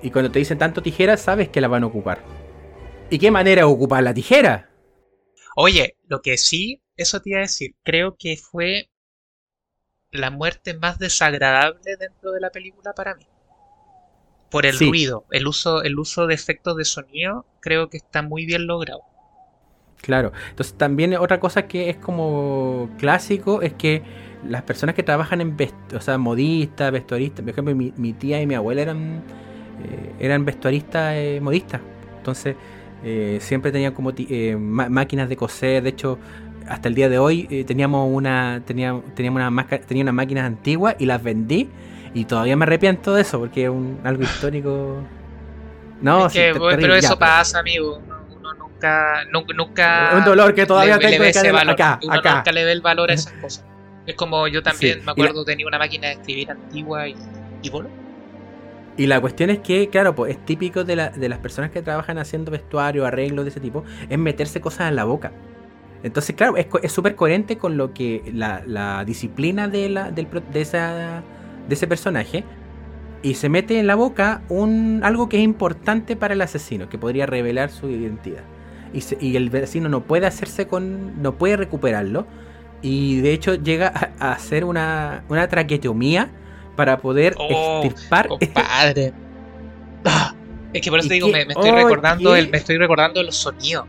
Y 0.02 0.10
cuando 0.10 0.30
te 0.30 0.38
dicen 0.38 0.58
tanto 0.58 0.82
tijera, 0.82 1.16
sabes 1.16 1.48
que 1.48 1.60
la 1.60 1.68
van 1.68 1.84
a 1.84 1.86
ocupar. 1.86 2.22
¿Y 3.08 3.18
qué 3.18 3.30
manera 3.30 3.66
ocupar 3.66 4.02
la 4.02 4.12
tijera? 4.12 4.70
Oye, 5.56 5.96
lo 6.08 6.20
que 6.20 6.36
sí, 6.36 6.82
eso 6.96 7.20
te 7.20 7.30
iba 7.30 7.38
a 7.38 7.42
decir, 7.42 7.74
creo 7.82 8.16
que 8.16 8.36
fue 8.36 8.88
la 10.10 10.30
muerte 10.30 10.74
más 10.74 10.98
desagradable 10.98 11.96
dentro 11.98 12.32
de 12.32 12.40
la 12.40 12.50
película 12.50 12.92
para 12.92 13.14
mí. 13.14 13.26
Por 14.50 14.66
el 14.66 14.78
ruido, 14.78 15.24
el 15.32 15.48
uso, 15.48 15.82
el 15.82 15.98
uso 15.98 16.28
de 16.28 16.34
efectos 16.34 16.76
de 16.76 16.84
sonido, 16.84 17.44
creo 17.60 17.90
que 17.90 17.96
está 17.96 18.22
muy 18.22 18.46
bien 18.46 18.68
logrado. 18.68 19.00
Claro, 20.00 20.32
entonces 20.50 20.76
también 20.76 21.14
otra 21.16 21.40
cosa 21.40 21.66
que 21.66 21.90
es 21.90 21.96
como 21.96 22.90
clásico 22.98 23.62
es 23.62 23.72
que 23.72 24.02
las 24.46 24.62
personas 24.62 24.94
que 24.94 25.02
trabajan 25.02 25.40
en 25.40 25.56
o 25.94 26.00
sea, 26.00 26.18
modistas, 26.18 26.92
vestuaristas, 26.92 27.42
por 27.42 27.50
ejemplo, 27.50 27.74
mi, 27.74 28.12
tía 28.12 28.40
y 28.40 28.46
mi 28.46 28.54
abuela 28.54 28.82
eran, 28.82 29.22
eh, 29.82 30.12
eran 30.20 30.44
vestuaristas 30.44 31.14
eh, 31.16 31.40
modistas, 31.42 31.80
entonces 32.18 32.54
eh, 33.02 33.38
siempre 33.40 33.72
tenían 33.72 33.94
como 33.94 34.12
máquinas 34.58 35.28
de 35.28 35.36
coser, 35.36 35.82
de 35.82 35.88
hecho 35.88 36.18
hasta 36.68 36.88
el 36.88 36.94
día 36.94 37.08
de 37.08 37.18
hoy 37.18 37.46
eh, 37.50 37.64
teníamos 37.64 38.08
una 38.10 38.62
tenía, 38.64 39.00
teníamos 39.14 39.42
una 39.42 39.68
tenía 39.80 40.02
unas 40.02 40.14
máquinas 40.14 40.46
antiguas 40.46 40.96
y 40.98 41.06
las 41.06 41.22
vendí 41.22 41.68
y 42.14 42.24
todavía 42.24 42.56
me 42.56 42.64
arrepiento 42.64 43.14
de 43.14 43.22
eso 43.22 43.40
porque 43.40 43.64
es 43.64 43.70
un, 43.70 44.00
algo 44.04 44.22
histórico. 44.22 45.02
No, 46.00 46.28
pero 46.32 46.94
eso 46.94 47.18
pasa, 47.18 47.58
amigo. 47.58 48.00
Uno, 48.36 48.54
nunca, 48.54 49.24
nunca, 49.30 50.10
un 50.16 50.24
dolor 50.24 50.54
que 50.54 50.66
todavía 50.66 50.98
tengo 50.98 51.22
le 51.22 51.30
ese 51.30 51.50
valor. 51.50 51.74
Acá, 51.74 51.98
uno 52.02 52.14
nunca 52.14 52.52
le 52.52 52.64
ve 52.64 52.72
el 52.72 52.82
valor 52.82 53.10
a 53.10 53.14
esas 53.14 53.32
cosas. 53.34 53.64
Es 54.06 54.14
como 54.14 54.46
yo 54.48 54.62
también 54.62 55.04
me 55.04 55.12
acuerdo 55.12 55.44
tenía 55.44 55.66
una 55.66 55.78
máquina 55.78 56.08
de 56.08 56.14
escribir 56.14 56.50
antigua 56.50 57.08
y, 57.08 57.16
y 57.62 57.70
bueno. 57.70 57.88
Y 58.96 59.06
la 59.06 59.20
cuestión 59.20 59.50
es 59.50 59.58
que, 59.58 59.88
claro, 59.88 60.14
pues 60.14 60.36
es 60.36 60.44
típico 60.44 60.84
de, 60.84 60.94
la, 60.94 61.08
de 61.08 61.28
las 61.28 61.40
personas 61.40 61.72
que 61.72 61.82
trabajan 61.82 62.18
haciendo 62.18 62.52
vestuario, 62.52 63.04
arreglos 63.04 63.44
de 63.44 63.50
ese 63.50 63.58
tipo, 63.58 63.82
es 64.08 64.18
meterse 64.18 64.60
cosas 64.60 64.88
en 64.88 64.94
la 64.94 65.04
boca. 65.04 65.32
Entonces, 66.04 66.36
claro, 66.36 66.56
es 66.56 66.92
súper 66.92 67.16
coherente 67.16 67.56
con 67.56 67.78
lo 67.78 67.94
que 67.94 68.22
la, 68.32 69.04
disciplina 69.06 69.68
de, 69.68 69.88
la, 69.88 70.10
del, 70.10 70.28
de, 70.52 70.60
esa, 70.60 71.22
de 71.66 71.74
ese 71.74 71.86
personaje. 71.86 72.44
Y 73.22 73.34
se 73.36 73.48
mete 73.48 73.78
en 73.78 73.86
la 73.86 73.94
boca 73.94 74.42
un, 74.50 75.00
algo 75.02 75.30
que 75.30 75.38
es 75.38 75.42
importante 75.42 76.14
para 76.14 76.34
el 76.34 76.42
asesino, 76.42 76.90
que 76.90 76.98
podría 76.98 77.24
revelar 77.24 77.70
su 77.70 77.88
identidad. 77.88 78.42
Y, 78.92 79.02
y 79.18 79.36
el 79.36 79.48
vecino 79.48 79.88
no 79.88 80.02
puede 80.02 80.26
hacerse 80.26 80.68
con. 80.68 81.22
no 81.22 81.36
puede 81.36 81.56
recuperarlo. 81.56 82.26
Y 82.82 83.22
de 83.22 83.32
hecho 83.32 83.54
llega 83.54 84.12
a, 84.20 84.32
hacer 84.32 84.66
una, 84.66 85.24
una 85.30 85.48
traqueotomía 85.48 86.28
para 86.76 86.98
poder 86.98 87.34
oh, 87.38 87.80
extirpar. 87.82 88.28
Compadre. 88.28 89.14
es 90.74 90.82
que 90.82 90.90
por 90.90 90.98
eso 90.98 91.08
digo, 91.08 91.28
me, 91.28 91.40
estoy 91.40 91.70
recordando 91.70 92.36
el, 92.36 92.50
me 92.50 92.58
estoy 92.58 92.76
recordando 92.76 93.22
los 93.22 93.36
sonidos. 93.36 93.86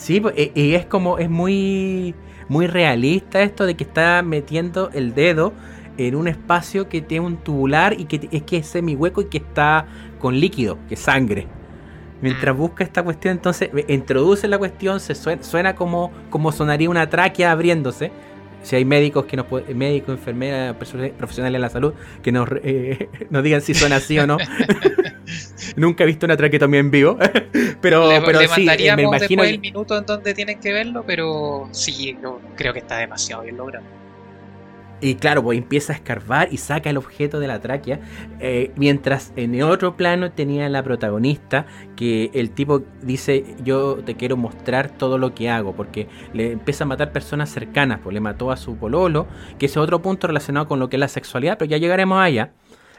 Sí, 0.00 0.22
e, 0.34 0.50
y 0.54 0.72
es 0.72 0.86
como, 0.86 1.18
es 1.18 1.28
muy, 1.28 2.14
muy 2.48 2.66
realista 2.66 3.42
esto 3.42 3.66
de 3.66 3.76
que 3.76 3.84
está 3.84 4.22
metiendo 4.22 4.88
el 4.94 5.14
dedo 5.14 5.52
en 5.98 6.14
un 6.14 6.26
espacio 6.26 6.88
que 6.88 7.02
tiene 7.02 7.26
un 7.26 7.36
tubular 7.36 7.92
y 8.00 8.06
que 8.06 8.26
es 8.32 8.42
que 8.44 8.56
es 8.56 8.66
semi 8.66 8.96
hueco 8.96 9.20
y 9.20 9.26
que 9.26 9.36
está 9.36 9.86
con 10.18 10.40
líquido, 10.40 10.78
que 10.88 10.94
es 10.94 11.00
sangre. 11.00 11.46
Mientras 12.22 12.56
mm. 12.56 12.58
busca 12.58 12.82
esta 12.82 13.02
cuestión, 13.02 13.32
entonces 13.32 13.68
introduce 13.88 14.48
la 14.48 14.56
cuestión, 14.56 15.00
se 15.00 15.14
suena, 15.14 15.74
como, 15.74 16.10
como 16.30 16.50
sonaría 16.50 16.88
una 16.88 17.10
tráquea 17.10 17.52
abriéndose 17.52 18.10
si 18.62 18.76
hay 18.76 18.84
médicos 18.84 19.26
que 19.26 19.36
nos 19.36 19.46
médicos, 19.74 20.10
enfermeras, 20.18 20.76
profesionales 20.76 21.52
de 21.52 21.58
la 21.58 21.70
salud 21.70 21.94
que 22.22 22.32
nos, 22.32 22.48
eh, 22.62 23.08
nos 23.30 23.42
digan 23.42 23.60
si 23.62 23.74
suena 23.74 23.96
así 23.96 24.18
o 24.18 24.26
no. 24.26 24.38
Nunca 25.76 26.04
he 26.04 26.06
visto 26.06 26.26
una 26.26 26.36
traquetomía 26.36 26.80
en 26.80 26.90
vivo, 26.90 27.16
pero, 27.80 28.08
pero 28.24 28.40
sí, 28.48 28.66
eh, 28.68 28.96
me 28.96 29.02
imagino 29.02 29.42
después 29.42 29.50
el 29.50 29.60
minuto 29.60 29.96
en 29.96 30.04
donde 30.04 30.34
tienen 30.34 30.58
que 30.58 30.72
verlo, 30.72 31.04
pero 31.06 31.68
sí, 31.72 32.16
creo 32.56 32.72
que 32.72 32.80
está 32.80 32.98
demasiado 32.98 33.42
bien 33.42 33.56
logrado. 33.56 33.99
Y 35.00 35.14
claro, 35.14 35.42
pues 35.42 35.56
empieza 35.56 35.92
a 35.92 35.96
escarbar 35.96 36.48
y 36.52 36.58
saca 36.58 36.90
el 36.90 36.98
objeto 36.98 37.40
de 37.40 37.46
la 37.46 37.60
tráquea. 37.60 38.00
Eh, 38.38 38.70
mientras 38.76 39.32
en 39.36 39.54
el 39.54 39.62
otro 39.62 39.96
plano 39.96 40.30
tenía 40.30 40.68
la 40.68 40.82
protagonista 40.82 41.66
que 41.96 42.30
el 42.34 42.50
tipo 42.50 42.82
dice, 43.02 43.56
yo 43.64 43.96
te 44.04 44.16
quiero 44.16 44.36
mostrar 44.36 44.90
todo 44.90 45.16
lo 45.16 45.34
que 45.34 45.48
hago. 45.48 45.74
Porque 45.74 46.08
le 46.34 46.52
empieza 46.52 46.84
a 46.84 46.86
matar 46.86 47.12
personas 47.12 47.50
cercanas. 47.50 48.00
Pues 48.02 48.12
le 48.12 48.20
mató 48.20 48.50
a 48.50 48.56
su 48.56 48.76
pololo, 48.76 49.26
que 49.58 49.66
es 49.66 49.76
otro 49.76 50.02
punto 50.02 50.26
relacionado 50.26 50.68
con 50.68 50.78
lo 50.78 50.90
que 50.90 50.96
es 50.96 51.00
la 51.00 51.08
sexualidad. 51.08 51.56
Pero 51.56 51.70
ya 51.70 51.78
llegaremos 51.78 52.20
allá. 52.20 52.52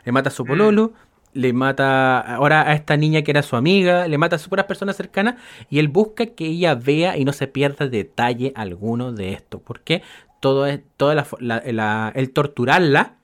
Le 0.04 0.12
mata 0.12 0.30
a 0.30 0.34
su 0.34 0.44
mm. 0.44 0.48
pololo. 0.48 0.94
Le 1.34 1.54
mata 1.54 2.20
ahora 2.20 2.70
a 2.70 2.74
esta 2.74 2.98
niña 2.98 3.22
que 3.22 3.32
era 3.32 3.42
su 3.42 3.56
amiga, 3.56 4.06
le 4.06 4.18
mata 4.18 4.36
a 4.36 4.40
puras 4.40 4.66
personas 4.66 4.98
cercanas 4.98 5.36
y 5.70 5.80
él 5.80 5.88
busca 5.88 6.26
que 6.26 6.46
ella 6.46 6.76
vea 6.76 7.16
y 7.16 7.24
no 7.24 7.32
se 7.32 7.48
pierda 7.48 7.88
detalle 7.88 8.52
alguno 8.54 9.14
de 9.14 9.32
esto. 9.32 9.60
¿Por 9.60 9.80
qué? 9.80 10.02
Todo 10.42 10.66
es, 10.66 10.82
toda 10.98 11.26
la, 11.40 12.12
el 12.14 12.32
torturarla 12.32 13.16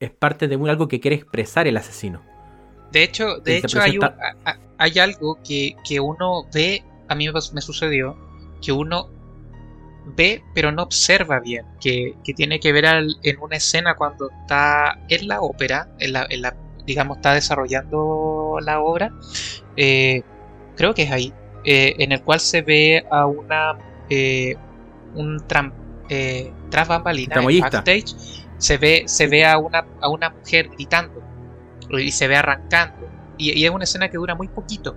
es 0.00 0.10
parte 0.10 0.48
de 0.48 0.56
un, 0.56 0.70
algo 0.70 0.88
que 0.88 1.00
quiere 1.00 1.16
expresar 1.16 1.66
el 1.66 1.76
asesino. 1.76 2.22
De 2.92 3.02
hecho, 3.02 3.38
de 3.40 3.58
hecho 3.58 3.80
hay, 3.80 3.98
hay, 4.78 4.98
algo 4.98 5.38
que, 5.42 5.76
uno 6.00 6.46
ve, 6.52 6.82
a 7.08 7.14
mí 7.14 7.28
me 7.52 7.60
sucedió, 7.60 8.16
que 8.62 8.72
uno 8.72 9.10
ve 10.16 10.42
pero 10.54 10.72
no 10.72 10.82
observa 10.82 11.40
bien, 11.40 11.66
que, 11.80 12.14
tiene 12.36 12.60
que 12.60 12.72
ver 12.72 12.84
en 12.86 13.38
una 13.40 13.56
escena 13.56 13.96
cuando 13.96 14.30
está 14.42 14.98
en 15.08 15.28
la 15.28 15.40
ópera, 15.40 15.88
en 15.98 16.12
la, 16.12 16.26
en 16.28 16.42
la 16.42 16.56
digamos, 16.86 17.18
está 17.18 17.34
desarrollando 17.34 18.58
la 18.60 18.80
obra, 18.80 19.12
eh, 19.76 20.22
creo 20.76 20.94
que 20.94 21.02
es 21.02 21.10
ahí, 21.10 21.32
eh, 21.64 21.94
en 21.98 22.12
el 22.12 22.22
cual 22.22 22.40
se 22.40 22.62
ve 22.62 23.04
a 23.10 23.26
una 23.26 23.78
eh, 24.10 24.56
un 25.14 25.38
tramp 25.46 25.74
eh, 26.14 26.52
tras 26.68 26.88
bambalinas, 26.88 27.38
en 27.38 27.60
backstage, 27.60 28.14
se 28.58 28.76
ve, 28.76 29.04
se 29.06 29.28
ve 29.28 29.46
a, 29.46 29.56
una, 29.56 29.86
a 30.02 30.10
una 30.10 30.28
mujer 30.28 30.68
gritando 30.68 31.22
y 31.90 32.10
se 32.10 32.28
ve 32.28 32.36
arrancando. 32.36 33.08
Y, 33.38 33.64
es 33.64 33.70
una 33.70 33.84
escena 33.84 34.10
que 34.10 34.18
dura 34.18 34.34
muy 34.34 34.48
poquito. 34.48 34.94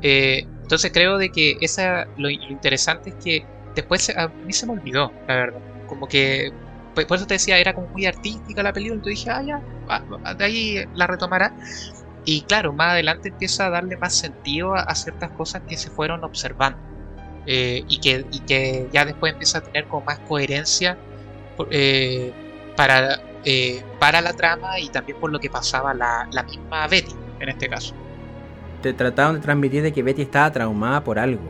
Eh, 0.00 0.46
entonces 0.62 0.92
creo 0.92 1.18
de 1.18 1.30
que 1.30 1.56
esa 1.60 2.06
lo, 2.16 2.30
interesante 2.30 3.10
es 3.10 3.16
que 3.16 3.44
después 3.74 4.16
a 4.16 4.28
mí 4.28 4.52
se 4.52 4.64
me 4.64 4.74
olvidó, 4.74 5.12
la 5.26 5.34
verdad. 5.34 5.60
Como 5.88 6.06
que 6.06 6.52
por, 6.94 7.16
eso 7.16 7.26
te 7.26 7.34
decía, 7.34 7.58
era 7.58 7.74
como 7.74 7.88
muy 7.88 8.06
artística 8.06 8.62
la 8.62 8.72
película, 8.72 8.98
entonces 8.98 9.24
dije, 9.24 9.30
ah, 9.30 9.42
ya, 9.42 10.34
de 10.34 10.44
ahí 10.44 10.84
la 10.94 11.08
retomará. 11.08 11.52
Y 12.24 12.42
claro, 12.42 12.72
más 12.72 12.92
adelante 12.92 13.30
empieza 13.30 13.66
a 13.66 13.70
darle 13.70 13.96
más 13.96 14.14
sentido 14.14 14.76
a 14.76 14.94
ciertas 14.94 15.32
cosas 15.32 15.62
que 15.68 15.76
se 15.76 15.90
fueron 15.90 16.22
observando. 16.22 16.91
Eh, 17.46 17.84
y, 17.88 17.98
que, 17.98 18.24
y 18.30 18.40
que 18.40 18.88
ya 18.92 19.04
después 19.04 19.32
empieza 19.32 19.58
a 19.58 19.60
tener 19.62 19.86
como 19.86 20.04
más 20.04 20.20
coherencia 20.20 20.96
eh, 21.70 22.32
para, 22.76 23.20
eh, 23.44 23.82
para 23.98 24.20
la 24.20 24.32
trama 24.32 24.78
y 24.78 24.88
también 24.90 25.18
por 25.18 25.32
lo 25.32 25.40
que 25.40 25.50
pasaba 25.50 25.92
la, 25.92 26.28
la 26.30 26.44
misma 26.44 26.86
Betty 26.86 27.14
en 27.40 27.48
este 27.48 27.68
caso. 27.68 27.94
Te 28.80 28.92
trataron 28.92 29.36
de 29.36 29.40
transmitir 29.40 29.82
de 29.82 29.92
que 29.92 30.02
Betty 30.02 30.22
estaba 30.22 30.50
traumada 30.52 31.02
por 31.02 31.18
algo. 31.18 31.42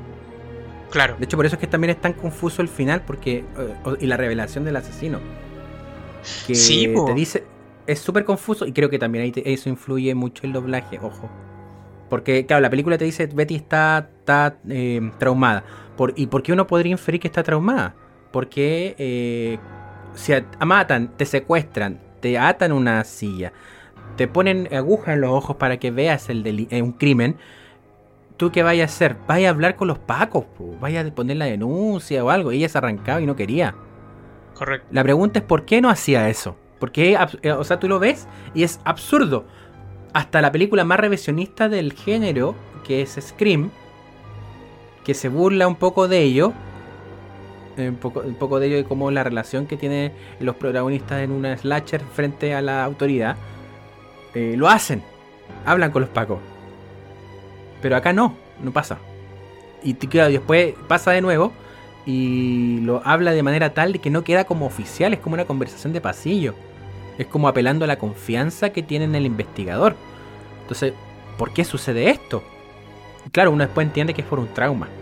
Claro. 0.90 1.16
De 1.18 1.24
hecho, 1.24 1.36
por 1.36 1.46
eso 1.46 1.56
es 1.56 1.60
que 1.60 1.66
también 1.66 1.90
es 1.90 2.00
tan 2.00 2.12
confuso 2.12 2.62
el 2.62 2.68
final 2.68 3.02
porque 3.02 3.44
y 4.00 4.06
la 4.06 4.16
revelación 4.16 4.64
del 4.64 4.76
asesino. 4.76 5.20
Que 6.46 6.54
sí, 6.54 6.92
te 7.06 7.14
dice. 7.14 7.44
Es 7.86 7.98
súper 7.98 8.24
confuso 8.24 8.66
y 8.66 8.72
creo 8.72 8.88
que 8.88 8.98
también 8.98 9.24
ahí 9.24 9.32
eso 9.44 9.68
influye 9.68 10.14
mucho 10.14 10.46
el 10.46 10.52
doblaje, 10.52 10.98
ojo. 11.02 11.30
Porque, 12.12 12.44
claro, 12.44 12.60
la 12.60 12.68
película 12.68 12.98
te 12.98 13.06
dice 13.06 13.26
Betty 13.26 13.54
está, 13.54 14.10
está 14.18 14.58
traumada. 15.16 15.64
¿Y 16.14 16.26
por 16.26 16.42
qué 16.42 16.52
uno 16.52 16.66
podría 16.66 16.92
inferir 16.92 17.18
que 17.18 17.26
está 17.26 17.42
traumada? 17.42 17.94
Porque 18.30 18.94
eh, 18.98 19.58
si 20.12 20.34
matan, 20.60 21.16
te 21.16 21.24
secuestran, 21.24 22.00
te 22.20 22.36
atan 22.36 22.72
una 22.72 23.02
silla, 23.04 23.54
te 24.18 24.28
ponen 24.28 24.68
agujas 24.74 25.14
en 25.14 25.22
los 25.22 25.30
ojos 25.30 25.56
para 25.56 25.78
que 25.78 25.90
veas 25.90 26.28
el 26.28 26.44
deli- 26.44 26.68
eh, 26.68 26.82
un 26.82 26.92
crimen, 26.92 27.38
¿tú 28.36 28.52
qué 28.52 28.62
vayas 28.62 28.90
a 28.90 28.94
hacer? 28.94 29.16
Vaya 29.26 29.48
a 29.48 29.52
hablar 29.52 29.76
con 29.76 29.88
los 29.88 29.98
pacos, 29.98 30.44
po. 30.44 30.76
vaya 30.82 31.00
a 31.00 31.14
poner 31.14 31.38
la 31.38 31.46
denuncia 31.46 32.22
o 32.22 32.28
algo. 32.28 32.50
Ella 32.52 32.68
se 32.68 32.76
arrancaba 32.76 33.22
y 33.22 33.26
no 33.26 33.36
quería. 33.36 33.74
Correcto. 34.52 34.86
La 34.90 35.02
pregunta 35.02 35.38
es 35.38 35.46
por 35.46 35.64
qué 35.64 35.80
no 35.80 35.88
hacía 35.88 36.28
eso. 36.28 36.58
Porque, 36.78 37.16
eh, 37.42 37.52
o 37.52 37.64
sea, 37.64 37.78
tú 37.80 37.88
lo 37.88 37.98
ves 37.98 38.28
y 38.52 38.64
es 38.64 38.80
absurdo. 38.84 39.46
Hasta 40.12 40.42
la 40.42 40.52
película 40.52 40.84
más 40.84 41.00
revisionista 41.00 41.68
del 41.68 41.92
género, 41.94 42.54
que 42.84 43.02
es 43.02 43.18
Scream, 43.20 43.70
que 45.04 45.14
se 45.14 45.28
burla 45.28 45.66
un 45.66 45.76
poco 45.76 46.06
de 46.06 46.22
ello, 46.22 46.52
eh, 47.76 47.88
un 47.88 47.96
poco, 48.34 48.60
de 48.60 48.66
ello 48.66 48.78
y 48.78 48.84
como 48.84 49.10
la 49.10 49.24
relación 49.24 49.66
que 49.66 49.76
tienen 49.76 50.12
los 50.40 50.56
protagonistas 50.56 51.22
en 51.22 51.32
una 51.32 51.56
slasher 51.56 52.02
frente 52.02 52.54
a 52.54 52.60
la 52.60 52.84
autoridad, 52.84 53.36
eh, 54.34 54.54
lo 54.56 54.68
hacen, 54.68 55.02
hablan 55.64 55.90
con 55.90 56.02
los 56.02 56.10
pacos. 56.10 56.38
Pero 57.80 57.96
acá 57.96 58.12
no, 58.12 58.36
no 58.62 58.72
pasa. 58.72 58.98
Y 59.82 59.94
claro, 59.94 60.30
después 60.30 60.74
pasa 60.86 61.10
de 61.12 61.22
nuevo 61.22 61.52
y 62.04 62.80
lo 62.82 63.00
habla 63.04 63.32
de 63.32 63.42
manera 63.42 63.72
tal 63.72 63.92
de 63.94 63.98
que 63.98 64.10
no 64.10 64.22
queda 64.22 64.44
como 64.44 64.66
oficial, 64.66 65.14
es 65.14 65.20
como 65.20 65.34
una 65.34 65.46
conversación 65.46 65.92
de 65.92 66.00
pasillo. 66.00 66.54
Es 67.18 67.26
como 67.26 67.48
apelando 67.48 67.84
a 67.84 67.88
la 67.88 67.98
confianza 67.98 68.72
que 68.72 68.82
tiene 68.82 69.04
en 69.06 69.14
el 69.14 69.26
investigador. 69.26 69.96
Entonces, 70.62 70.94
¿por 71.36 71.52
qué 71.52 71.64
sucede 71.64 72.10
esto? 72.10 72.50
Y 73.24 73.30
Claro, 73.30 73.52
uno 73.52 73.64
después 73.64 73.86
entiende 73.86 74.14
que 74.14 74.22
es 74.22 74.28
por 74.28 74.40
un 74.40 74.52
trauma. 74.54 74.98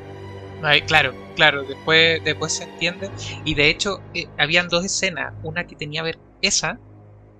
Ay, 0.62 0.82
claro, 0.84 1.18
claro, 1.34 1.64
después, 1.64 2.22
después 2.22 2.52
se 2.52 2.64
entiende. 2.64 3.14
Y 3.44 3.54
de 3.54 3.70
hecho, 3.70 4.06
eh, 4.12 4.30
habían 4.36 4.68
dos 4.68 4.84
escenas, 4.84 5.34
una 5.42 5.66
que 5.66 5.76
tenía 5.76 6.02
que 6.02 6.04
ver 6.06 6.20
esa, 6.42 6.82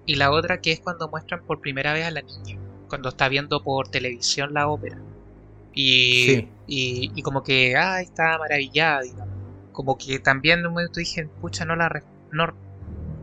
y 0.07 0.17
la 0.17 0.33
otra 0.33 0.61
que 0.61 0.73
es 0.73 0.81
cuando 0.81 1.09
muestran 1.11 1.45
por 1.47 1.61
primera 1.61 1.93
vez 1.93 2.07
a 2.07 2.11
la 2.11 2.23
niña, 2.23 2.61
cuando 2.89 3.11
está 3.11 3.29
viendo 3.29 3.63
por 3.63 3.89
televisión 3.91 4.55
la 4.55 4.69
ópera. 4.69 5.05
Y, 5.73 6.37
Sí. 6.37 6.49
y, 6.67 7.13
y 7.15 7.23
como 7.23 7.43
que, 7.43 7.77
ay, 7.77 8.05
está 8.07 8.39
maravillada, 8.39 9.03
digamos. 9.03 9.37
Como 9.73 9.99
que 9.99 10.19
también 10.21 10.61
en 10.61 10.67
un 10.67 10.73
momento 10.75 11.01
dije, 11.01 11.29
pucha, 11.41 11.65
no 11.65 11.77
la 11.77 12.05
no, 12.33 12.47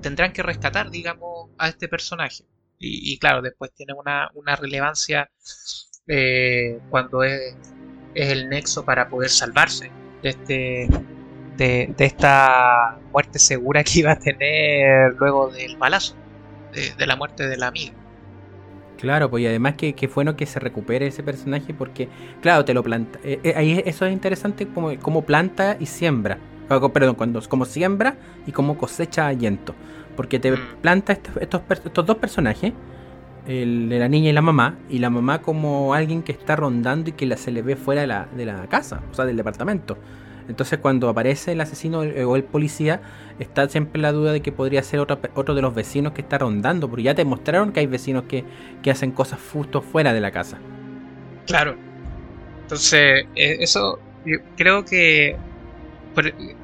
tendrán 0.01 0.33
que 0.33 0.43
rescatar, 0.43 0.89
digamos, 0.89 1.49
a 1.57 1.69
este 1.69 1.87
personaje. 1.87 2.43
Y, 2.79 3.17
claro, 3.17 3.41
después 3.41 3.71
tiene 3.73 3.93
una, 3.93 4.29
una 4.35 4.55
relevancia 4.55 5.31
eh, 6.07 6.79
cuando 6.91 7.23
es, 7.23 7.55
es 8.13 8.29
el 8.29 8.49
nexo 8.49 8.85
para 8.85 9.09
poder 9.09 9.29
salvarse 9.29 9.91
de 10.21 10.29
este 10.29 10.87
de, 11.57 11.95
esta 11.97 12.99
muerte 13.11 13.39
segura 13.39 13.83
que 13.83 13.99
iba 13.99 14.11
a 14.11 14.19
tener 14.19 15.15
luego 15.15 15.49
del 15.49 15.75
balazo, 15.77 16.15
de, 16.71 17.07
la 17.07 17.15
muerte 17.15 17.47
de 17.47 17.57
la 17.57 17.67
amiga. 17.67 17.93
Claro, 18.97 19.29
pues 19.29 19.43
y 19.43 19.47
además 19.47 19.75
que, 19.75 19.93
que 19.93 20.07
bueno 20.07 20.35
que 20.35 20.45
se 20.45 20.59
recupere 20.59 21.07
ese 21.07 21.23
personaje 21.23 21.73
porque, 21.73 22.09
claro, 22.41 22.65
te 22.65 22.73
lo 22.73 22.83
planta. 22.83 23.19
eh, 23.23 23.39
eh, 23.43 23.83
eso 23.85 24.05
es 24.05 24.13
interesante 24.13 24.67
como, 24.67 24.97
como 24.99 25.23
planta 25.23 25.77
y 25.79 25.85
siembra. 25.85 26.37
Perdón, 26.67 27.15
cuando 27.15 27.41
como 27.47 27.65
siembra 27.65 28.15
y 28.45 28.51
como 28.51 28.77
cosecha 28.77 29.27
allento. 29.27 29.73
Porque 30.15 30.39
te 30.39 30.51
Mm. 30.51 30.57
planta 30.81 31.13
estos, 31.13 31.37
estos, 31.39 32.05
dos 32.05 32.17
personajes, 32.17 32.73
el 33.47 33.89
de 33.89 33.99
la 33.99 34.09
niña 34.09 34.29
y 34.29 34.33
la 34.33 34.41
mamá, 34.41 34.77
y 34.89 34.99
la 34.99 35.09
mamá 35.09 35.41
como 35.41 35.93
alguien 35.93 36.23
que 36.23 36.31
está 36.33 36.55
rondando 36.55 37.09
y 37.09 37.13
que 37.13 37.25
la, 37.25 37.37
se 37.37 37.51
le 37.51 37.61
ve 37.61 37.75
fuera 37.75 38.01
de 38.01 38.07
la, 38.07 38.27
de 38.35 38.45
la 38.45 38.67
casa, 38.67 39.01
o 39.11 39.13
sea, 39.13 39.25
del 39.25 39.37
departamento. 39.37 39.97
Entonces 40.49 40.79
cuando 40.79 41.09
aparece 41.09 41.51
el 41.53 41.61
asesino 41.61 41.99
o 41.99 42.35
el 42.35 42.43
policía, 42.43 43.01
está 43.39 43.67
siempre 43.69 44.01
la 44.01 44.11
duda 44.13 44.31
de 44.31 44.41
que 44.41 44.51
podría 44.51 44.81
ser 44.83 44.99
otra 45.01 45.17
pe- 45.21 45.31
otro 45.35 45.55
de 45.55 45.61
los 45.61 45.73
vecinos 45.75 46.13
que 46.13 46.21
está 46.21 46.37
rondando, 46.37 46.89
porque 46.89 47.03
ya 47.03 47.15
te 47.15 47.25
mostraron 47.25 47.71
que 47.73 47.81
hay 47.81 47.87
vecinos 47.87 48.23
que, 48.29 48.45
que 48.81 48.91
hacen 48.91 49.11
cosas 49.11 49.39
justo 49.51 49.81
fuera 49.81 50.13
de 50.13 50.21
la 50.21 50.31
casa. 50.31 50.57
Claro. 51.45 51.75
Entonces, 52.63 53.25
eh, 53.35 53.57
eso 53.59 53.99
yo 54.25 54.37
creo 54.57 54.83
que 54.85 55.37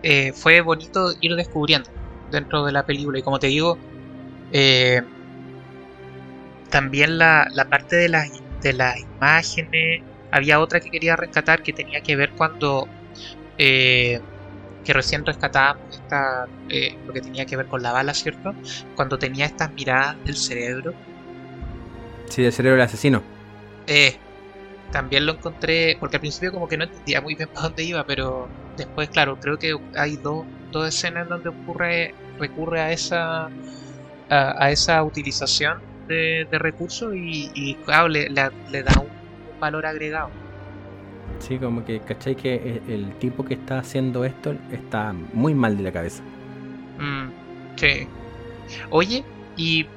eh, 0.03 0.33
fue 0.33 0.61
bonito 0.61 1.13
ir 1.21 1.35
descubriendo 1.35 1.89
dentro 2.31 2.65
de 2.65 2.71
la 2.71 2.85
película. 2.85 3.19
Y 3.19 3.21
como 3.21 3.39
te 3.39 3.47
digo, 3.47 3.77
eh, 4.51 5.01
también 6.69 7.17
la, 7.17 7.47
la 7.53 7.69
parte 7.69 7.95
de 7.95 8.09
las, 8.09 8.29
de 8.61 8.73
las 8.73 8.99
imágenes, 8.99 10.01
había 10.31 10.59
otra 10.59 10.79
que 10.79 10.89
quería 10.89 11.15
rescatar 11.15 11.61
que 11.61 11.73
tenía 11.73 12.01
que 12.01 12.15
ver 12.15 12.31
cuando, 12.31 12.87
eh, 13.57 14.19
que 14.83 14.93
recién 14.93 15.23
rescatábamos 15.25 15.95
esta, 15.95 16.47
eh, 16.69 16.97
lo 17.05 17.13
que 17.13 17.21
tenía 17.21 17.45
que 17.45 17.55
ver 17.55 17.67
con 17.67 17.83
la 17.83 17.91
bala, 17.91 18.13
¿cierto? 18.13 18.55
Cuando 18.95 19.19
tenía 19.19 19.45
estas 19.45 19.71
miradas 19.73 20.17
del 20.25 20.35
cerebro. 20.35 20.93
Sí, 22.29 22.41
del 22.41 22.51
cerebro 22.51 22.77
del 22.77 22.85
asesino. 22.87 23.21
Eh, 23.85 24.17
también 24.93 25.25
lo 25.25 25.33
encontré, 25.33 25.97
porque 25.99 26.17
al 26.17 26.21
principio 26.21 26.53
como 26.53 26.67
que 26.67 26.77
no 26.77 26.85
entendía 26.85 27.19
muy 27.19 27.35
bien 27.35 27.49
para 27.53 27.67
dónde 27.67 27.83
iba, 27.83 28.05
pero 28.05 28.47
después, 28.77 29.09
claro, 29.09 29.37
creo 29.37 29.57
que 29.57 29.75
hay 29.95 30.15
dos, 30.15 30.45
dos 30.71 30.87
escenas 30.87 31.27
donde 31.27 31.49
ocurre, 31.49 32.13
recurre 32.39 32.79
a 32.79 32.91
esa, 32.91 33.45
a, 33.47 33.49
a 34.29 34.71
esa 34.71 35.03
utilización 35.03 35.79
de, 36.07 36.47
de 36.49 36.59
recursos 36.59 37.13
y, 37.15 37.51
y, 37.55 37.75
claro, 37.85 38.07
le, 38.07 38.29
da 38.29 38.51
un, 38.97 39.07
un 39.07 39.59
valor 39.59 39.85
agregado. 39.85 40.29
Sí, 41.39 41.57
como 41.57 41.83
que, 41.83 41.99
¿cachai? 41.99 42.35
Que 42.35 42.81
el, 42.87 42.93
el 42.93 43.13
tipo 43.15 43.43
que 43.43 43.55
está 43.55 43.79
haciendo 43.79 44.23
esto 44.23 44.55
está 44.71 45.13
muy 45.33 45.53
mal 45.53 45.75
de 45.75 45.83
la 45.83 45.91
cabeza. 45.91 46.21
Mm, 46.99 47.29
sí. 47.77 48.07
Oye, 48.91 49.23
y 49.57 49.87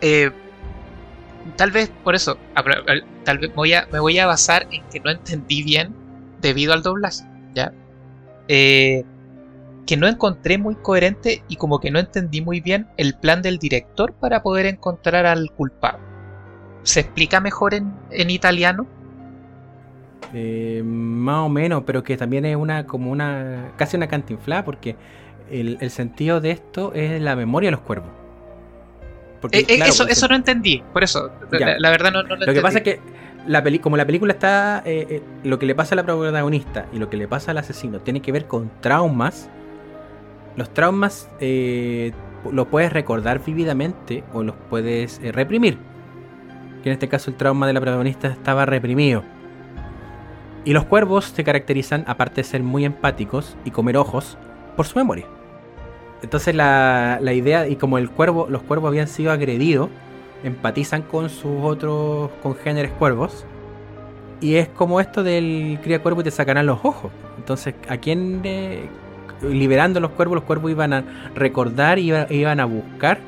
eh, 0.00 0.30
tal 1.56 1.70
vez 1.70 1.90
por 2.02 2.14
eso, 2.14 2.38
tal 3.24 3.38
vez 3.38 3.54
voy 3.54 3.74
a, 3.74 3.86
me 3.92 4.00
voy 4.00 4.18
a 4.18 4.26
basar 4.26 4.66
en 4.70 4.82
que 4.88 5.00
no 5.00 5.10
entendí 5.10 5.62
bien 5.62 5.94
debido 6.40 6.72
al 6.72 6.82
doblaje, 6.82 7.24
¿ya? 7.54 7.72
Eh, 8.48 9.04
que 9.86 9.96
no 9.96 10.08
encontré 10.08 10.58
muy 10.58 10.74
coherente 10.74 11.42
y 11.48 11.56
como 11.56 11.78
que 11.78 11.90
no 11.90 11.98
entendí 11.98 12.40
muy 12.40 12.60
bien 12.60 12.88
el 12.96 13.14
plan 13.14 13.40
del 13.42 13.58
director 13.58 14.12
para 14.14 14.42
poder 14.42 14.66
encontrar 14.66 15.26
al 15.26 15.50
culpable. 15.52 16.02
¿Se 16.82 17.00
explica 17.00 17.40
mejor 17.40 17.74
en, 17.74 17.92
en 18.10 18.30
italiano? 18.30 18.86
Eh, 20.34 20.82
más 20.84 21.46
o 21.46 21.48
menos, 21.48 21.84
pero 21.86 22.02
que 22.02 22.16
también 22.16 22.44
es 22.44 22.56
una 22.56 22.86
como 22.86 23.10
una 23.10 23.72
casi 23.76 23.96
una 23.96 24.08
cantinflada 24.08 24.64
porque 24.64 24.96
el, 25.50 25.78
el 25.80 25.90
sentido 25.90 26.40
de 26.40 26.50
esto 26.50 26.92
es 26.94 27.20
la 27.20 27.36
memoria 27.36 27.68
de 27.68 27.72
los 27.72 27.80
cuervos. 27.80 28.10
Porque, 29.46 29.58
Eh, 29.60 29.66
eh, 29.68 29.76
claro, 29.76 29.92
eso, 29.92 30.06
eso 30.08 30.28
no 30.28 30.34
entendí, 30.36 30.82
por 30.92 31.02
eso, 31.04 31.30
la, 31.50 31.78
la 31.78 31.90
verdad 31.90 32.12
no, 32.12 32.22
no 32.22 32.28
lo 32.30 32.36
Lo 32.36 32.38
que 32.38 32.44
entendí. 32.44 32.60
pasa 32.62 32.78
es 32.78 32.84
que 32.84 33.00
la 33.46 33.62
peli 33.62 33.78
como 33.78 33.96
la 33.96 34.04
película 34.04 34.32
está, 34.32 34.82
eh, 34.84 35.06
eh, 35.08 35.22
lo 35.44 35.58
que 35.58 35.66
le 35.66 35.74
pasa 35.74 35.94
a 35.94 35.96
la 35.96 36.04
protagonista 36.04 36.86
y 36.92 36.98
lo 36.98 37.08
que 37.08 37.16
le 37.16 37.28
pasa 37.28 37.52
al 37.52 37.58
asesino 37.58 38.00
tiene 38.00 38.20
que 38.20 38.32
ver 38.32 38.46
con 38.46 38.70
traumas. 38.80 39.48
Los 40.56 40.72
traumas 40.72 41.28
los 41.40 42.66
puedes 42.68 42.92
recordar 42.92 43.44
vívidamente 43.44 44.24
o 44.32 44.42
los 44.42 44.54
puedes 44.70 45.20
reprimir. 45.32 45.78
Que 46.82 46.88
en 46.90 46.92
este 46.94 47.08
caso 47.08 47.30
el 47.30 47.36
trauma 47.36 47.66
de 47.66 47.72
la 47.72 47.80
protagonista 47.80 48.28
estaba 48.28 48.64
reprimido. 48.66 49.22
Y 50.64 50.72
los 50.72 50.84
cuervos 50.84 51.26
se 51.26 51.44
caracterizan, 51.44 52.04
aparte 52.08 52.36
de 52.40 52.44
ser 52.44 52.62
muy 52.62 52.84
empáticos 52.84 53.56
y 53.64 53.70
comer 53.70 53.96
ojos, 53.96 54.36
por 54.76 54.86
su 54.86 54.98
memoria. 54.98 55.26
Entonces 56.22 56.54
la, 56.54 57.18
la 57.20 57.32
idea, 57.32 57.68
y 57.68 57.76
como 57.76 57.98
el 57.98 58.10
cuervo, 58.10 58.46
los 58.48 58.62
cuervos 58.62 58.88
habían 58.88 59.06
sido 59.08 59.30
agredidos, 59.32 59.88
empatizan 60.44 61.02
con 61.02 61.28
sus 61.30 61.62
otros 61.62 62.30
congéneres 62.42 62.92
cuervos. 62.92 63.44
Y 64.40 64.56
es 64.56 64.68
como 64.68 65.00
esto 65.00 65.22
del 65.22 65.78
cría 65.82 66.02
cuervo 66.02 66.20
y 66.20 66.24
te 66.24 66.30
sacarán 66.30 66.66
los 66.66 66.78
ojos. 66.84 67.10
Entonces, 67.38 67.74
¿a 67.88 67.96
quién 67.98 68.40
eh, 68.44 68.86
liberando 69.42 69.98
los 70.00 70.10
cuervos? 70.10 70.36
Los 70.36 70.44
cuervos 70.44 70.70
iban 70.70 70.92
a 70.92 71.04
recordar 71.34 71.98
iba- 71.98 72.26
iban 72.30 72.60
a 72.60 72.64
buscar 72.66 73.18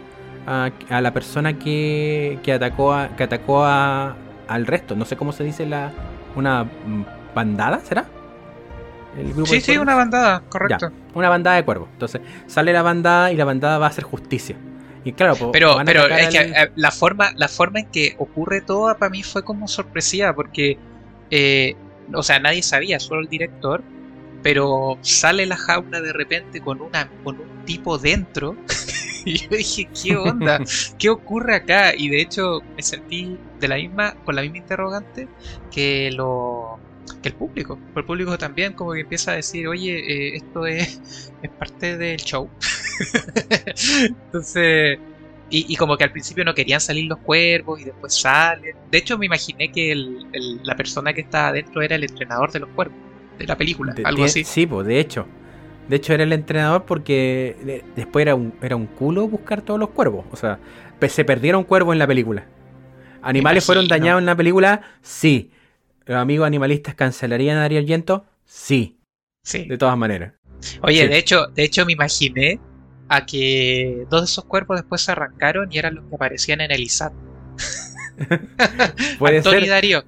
a, 0.46 0.70
a 0.90 1.00
la 1.00 1.12
persona 1.12 1.58
que, 1.58 2.38
que 2.42 2.52
atacó, 2.52 2.92
a, 2.92 3.08
que 3.16 3.22
atacó 3.24 3.64
a, 3.64 4.16
al 4.48 4.66
resto. 4.66 4.96
No 4.96 5.04
sé 5.04 5.16
cómo 5.16 5.32
se 5.32 5.44
dice 5.44 5.66
la 5.66 5.92
una 6.36 6.64
mm, 6.64 7.04
bandada, 7.34 7.80
¿será? 7.80 8.06
El 9.16 9.32
grupo 9.32 9.46
Sí, 9.46 9.60
sí, 9.60 9.66
cuervos. 9.66 9.82
una 9.82 9.94
bandada, 9.94 10.42
correcto. 10.48 10.90
Una 11.14 11.28
bandada 11.28 11.56
de 11.56 11.64
cuervos. 11.64 11.88
Entonces, 11.92 12.20
sale 12.46 12.72
la 12.72 12.82
bandada 12.82 13.32
y 13.32 13.36
la 13.36 13.44
bandada 13.44 13.78
va 13.78 13.86
a 13.86 13.88
hacer 13.90 14.04
justicia. 14.04 14.56
Y 15.04 15.12
claro, 15.12 15.50
Pero, 15.52 15.76
pero 15.84 16.06
es 16.06 16.28
que 16.28 16.38
al- 16.38 16.52
eh, 16.54 16.72
la 16.74 16.90
forma, 16.90 17.30
la 17.36 17.48
forma 17.48 17.80
en 17.80 17.86
que 17.86 18.14
ocurre 18.18 18.60
todo 18.60 18.96
para 18.98 19.10
mí 19.10 19.22
fue 19.22 19.42
como 19.44 19.66
sorpresiva, 19.68 20.34
porque, 20.34 20.76
eh, 21.30 21.74
o 22.12 22.22
sea, 22.22 22.38
nadie 22.40 22.62
sabía, 22.62 23.00
solo 23.00 23.20
el 23.20 23.28
director, 23.28 23.82
pero 24.42 24.98
sale 25.00 25.46
la 25.46 25.56
jaula 25.56 26.00
de 26.00 26.12
repente 26.12 26.60
con 26.60 26.80
una, 26.80 27.08
con 27.24 27.36
un 27.40 27.64
tipo 27.64 27.98
dentro, 27.98 28.56
y 29.24 29.38
yo 29.38 29.48
dije, 29.56 29.88
¿qué 30.00 30.16
onda? 30.16 30.60
¿Qué 30.98 31.08
ocurre 31.08 31.54
acá? 31.54 31.94
Y 31.96 32.08
de 32.08 32.20
hecho 32.20 32.60
me 32.76 32.82
sentí 32.82 33.38
de 33.60 33.68
la 33.68 33.76
misma, 33.76 34.14
con 34.24 34.34
la 34.36 34.42
misma 34.42 34.58
interrogante 34.58 35.28
que 35.70 36.10
lo 36.12 36.78
que 37.14 37.28
el 37.30 37.34
público. 37.34 37.78
El 37.94 38.04
público 38.04 38.36
también 38.38 38.72
como 38.72 38.92
que 38.92 39.00
empieza 39.00 39.32
a 39.32 39.36
decir, 39.36 39.68
oye, 39.68 39.98
eh, 39.98 40.36
esto 40.36 40.66
es, 40.66 41.32
es 41.42 41.50
parte 41.50 41.96
del 41.96 42.18
show. 42.18 42.48
Entonces, 44.06 44.98
Y, 45.50 45.76
como 45.76 45.96
que 45.96 46.04
al 46.04 46.12
principio 46.12 46.44
no 46.44 46.54
querían 46.54 46.80
salir 46.80 47.06
los 47.06 47.18
cuervos 47.18 47.80
y 47.80 47.84
después 47.84 48.14
salen. 48.14 48.76
De 48.90 48.98
hecho, 48.98 49.16
me 49.16 49.26
imaginé 49.26 49.72
que 49.72 49.94
la 50.62 50.76
persona 50.76 51.12
que 51.12 51.22
estaba 51.22 51.48
adentro 51.48 51.80
era 51.80 51.96
el 51.96 52.04
entrenador 52.04 52.52
de 52.52 52.60
los 52.60 52.68
cuervos, 52.70 52.96
de 53.38 53.46
la 53.46 53.56
película, 53.56 53.94
algo 54.04 54.24
así. 54.24 54.44
Sí, 54.44 54.66
pues 54.66 54.86
de 54.86 55.00
hecho. 55.00 55.26
De 55.88 55.96
hecho, 55.96 56.12
era 56.12 56.24
el 56.24 56.34
entrenador 56.34 56.84
porque 56.84 57.82
después 57.96 58.22
era 58.22 58.34
un, 58.34 58.52
era 58.60 58.76
un 58.76 58.86
culo 58.86 59.26
buscar 59.26 59.62
todos 59.62 59.80
los 59.80 59.88
cuervos. 59.88 60.26
O 60.32 60.36
sea, 60.36 60.58
se 61.08 61.24
perdieron 61.24 61.64
cuervos 61.64 61.94
en 61.94 61.98
la 61.98 62.06
película. 62.06 62.44
¿Animales 63.22 63.64
fueron 63.64 63.88
dañados 63.88 64.20
en 64.20 64.26
la 64.26 64.36
película? 64.36 64.82
Sí. 65.00 65.50
¿Los 66.08 66.16
amigos 66.16 66.46
animalistas 66.46 66.94
cancelarían 66.94 67.58
a 67.58 67.60
Darío 67.60 67.80
Argento? 67.80 68.24
Sí. 68.46 68.98
Sí. 69.42 69.68
De 69.68 69.76
todas 69.76 69.96
maneras. 69.98 70.32
Oye, 70.80 71.06
de 71.06 71.18
hecho, 71.18 71.48
de 71.48 71.64
hecho 71.64 71.84
me 71.84 71.92
imaginé 71.92 72.58
a 73.10 73.26
que 73.26 74.06
dos 74.08 74.22
de 74.22 74.24
esos 74.24 74.44
cuerpos 74.46 74.78
después 74.78 75.02
se 75.02 75.12
arrancaron 75.12 75.70
y 75.70 75.76
eran 75.76 75.96
los 75.96 76.06
que 76.06 76.14
aparecían 76.14 76.62
en 76.62 76.70
el 76.70 76.80
ISAT. 76.80 77.12
Antonio 79.20 79.60
y 79.60 79.68
Darío. 79.68 80.04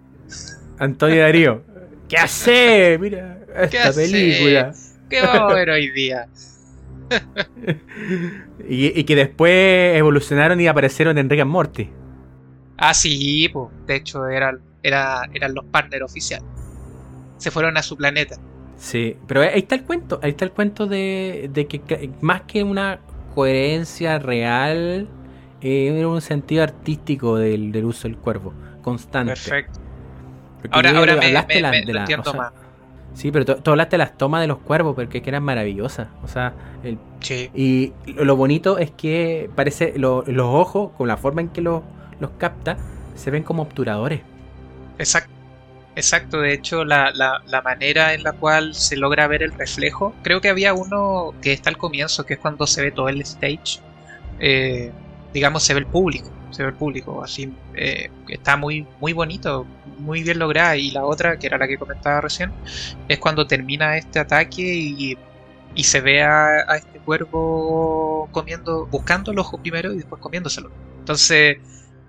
Antonio 0.78 1.20
Darío. 1.20 1.64
¿Qué 2.08 2.16
hace? 2.16 2.96
Mira 2.98 3.38
esta 3.56 3.92
película. 3.92 4.72
¿Qué 5.10 5.20
vamos 5.20 5.52
a 5.52 5.54
ver 5.54 5.68
hoy 5.68 5.90
día? 5.90 6.28
y, 8.68 9.04
que 9.04 9.16
después 9.16 9.96
evolucionaron 9.98 10.58
y 10.62 10.66
aparecieron 10.66 11.18
en 11.18 11.28
Rick 11.28 11.40
and 11.40 11.50
Morty. 11.50 11.90
Ah, 12.78 12.94
sí, 12.94 13.50
pues. 13.52 13.68
De 13.86 13.96
hecho, 13.96 14.26
eran, 14.26 14.60
eran 14.82 15.54
los 15.54 15.64
partners 15.66 16.04
oficiales. 16.04 16.48
Se 17.38 17.50
fueron 17.50 17.76
a 17.76 17.82
su 17.82 17.96
planeta. 17.96 18.36
Sí, 18.80 19.16
pero 19.26 19.42
ahí 19.42 19.58
está 19.60 19.74
el 19.74 19.84
cuento, 19.84 20.18
ahí 20.22 20.30
está 20.30 20.46
el 20.46 20.52
cuento 20.52 20.86
de, 20.86 21.50
que 21.68 22.10
más 22.22 22.42
que 22.42 22.64
una 22.64 23.00
coherencia 23.34 24.18
real, 24.18 25.06
eh, 25.60 25.94
era 25.98 26.08
un 26.08 26.22
sentido 26.22 26.62
artístico 26.62 27.36
del, 27.36 27.84
uso 27.84 28.08
del 28.08 28.16
cuervo, 28.16 28.54
constante. 28.80 29.32
Perfecto. 29.32 29.80
ahora 30.70 30.90
ahora 30.96 31.16
me, 31.16 31.26
de 31.26 31.92
la, 31.92 32.00
entiendo 32.00 32.32
más. 32.32 32.52
Sí, 33.12 33.30
pero 33.30 33.44
tú, 33.44 33.70
hablaste 33.70 33.96
de 33.96 33.98
las 33.98 34.16
tomas 34.16 34.40
de 34.40 34.46
los 34.46 34.58
cuervos, 34.58 34.94
porque 34.94 35.20
que 35.20 35.28
eran 35.28 35.42
maravillosas. 35.42 36.08
O 36.22 36.28
sea, 36.28 36.54
el, 36.82 36.98
y 37.54 37.92
lo, 38.06 38.34
bonito 38.34 38.78
es 38.78 38.90
que 38.90 39.50
parece 39.54 39.92
los 39.96 40.24
ojos, 40.38 40.92
con 40.96 41.06
la 41.06 41.18
forma 41.18 41.42
en 41.42 41.48
que 41.48 41.60
los 41.60 41.82
capta, 42.38 42.78
se 43.14 43.30
ven 43.30 43.42
como 43.42 43.62
obturadores. 43.62 44.22
Exacto. 45.00 45.32
Exacto, 45.96 46.40
de 46.40 46.54
hecho 46.54 46.84
la, 46.84 47.10
la, 47.12 47.62
manera 47.62 48.14
en 48.14 48.22
la 48.22 48.32
cual 48.32 48.74
se 48.74 48.96
logra 48.96 49.26
ver 49.26 49.42
el 49.42 49.52
reflejo, 49.52 50.14
creo 50.22 50.40
que 50.40 50.48
había 50.48 50.72
uno 50.72 51.34
que 51.42 51.52
está 51.52 51.68
al 51.68 51.76
comienzo, 51.76 52.24
que 52.24 52.34
es 52.34 52.40
cuando 52.40 52.66
se 52.66 52.80
ve 52.80 52.92
todo 52.92 53.08
el 53.08 53.20
stage, 53.22 53.80
eh, 54.38 54.92
digamos 55.34 55.64
se 55.64 55.74
ve 55.74 55.80
el 55.80 55.86
público, 55.86 56.30
se 56.52 56.62
ve 56.62 56.68
el 56.68 56.76
público, 56.76 57.24
así 57.24 57.52
eh, 57.74 58.08
está 58.28 58.56
muy, 58.56 58.86
muy 59.00 59.12
bonito, 59.12 59.66
muy 59.98 60.22
bien 60.22 60.38
lograda, 60.38 60.76
y 60.76 60.92
la 60.92 61.04
otra, 61.04 61.38
que 61.38 61.48
era 61.48 61.58
la 61.58 61.66
que 61.66 61.76
comentaba 61.76 62.20
recién, 62.20 62.52
es 63.08 63.18
cuando 63.18 63.46
termina 63.48 63.96
este 63.96 64.20
ataque 64.20 64.62
y, 64.62 65.18
y 65.74 65.84
se 65.84 66.00
ve 66.00 66.22
a, 66.22 66.64
a, 66.68 66.76
este 66.76 67.00
cuervo 67.00 68.28
comiendo, 68.30 68.86
buscando 68.86 69.32
el 69.32 69.38
ojo 69.40 69.58
primero 69.58 69.92
y 69.92 69.96
después 69.96 70.22
comiéndoselo. 70.22 70.70
Entonces 71.00 71.58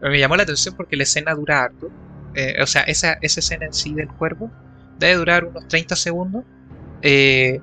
me 0.01 0.19
llamó 0.19 0.35
la 0.35 0.43
atención 0.43 0.75
porque 0.75 0.95
la 0.95 1.03
escena 1.03 1.33
dura 1.33 1.63
harto 1.63 1.89
eh, 2.35 2.61
o 2.61 2.67
sea, 2.67 2.83
esa, 2.83 3.13
esa, 3.21 3.39
escena 3.39 3.65
en 3.65 3.73
sí 3.73 3.93
del 3.93 4.07
cuervo 4.07 4.49
debe 4.99 5.15
durar 5.15 5.45
unos 5.45 5.67
30 5.67 5.95
segundos, 5.95 6.43
eh, 7.01 7.59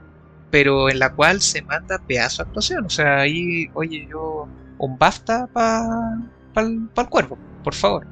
pero 0.51 0.89
en 0.91 0.99
la 0.99 1.15
cual 1.15 1.41
se 1.41 1.63
manda 1.63 1.99
pedazo 2.07 2.43
de 2.43 2.49
actuación. 2.49 2.87
O 2.87 2.91
sea, 2.91 3.21
ahí, 3.21 3.71
oye, 3.75 4.07
yo, 4.11 4.49
un 4.79 4.99
BAFTA 4.99 5.47
para 5.53 6.19
pa 6.53 6.61
el, 6.63 6.89
cuervo, 7.09 7.39
por 7.63 7.75
favor. 7.75 8.07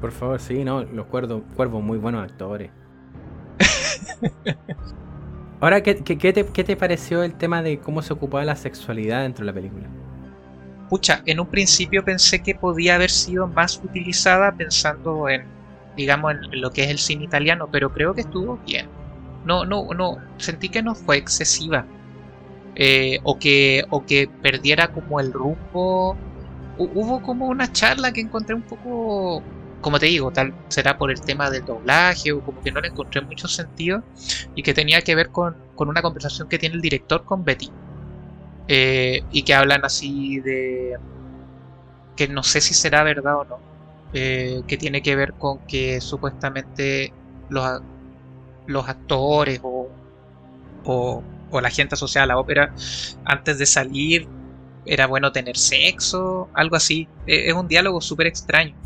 Por 0.00 0.12
favor, 0.12 0.40
sí, 0.40 0.64
no, 0.64 0.82
los 0.84 1.06
cuervos, 1.06 1.42
cuervos 1.56 1.82
muy 1.82 1.98
buenos 1.98 2.22
actores. 2.22 2.70
Ahora, 5.60 5.82
¿qué, 5.82 5.96
qué, 5.96 6.32
te, 6.32 6.46
¿qué 6.46 6.64
te 6.64 6.76
pareció 6.76 7.22
el 7.22 7.34
tema 7.34 7.62
de 7.62 7.80
cómo 7.80 8.00
se 8.00 8.14
ocupaba 8.14 8.44
la 8.44 8.56
sexualidad 8.56 9.22
dentro 9.22 9.44
de 9.44 9.52
la 9.52 9.54
película? 9.54 9.88
Pucha, 10.90 11.22
en 11.24 11.40
un 11.40 11.46
principio 11.46 12.04
pensé 12.04 12.42
que 12.42 12.54
podía 12.54 12.96
haber 12.96 13.10
sido 13.10 13.46
más 13.46 13.80
utilizada 13.82 14.52
pensando 14.52 15.28
en, 15.28 15.44
digamos, 15.96 16.34
en 16.34 16.60
lo 16.60 16.72
que 16.72 16.82
es 16.82 16.90
el 16.90 16.98
cine 16.98 17.24
italiano, 17.24 17.68
pero 17.70 17.92
creo 17.92 18.12
que 18.12 18.22
estuvo 18.22 18.58
bien. 18.66 18.88
No, 19.46 19.64
no, 19.64 19.88
no, 19.94 20.18
sentí 20.36 20.68
que 20.68 20.82
no 20.82 20.94
fue 20.94 21.16
excesiva. 21.16 21.86
Eh, 22.74 23.20
o, 23.24 23.38
que, 23.38 23.84
o 23.90 24.04
que 24.04 24.28
perdiera 24.42 24.88
como 24.88 25.20
el 25.20 25.32
rumbo. 25.32 26.16
Hubo 26.78 27.20
como 27.22 27.46
una 27.48 27.70
charla 27.72 28.12
que 28.12 28.20
encontré 28.22 28.54
un 28.54 28.62
poco, 28.62 29.42
como 29.80 29.98
te 29.98 30.06
digo, 30.06 30.30
tal 30.30 30.54
será 30.68 30.96
por 30.96 31.10
el 31.10 31.20
tema 31.20 31.50
del 31.50 31.64
doblaje 31.64 32.32
o 32.32 32.40
como 32.40 32.60
que 32.62 32.72
no 32.72 32.80
le 32.80 32.88
encontré 32.88 33.20
mucho 33.20 33.48
sentido 33.48 34.02
y 34.54 34.62
que 34.62 34.72
tenía 34.72 35.02
que 35.02 35.14
ver 35.14 35.28
con, 35.28 35.56
con 35.74 35.88
una 35.88 36.00
conversación 36.00 36.48
que 36.48 36.58
tiene 36.58 36.76
el 36.76 36.80
director 36.80 37.24
con 37.24 37.44
Betty. 37.44 37.70
Eh, 38.72 39.24
y 39.32 39.42
que 39.42 39.52
hablan 39.52 39.84
así 39.84 40.38
de 40.38 40.96
que 42.14 42.28
no 42.28 42.44
sé 42.44 42.60
si 42.60 42.72
será 42.72 43.02
verdad 43.02 43.38
o 43.38 43.44
no, 43.44 43.58
eh, 44.12 44.62
que 44.68 44.76
tiene 44.76 45.02
que 45.02 45.16
ver 45.16 45.32
con 45.32 45.58
que 45.66 46.00
supuestamente 46.00 47.12
los, 47.48 47.82
los 48.68 48.88
actores 48.88 49.58
o, 49.64 49.88
o, 50.84 51.22
la 51.60 51.68
gente 51.70 51.96
asociada 51.96 52.22
a 52.22 52.26
la 52.28 52.38
ópera 52.38 52.72
antes 53.24 53.58
de 53.58 53.66
salir 53.66 54.28
era 54.86 55.08
bueno 55.08 55.32
tener 55.32 55.56
sexo, 55.56 56.48
algo 56.54 56.76
así. 56.76 57.08
E, 57.26 57.48
es 57.48 57.54
un 57.54 57.66
diálogo 57.66 58.00
súper 58.00 58.28
extraño. 58.28 58.76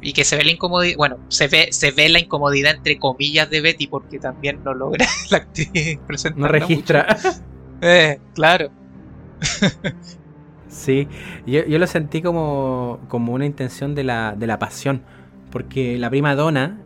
Y 0.00 0.12
que 0.12 0.24
se 0.24 0.34
ve 0.34 0.42
la 0.42 0.50
incomodidad, 0.50 0.96
bueno, 0.96 1.18
se 1.28 1.46
ve, 1.46 1.68
se 1.70 1.92
ve 1.92 2.08
la 2.08 2.18
incomodidad 2.18 2.74
entre 2.74 2.98
comillas 2.98 3.48
de 3.48 3.60
Betty 3.60 3.86
porque 3.86 4.18
también 4.18 4.64
no 4.64 4.74
logra 4.74 5.06
la 5.30 5.38
actriz 5.38 6.00
presentar. 6.04 6.40
No 6.40 6.48
registra. 6.48 7.06
Eh, 7.80 8.18
claro. 8.34 8.72
Sí, 10.68 11.08
yo, 11.46 11.62
lo 11.66 11.86
sentí 11.86 12.22
como, 12.22 13.00
como 13.08 13.32
una 13.32 13.46
intención 13.46 13.94
de 13.94 14.04
la, 14.04 14.34
de 14.36 14.46
la 14.46 14.58
pasión, 14.58 15.02
porque 15.50 15.98
la 15.98 16.10
prima 16.10 16.34
donna, 16.34 16.78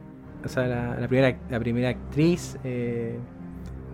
o 0.45 0.49
sea, 0.49 0.67
la, 0.67 1.09
primera, 1.09 1.37
la 1.51 1.61
primera 1.61 1.89
actriz 1.91 2.59
eh, 2.65 3.19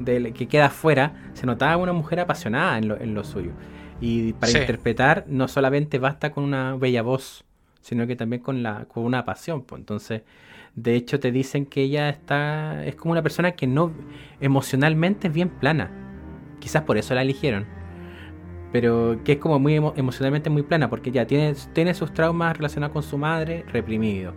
que 0.05 0.49
queda 0.49 0.67
afuera, 0.67 1.31
se 1.35 1.47
notaba 1.47 1.77
una 1.77 1.93
mujer 1.93 2.21
apasionada 2.21 2.79
en 2.79 2.89
lo, 2.89 3.01
en 3.01 3.15
lo 3.15 3.25
suyo. 3.25 3.53
Y 4.01 4.33
para 4.35 4.53
interpretar 4.53 5.25
no 5.27 5.49
solamente 5.49 5.99
basta 5.99 6.31
con 6.31 6.45
una 6.45 6.77
bella 6.77 7.03
voz, 7.03 7.45
sino 7.81 8.07
que 8.07 8.15
también 8.15 8.43
con, 8.43 8.63
la, 8.63 8.85
con 8.85 9.05
una 9.05 9.25
pasión. 9.25 9.63
Pues. 9.63 9.81
Entonces, 9.81 10.23
de 10.77 10.95
hecho 10.95 11.19
te 11.19 11.33
dicen 11.33 11.67
que 11.67 11.83
ella 11.83 12.09
está 12.09 12.85
es 12.85 12.95
como 12.95 13.13
una 13.13 13.23
persona 13.23 13.53
que 13.53 13.67
no 13.67 13.93
emocionalmente 14.41 15.29
es 15.29 15.35
bien 15.35 15.49
plana. 15.49 15.91
Quizás 16.61 16.83
por 16.83 16.97
eso 16.97 17.15
la 17.15 17.23
eligieron 17.23 17.78
pero 18.73 19.19
que 19.25 19.33
es 19.33 19.39
como 19.39 19.59
muy 19.59 19.75
emocionalmente 19.75 20.51
muy 20.51 20.63
plana, 20.63 20.91
porque 20.91 21.11
ya 21.11 21.27
tiene, 21.27 21.55
tiene 21.73 21.95
sus 21.95 22.13
traumas 22.13 22.57
relacionados 22.57 22.93
con 22.93 23.03
su 23.03 23.17
madre 23.17 23.65
reprimido. 23.73 24.35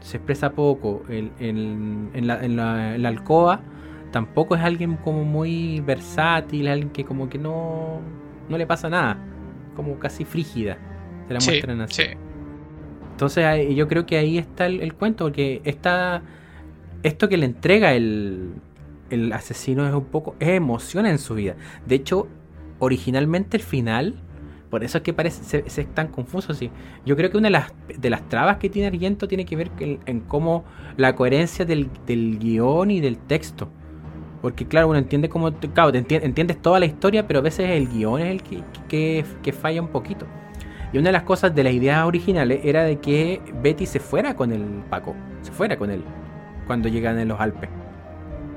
Se 0.00 0.18
expresa 0.18 0.52
poco. 0.52 1.02
en, 1.08 2.10
la, 2.26 2.44
en, 2.44 2.56
la, 2.56 3.08
alcoba 3.08 3.60
tampoco 4.10 4.56
es 4.56 4.62
alguien 4.62 4.96
como 4.96 5.24
muy 5.24 5.80
versátil, 5.80 6.68
alguien 6.68 6.90
que 6.90 7.04
como 7.04 7.28
que 7.28 7.38
no, 7.38 8.00
no 8.48 8.58
le 8.58 8.66
pasa 8.66 8.88
nada. 8.90 9.18
Como 9.76 9.98
casi 9.98 10.24
frígida. 10.24 10.76
Se 11.28 11.34
la 11.34 11.40
muestran 11.40 11.80
así. 11.80 12.02
Entonces 13.12 13.74
yo 13.74 13.88
creo 13.88 14.06
que 14.06 14.16
ahí 14.16 14.38
está 14.38 14.66
el, 14.66 14.94
cuento, 14.94 15.24
porque 15.24 15.60
esta, 15.64 16.22
esto 17.02 17.28
que 17.28 17.36
le 17.36 17.46
entrega 17.46 17.92
el, 17.92 18.52
el 19.10 19.32
asesino 19.32 19.86
es 19.86 19.94
un 19.94 20.04
poco, 20.04 20.36
es 20.40 20.48
emoción 20.48 21.06
en 21.06 21.18
su 21.18 21.34
vida. 21.34 21.54
De 21.86 21.96
hecho, 21.96 22.28
originalmente 22.80 23.56
el 23.56 23.62
final, 23.62 24.16
por 24.70 24.84
eso 24.84 24.98
es 24.98 25.04
que 25.04 25.12
parece 25.12 25.44
se, 25.44 25.80
es 25.80 25.94
tan 25.94 26.08
confuso. 26.08 26.54
Sí. 26.54 26.70
Yo 27.06 27.16
creo 27.16 27.30
que 27.30 27.36
una 27.36 27.48
de 27.48 27.52
las, 27.52 27.72
de 27.98 28.10
las 28.10 28.28
trabas 28.28 28.56
que 28.58 28.68
tiene 28.68 28.88
Argento 28.88 29.28
tiene 29.28 29.44
que 29.44 29.56
ver 29.56 29.70
en, 29.78 30.20
cómo 30.20 30.64
la 30.96 31.14
coherencia 31.14 31.64
del, 31.64 31.88
guion 32.06 32.90
y 32.90 33.00
del 33.00 33.18
texto. 33.18 33.68
Porque 34.40 34.66
claro, 34.66 34.88
uno 34.88 34.98
entiende 34.98 35.28
cómo, 35.28 35.52
claro, 35.52 35.92
entiendes 35.94 36.62
toda 36.62 36.80
la 36.80 36.86
historia, 36.86 37.26
pero 37.26 37.40
a 37.40 37.42
veces 37.42 37.68
el 37.70 37.88
guion 37.88 38.22
es 38.22 38.30
el 38.30 38.42
que, 38.88 39.24
que, 39.42 39.52
falla 39.52 39.82
un 39.82 39.88
poquito. 39.88 40.26
Y 40.92 40.98
una 40.98 41.08
de 41.08 41.12
las 41.12 41.24
cosas 41.24 41.54
de 41.54 41.62
las 41.62 41.74
ideas 41.74 42.04
originales 42.06 42.60
era 42.64 42.84
de 42.84 42.98
que 42.98 43.42
Betty 43.62 43.84
se 43.84 44.00
fuera 44.00 44.34
con 44.34 44.50
el 44.50 44.62
Paco, 44.88 45.14
se 45.42 45.52
fuera 45.52 45.76
con 45.76 45.90
él 45.90 46.02
cuando 46.66 46.88
llegan 46.88 47.18
en 47.18 47.28
los 47.28 47.38
Alpes 47.38 47.68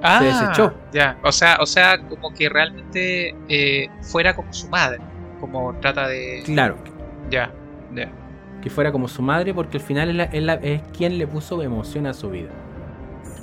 ah, 0.04 0.20
se 0.20 0.26
desechó. 0.26 0.74
Ya, 0.92 1.18
o 1.24 1.32
sea, 1.32 1.58
o 1.60 1.66
sea, 1.66 1.98
como 2.08 2.34
que 2.34 2.50
realmente 2.50 3.36
eh, 3.48 3.90
fuera 4.02 4.36
como 4.36 4.52
su 4.54 4.70
madre, 4.70 5.00
como 5.40 5.74
trata 5.80 6.08
de... 6.08 6.44
Claro. 6.46 6.78
Ya, 7.30 7.52
ya. 7.94 8.12
Que 8.62 8.70
fuera 8.70 8.92
como 8.92 9.08
su 9.08 9.22
madre 9.22 9.54
porque 9.54 9.78
al 9.78 9.84
final 9.84 10.20
es, 10.20 10.30
es, 10.62 10.82
quien 10.96 11.18
le 11.18 11.28
puso 11.28 11.62
emoción 11.62 12.06
a 12.06 12.14
su 12.14 12.30
vida. 12.30 12.50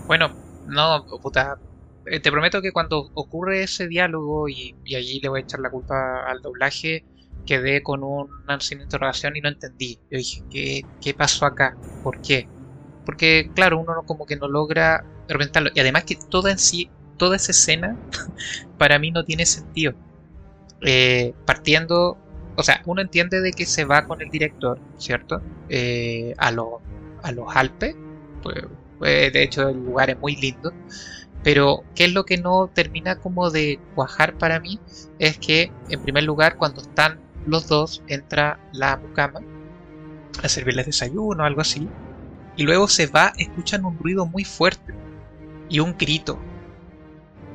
Bueno, 0.07 0.31
no, 0.67 1.05
puta, 1.21 1.59
eh, 2.07 2.21
te 2.21 2.31
prometo 2.31 2.63
que 2.63 2.73
cuando 2.73 3.11
ocurre 3.15 3.63
ese 3.63 3.89
diálogo 3.89 4.49
y, 4.49 4.75
y, 4.85 4.95
allí 4.95 5.21
le 5.21 5.29
voy 5.29 5.41
a 5.41 5.43
echar 5.43 5.61
la 5.61 5.71
culpa 5.71 6.25
al 6.27 6.41
doblaje, 6.41 7.05
quedé 7.47 7.83
con 7.83 8.03
un 8.03 8.29
signo 8.61 8.83
de 8.83 8.85
interrogación 8.85 9.37
y 9.37 9.41
no 9.41 9.49
entendí. 9.49 9.99
Yo 10.11 10.19
dije, 10.19 10.43
¿qué, 10.51 10.83
¿qué 11.01 11.15
pasó 11.15 11.47
acá? 11.47 11.77
¿Por 12.03 12.21
qué? 12.21 12.49
Porque, 13.05 13.51
claro, 13.55 13.79
uno 13.79 14.03
como 14.07 14.27
que 14.27 14.37
no 14.37 14.49
logra 14.49 15.05
Y 15.75 15.81
además 15.81 16.05
que 16.05 16.17
toda 16.17 16.51
en 16.51 16.59
sí, 16.59 16.91
toda 17.17 17.37
esa 17.37 17.53
escena, 17.53 17.97
para 18.79 18.99
mí 18.99 19.11
no 19.11 19.25
tiene 19.25 19.47
sentido. 19.47 19.95
Eh, 20.83 21.35
partiendo, 21.45 22.17
o 22.57 22.63
sea, 22.63 22.83
uno 22.87 23.03
entiende 23.03 23.41
de 23.41 23.53
que 23.53 23.67
se 23.67 23.85
va 23.85 24.07
con 24.07 24.23
el 24.23 24.31
director, 24.31 24.81
¿cierto? 24.97 25.41
Eh, 25.69 26.35
a, 26.39 26.49
a 26.49 27.33
los 27.33 27.57
Alpes. 27.57 27.95
Pues, 28.43 28.65
pues, 28.99 29.33
de 29.33 29.43
hecho, 29.43 29.69
el 29.69 29.85
lugar 29.85 30.11
es 30.11 30.19
muy 30.19 30.37
lindo. 30.37 30.73
Pero, 31.43 31.85
¿qué 31.95 32.05
es 32.05 32.13
lo 32.13 32.25
que 32.25 32.37
no 32.37 32.71
termina 32.73 33.17
como 33.17 33.51
de 33.51 33.79
cuajar 33.95 34.37
para 34.37 34.61
mí? 34.61 34.79
Es 35.19 35.39
que, 35.39 35.73
en 35.89 36.03
primer 36.03 36.25
lugar, 36.25 36.57
cuando 36.57 36.83
están 36.83 37.21
los 37.47 37.69
dos, 37.69 38.03
entra 38.09 38.59
la 38.73 38.97
mucama 38.97 39.41
a 40.43 40.49
servirles 40.49 40.87
desayuno 40.87 41.45
algo 41.45 41.61
así. 41.61 41.89
Y 42.57 42.65
luego 42.65 42.89
se 42.89 43.07
va, 43.07 43.33
escuchan 43.39 43.85
un 43.85 43.99
ruido 43.99 44.27
muy 44.27 44.45
fuerte 44.45 44.93
y 45.71 45.81
un 45.81 45.97
grito. 45.97 46.39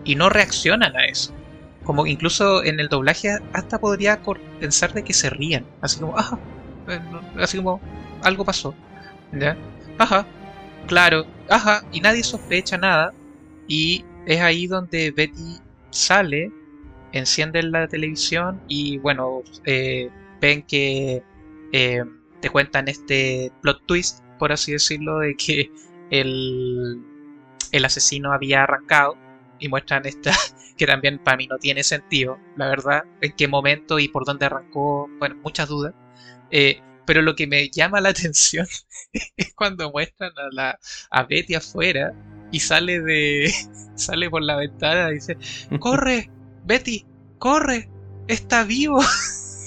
Y 0.03 0.15
no 0.15 0.29
reaccionan 0.29 0.95
a 0.95 1.05
eso. 1.05 1.33
Como 1.83 2.07
incluso 2.07 2.63
en 2.63 2.79
el 2.79 2.87
doblaje 2.87 3.37
hasta 3.53 3.77
podría 3.77 4.19
pensar 4.59 4.93
de 4.93 5.03
que 5.03 5.13
se 5.13 5.29
rían. 5.29 5.65
Así 5.81 5.99
como, 5.99 6.17
ajá, 6.17 6.39
así 7.39 7.57
como, 7.57 7.79
algo 8.23 8.43
pasó. 8.43 8.73
¿Ya? 9.31 9.55
Ajá, 9.99 10.25
claro, 10.87 11.27
ajá, 11.49 11.83
y 11.91 11.99
nadie 11.99 12.23
sospecha 12.23 12.77
nada. 12.77 13.13
Y 13.67 14.03
es 14.25 14.41
ahí 14.41 14.65
donde 14.65 15.11
Betty 15.11 15.59
sale, 15.91 16.51
enciende 17.11 17.61
la 17.63 17.87
televisión 17.87 18.61
y 18.67 18.97
bueno, 18.97 19.43
eh, 19.65 20.09
ven 20.41 20.63
que 20.63 21.23
eh, 21.71 22.03
te 22.41 22.49
cuentan 22.49 22.87
este 22.87 23.51
plot 23.61 23.85
twist, 23.85 24.23
por 24.39 24.51
así 24.51 24.73
decirlo, 24.73 25.19
de 25.19 25.35
que 25.35 25.71
el, 26.11 27.01
el 27.71 27.85
asesino 27.85 28.31
había 28.31 28.63
arrancado 28.63 29.17
y 29.59 29.69
muestran 29.69 30.05
esta 30.05 30.31
que 30.77 30.85
también 30.85 31.19
para 31.19 31.37
mí 31.37 31.47
no 31.47 31.57
tiene 31.57 31.83
sentido, 31.83 32.37
la 32.57 32.67
verdad, 32.67 33.03
en 33.21 33.33
qué 33.33 33.47
momento 33.47 33.99
y 33.99 34.07
por 34.07 34.25
dónde 34.25 34.45
arrancó, 34.45 35.09
bueno, 35.19 35.35
muchas 35.43 35.69
dudas. 35.69 35.93
Eh, 36.51 36.81
pero 37.05 37.21
lo 37.21 37.35
que 37.35 37.47
me 37.47 37.69
llama 37.69 38.01
la 38.01 38.09
atención 38.15 38.67
es 39.37 39.53
cuando 39.55 39.91
muestran 39.91 40.31
a, 40.37 40.49
la, 40.51 40.79
a 41.09 41.23
Betty 41.23 41.55
afuera 41.55 42.13
y 42.51 42.59
sale 42.59 43.01
de 43.01 43.51
sale 43.95 44.29
por 44.29 44.43
la 44.43 44.57
ventana 44.57 45.09
y 45.11 45.15
dice, 45.15 45.37
"Corre, 45.79 46.29
Betty, 46.65 47.05
corre, 47.39 47.89
está 48.27 48.63
vivo, 48.63 49.01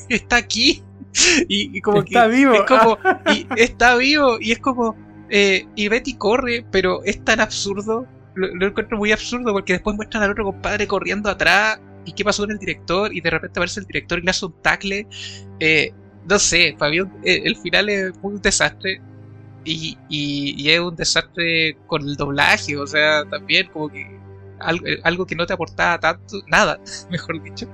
está 0.08 0.36
aquí." 0.36 0.82
Y, 1.48 1.80
como 1.80 2.02
está 2.02 2.26
vivo. 2.28 2.52
Es 2.52 2.62
como, 2.62 2.98
y 3.34 3.46
está 3.56 3.96
vivo 3.96 4.38
y 4.40 4.52
es 4.52 4.58
como 4.58 4.94
eh, 5.30 5.66
y 5.74 5.88
Betty 5.88 6.14
corre, 6.14 6.64
pero 6.70 7.02
es 7.04 7.24
tan 7.24 7.40
absurdo 7.40 8.06
lo, 8.38 8.66
encuentro 8.66 8.96
muy 8.96 9.12
absurdo 9.12 9.52
porque 9.52 9.74
después 9.74 9.96
muestran 9.96 10.22
al 10.22 10.30
otro 10.30 10.44
compadre 10.44 10.86
corriendo 10.86 11.28
atrás 11.28 11.80
y 12.04 12.12
qué 12.12 12.24
pasó 12.24 12.44
con 12.44 12.52
el 12.52 12.58
director 12.58 13.14
y 13.14 13.20
de 13.20 13.30
repente 13.30 13.58
aparece 13.58 13.80
el 13.80 13.86
director 13.86 14.18
y 14.18 14.22
le 14.22 14.30
hace 14.30 14.46
un 14.46 14.54
tackle. 14.62 15.06
Eh, 15.60 15.92
no 16.28 16.38
sé, 16.38 16.74
Fabián, 16.78 17.12
eh, 17.24 17.42
el 17.44 17.56
final 17.56 17.88
es 17.88 18.12
un 18.22 18.40
desastre 18.40 19.00
y, 19.64 19.98
y, 20.08 20.70
es 20.70 20.80
un 20.80 20.94
desastre 20.94 21.76
con 21.86 22.02
el 22.02 22.16
doblaje, 22.16 22.76
o 22.76 22.86
sea, 22.86 23.24
también 23.24 23.68
como 23.68 23.88
que 23.88 24.18
algo, 24.60 24.86
eh, 24.86 25.00
algo 25.04 25.26
que 25.26 25.34
no 25.34 25.46
te 25.46 25.52
aportaba 25.52 25.98
tanto, 25.98 26.36
nada, 26.46 26.78
mejor 27.10 27.42
dicho, 27.42 27.66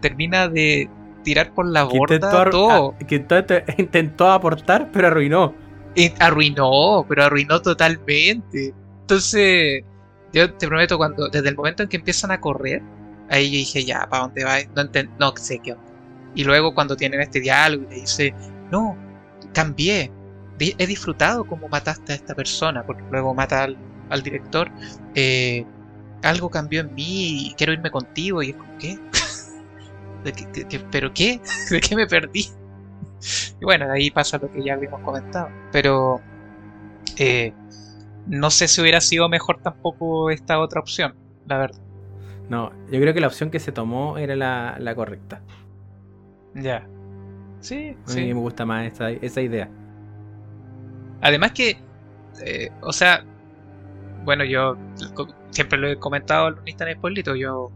termina 0.00 0.48
de 0.48 0.88
tirar 1.24 1.52
por 1.52 1.66
la 1.66 1.84
borda 1.84 2.50
todo. 2.50 2.94
que 3.06 3.16
intentó 3.78 4.30
aportar, 4.30 4.90
pero 4.92 5.08
arruinó. 5.08 5.54
Arruinó, 6.18 7.04
pero 7.08 7.24
arruinó 7.24 7.60
totalmente. 7.60 8.74
Entonces, 9.00 9.82
yo 10.32 10.52
te 10.54 10.66
prometo, 10.66 10.98
cuando 10.98 11.28
desde 11.28 11.48
el 11.48 11.56
momento 11.56 11.82
en 11.82 11.88
que 11.88 11.96
empiezan 11.96 12.30
a 12.30 12.40
correr, 12.40 12.82
ahí 13.30 13.50
yo 13.50 13.58
dije, 13.58 13.84
ya, 13.84 14.06
¿para 14.08 14.24
dónde 14.24 14.44
va? 14.44 14.58
No, 15.18 15.34
sé 15.36 15.58
qué. 15.58 15.76
Y 16.34 16.44
luego 16.44 16.74
cuando 16.74 16.96
tienen 16.96 17.20
este 17.20 17.40
diálogo 17.40 17.84
y 17.90 17.94
le 17.94 18.00
dice, 18.02 18.34
no, 18.70 18.96
cambié, 19.52 20.12
he 20.60 20.86
disfrutado 20.86 21.46
como 21.46 21.68
mataste 21.68 22.12
a 22.12 22.16
esta 22.16 22.34
persona, 22.34 22.84
porque 22.84 23.02
luego 23.10 23.34
mata 23.34 23.64
al, 23.64 24.22
director, 24.22 24.70
eh, 25.14 25.64
algo 26.22 26.50
cambió 26.50 26.80
en 26.80 26.94
mí 26.94 27.48
y 27.48 27.54
quiero 27.54 27.72
irme 27.72 27.90
contigo. 27.90 28.42
Y 28.42 28.50
es 28.50 28.56
como, 28.56 28.76
¿qué? 28.78 28.98
¿De 30.24 30.84
pero 30.90 31.12
qué? 31.14 31.40
¿De 31.70 31.80
qué 31.80 31.96
me 31.96 32.06
perdí? 32.06 32.48
Y 33.60 33.64
bueno, 33.64 33.86
de 33.86 33.92
ahí 33.92 34.10
pasa 34.10 34.38
lo 34.38 34.50
que 34.50 34.62
ya 34.62 34.74
habíamos 34.74 35.00
comentado. 35.00 35.48
Pero 35.72 36.20
eh, 37.16 37.52
no 38.26 38.50
sé 38.50 38.68
si 38.68 38.80
hubiera 38.80 39.00
sido 39.00 39.28
mejor 39.28 39.60
tampoco 39.62 40.30
esta 40.30 40.58
otra 40.58 40.80
opción, 40.80 41.14
la 41.46 41.58
verdad. 41.58 41.80
No, 42.48 42.72
yo 42.90 43.00
creo 43.00 43.12
que 43.12 43.20
la 43.20 43.26
opción 43.26 43.50
que 43.50 43.60
se 43.60 43.72
tomó 43.72 44.18
era 44.18 44.36
la, 44.36 44.94
correcta. 44.94 45.42
Ya. 46.54 46.86
Sí, 47.60 47.96
A 48.06 48.14
mí 48.14 48.32
me 48.32 48.40
gusta 48.40 48.64
más 48.64 48.92
esa, 48.92 49.10
esa 49.10 49.40
idea. 49.40 49.68
Además 51.20 51.52
que, 51.52 51.76
eh, 52.44 52.70
o 52.80 52.92
sea, 52.92 53.24
bueno, 54.24 54.44
yo 54.44 54.76
siempre 55.50 55.78
lo 55.78 55.88
he 55.88 55.98
comentado 55.98 56.48
en 56.48 56.56
Instant 56.66 56.96
Spoilito, 56.96 57.34
yo 57.34 57.70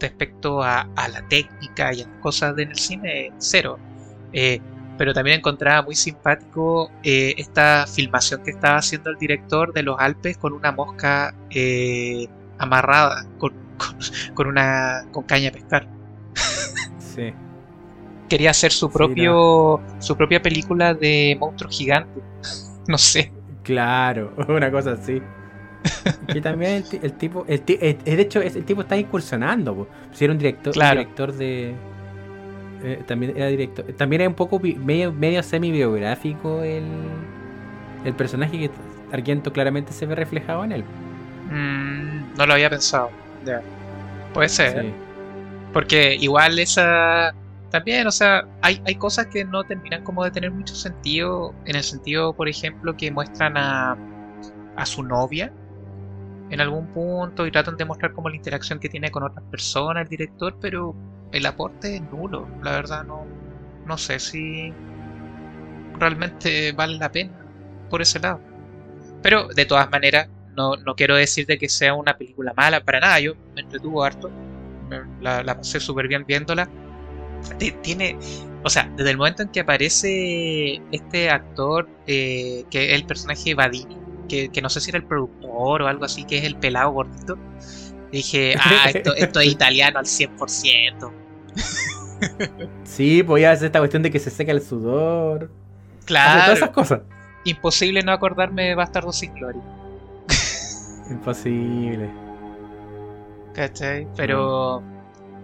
respecto 0.00 0.62
a, 0.62 0.88
a, 0.96 1.08
la 1.08 1.26
técnica 1.28 1.92
y 1.92 2.02
a 2.02 2.06
las 2.06 2.18
cosas 2.18 2.56
en 2.58 2.70
el 2.70 2.76
cine, 2.76 3.32
cero. 3.38 3.78
Eh, 4.32 4.60
pero 4.98 5.14
también 5.14 5.38
encontraba 5.38 5.82
muy 5.82 5.94
simpático 5.94 6.90
eh, 7.02 7.34
esta 7.38 7.86
filmación 7.86 8.42
que 8.42 8.50
estaba 8.50 8.78
haciendo 8.78 9.10
el 9.10 9.16
director 9.16 9.72
de 9.72 9.84
los 9.84 9.96
Alpes 9.98 10.36
con 10.36 10.52
una 10.52 10.72
mosca 10.72 11.34
eh, 11.50 12.26
amarrada 12.58 13.24
con, 13.38 13.54
con, 14.34 14.48
una 14.48 15.06
con 15.12 15.24
caña 15.24 15.44
de 15.44 15.52
pescar. 15.52 15.88
Sí. 16.98 17.32
Quería 18.28 18.50
hacer 18.50 18.72
su 18.72 18.90
propio 18.90 19.80
su 20.00 20.16
propia 20.16 20.42
película 20.42 20.92
de 20.92 21.36
monstruo 21.40 21.70
gigante. 21.70 22.20
No 22.88 22.96
sé. 22.96 23.30
Claro, 23.64 24.32
una 24.48 24.70
cosa 24.70 24.92
así. 24.92 25.20
Y 26.34 26.40
también 26.40 26.82
el, 27.02 27.12
tipo, 27.12 27.44
el, 27.46 27.62
de 27.66 27.98
hecho, 28.02 28.40
el 28.40 28.64
tipo 28.64 28.80
está 28.80 28.96
incursionando. 28.96 29.86
Si 30.12 30.24
era 30.24 30.32
un 30.32 30.38
director, 30.38 30.74
un 30.74 30.90
director 30.90 31.32
de, 31.34 31.74
eh, 32.82 33.02
también 33.06 33.36
era 33.36 33.46
director. 33.48 33.84
También 33.96 34.22
era 34.22 34.28
un 34.28 34.34
poco 34.34 34.60
medio, 34.60 35.12
medio 35.12 35.42
semi-biográfico 35.42 36.62
el, 36.62 36.84
el 38.04 38.14
personaje 38.14 38.58
que 38.58 38.70
Argento 39.12 39.52
claramente 39.52 39.92
se 39.92 40.06
ve 40.06 40.14
reflejado 40.14 40.64
en 40.64 40.72
él. 40.72 40.84
Mm, 41.50 42.36
no 42.36 42.46
lo 42.46 42.52
había 42.52 42.70
pensado. 42.70 43.10
Puede 44.34 44.48
ser. 44.48 44.92
Porque 45.72 46.14
igual 46.16 46.58
esa. 46.58 47.34
También, 47.70 48.06
o 48.06 48.10
sea, 48.10 48.46
hay, 48.62 48.80
hay 48.86 48.94
cosas 48.94 49.26
que 49.26 49.44
no 49.44 49.62
terminan 49.64 50.02
como 50.02 50.24
de 50.24 50.30
tener 50.30 50.50
mucho 50.50 50.74
sentido. 50.74 51.54
En 51.64 51.76
el 51.76 51.82
sentido, 51.82 52.32
por 52.32 52.48
ejemplo, 52.48 52.96
que 52.96 53.10
muestran 53.10 53.56
a, 53.56 53.96
a 54.76 54.86
su 54.86 55.02
novia 55.02 55.52
en 56.50 56.60
algún 56.60 56.86
punto 56.88 57.46
y 57.46 57.50
tratan 57.50 57.76
de 57.76 57.84
mostrar 57.84 58.12
como 58.12 58.28
la 58.28 58.36
interacción 58.36 58.78
que 58.78 58.88
tiene 58.88 59.10
con 59.10 59.22
otras 59.22 59.44
personas 59.50 60.04
el 60.04 60.08
director, 60.08 60.56
pero 60.60 60.94
el 61.32 61.46
aporte 61.46 61.96
es 61.96 62.02
nulo, 62.02 62.48
la 62.62 62.72
verdad 62.72 63.04
no, 63.04 63.26
no 63.86 63.98
sé 63.98 64.18
si 64.18 64.72
realmente 65.98 66.72
vale 66.72 66.96
la 66.96 67.10
pena 67.10 67.32
por 67.90 68.02
ese 68.02 68.20
lado. 68.20 68.40
Pero 69.22 69.48
de 69.48 69.64
todas 69.64 69.90
maneras, 69.90 70.28
no, 70.56 70.76
no 70.76 70.94
quiero 70.94 71.16
decir 71.16 71.46
de 71.46 71.58
que 71.58 71.68
sea 71.68 71.94
una 71.94 72.16
película 72.16 72.52
mala 72.56 72.80
para 72.82 73.00
nada, 73.00 73.20
yo 73.20 73.34
me 73.54 73.62
entretuvo 73.62 74.04
harto, 74.04 74.30
la, 75.20 75.42
la 75.42 75.56
pasé 75.56 75.80
súper 75.80 76.08
bien 76.08 76.24
viéndola. 76.26 76.68
Tiene, 77.82 78.18
o 78.64 78.70
sea, 78.70 78.90
desde 78.96 79.10
el 79.12 79.16
momento 79.16 79.42
en 79.42 79.48
que 79.50 79.60
aparece 79.60 80.82
este 80.90 81.30
actor, 81.30 81.88
eh, 82.06 82.64
que 82.70 82.90
es 82.90 82.94
el 82.94 83.06
personaje 83.06 83.54
Vadini, 83.54 83.96
que, 84.28 84.48
que, 84.48 84.60
no 84.60 84.68
sé 84.68 84.80
si 84.80 84.90
era 84.90 84.98
el 84.98 85.04
productor 85.04 85.82
o 85.82 85.86
algo 85.86 86.04
así, 86.04 86.24
que 86.24 86.38
es 86.38 86.44
el 86.44 86.56
pelado 86.56 86.90
gordito, 86.90 87.38
Dije, 88.10 88.54
ah, 88.58 88.90
esto, 88.92 89.14
esto 89.14 89.40
es 89.40 89.46
italiano 89.52 89.98
al 89.98 90.06
100%. 90.06 91.12
Sí, 92.84 93.22
podía 93.22 93.52
hacer 93.52 93.66
esta 93.66 93.78
cuestión 93.78 94.02
de 94.02 94.10
que 94.10 94.18
se 94.18 94.30
seca 94.30 94.52
el 94.52 94.62
sudor. 94.62 95.50
Claro. 96.04 96.44
todas 96.44 96.58
esas 96.58 96.70
cosas. 96.70 97.00
Imposible 97.44 98.02
no 98.02 98.12
acordarme 98.12 98.68
de 98.68 98.74
Bastardo 98.74 99.12
sin 99.12 99.32
Gloria. 99.34 99.62
Imposible. 101.10 102.10
¿Cachai? 103.54 104.06
Pero. 104.16 104.82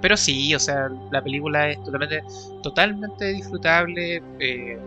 Pero 0.00 0.16
sí, 0.18 0.54
o 0.54 0.58
sea, 0.58 0.90
la 1.10 1.22
película 1.22 1.70
es 1.70 1.82
totalmente, 1.82 2.22
totalmente 2.62 3.24
disfrutable. 3.32 4.22
Eh, 4.38 4.78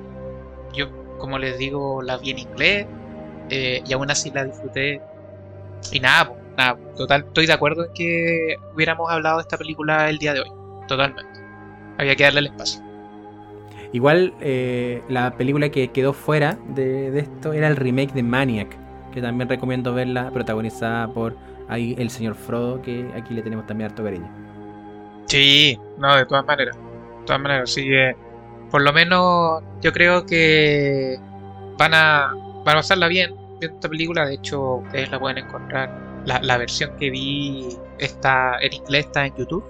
yo, 0.75 1.17
como 1.17 1.39
les 1.39 1.57
digo, 1.57 2.03
la 2.03 2.17
vi 2.17 2.31
en 2.31 2.39
inglés. 2.39 2.85
Eh, 3.49 3.81
y 3.85 3.93
aún 3.93 4.11
así 4.11 4.29
la 4.31 4.45
disfruté. 4.45 5.01
Y 5.91 5.99
nada, 5.99 6.33
nada, 6.57 6.77
total, 6.95 7.25
estoy 7.27 7.47
de 7.47 7.53
acuerdo 7.53 7.85
en 7.85 7.93
que 7.93 8.55
hubiéramos 8.75 9.09
hablado 9.09 9.37
de 9.37 9.43
esta 9.43 9.57
película 9.57 10.09
el 10.09 10.17
día 10.17 10.33
de 10.33 10.41
hoy. 10.41 10.56
Totalmente. 10.87 11.39
Había 11.97 12.15
que 12.15 12.23
darle 12.23 12.39
el 12.41 12.47
espacio. 12.47 12.81
Igual 13.93 14.33
eh, 14.41 15.01
la 15.09 15.35
película 15.37 15.69
que 15.69 15.89
quedó 15.89 16.13
fuera 16.13 16.57
de, 16.69 17.11
de 17.11 17.19
esto 17.21 17.53
era 17.53 17.67
el 17.67 17.75
remake 17.75 18.13
de 18.13 18.23
Maniac, 18.23 18.75
que 19.13 19.21
también 19.21 19.49
recomiendo 19.49 19.93
verla, 19.93 20.29
protagonizada 20.31 21.07
por 21.07 21.35
ahí 21.69 21.95
el 21.97 22.09
señor 22.09 22.35
Frodo, 22.35 22.81
que 22.81 23.09
aquí 23.15 23.33
le 23.33 23.41
tenemos 23.41 23.65
también 23.65 23.89
harto 23.89 24.03
cariño. 24.03 24.29
Sí, 25.25 25.79
no, 25.97 26.15
de 26.15 26.25
todas 26.25 26.45
maneras. 26.45 26.75
De 26.75 27.25
todas 27.25 27.41
maneras, 27.41 27.69
así 27.69 27.83
que 27.83 28.15
por 28.69 28.81
lo 28.81 28.91
menos 28.93 29.63
yo 29.81 29.91
creo 29.93 30.25
que 30.25 31.17
van 31.77 31.93
a, 31.93 32.33
van 32.65 32.75
a 32.75 32.79
pasarla 32.79 33.07
bien 33.07 33.33
viendo 33.59 33.77
esta 33.77 33.89
película. 33.89 34.25
De 34.25 34.35
hecho, 34.35 34.75
ustedes 34.75 35.11
la 35.11 35.19
pueden 35.19 35.39
encontrar. 35.39 35.89
La, 36.25 36.41
la 36.41 36.57
versión 36.57 36.91
que 36.97 37.09
vi 37.09 37.69
está 37.99 38.57
en 38.61 38.73
inglés, 38.73 39.05
está 39.05 39.25
en 39.25 39.35
YouTube. 39.35 39.63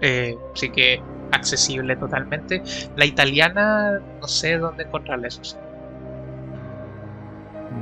Eh, 0.00 0.36
así 0.54 0.68
que 0.70 1.00
accesible 1.32 1.96
totalmente. 1.96 2.62
La 2.96 3.04
italiana, 3.06 4.00
no 4.20 4.28
sé 4.28 4.58
dónde 4.58 4.84
encontrarla, 4.84 5.28
eso 5.28 5.42
sí. 5.44 5.56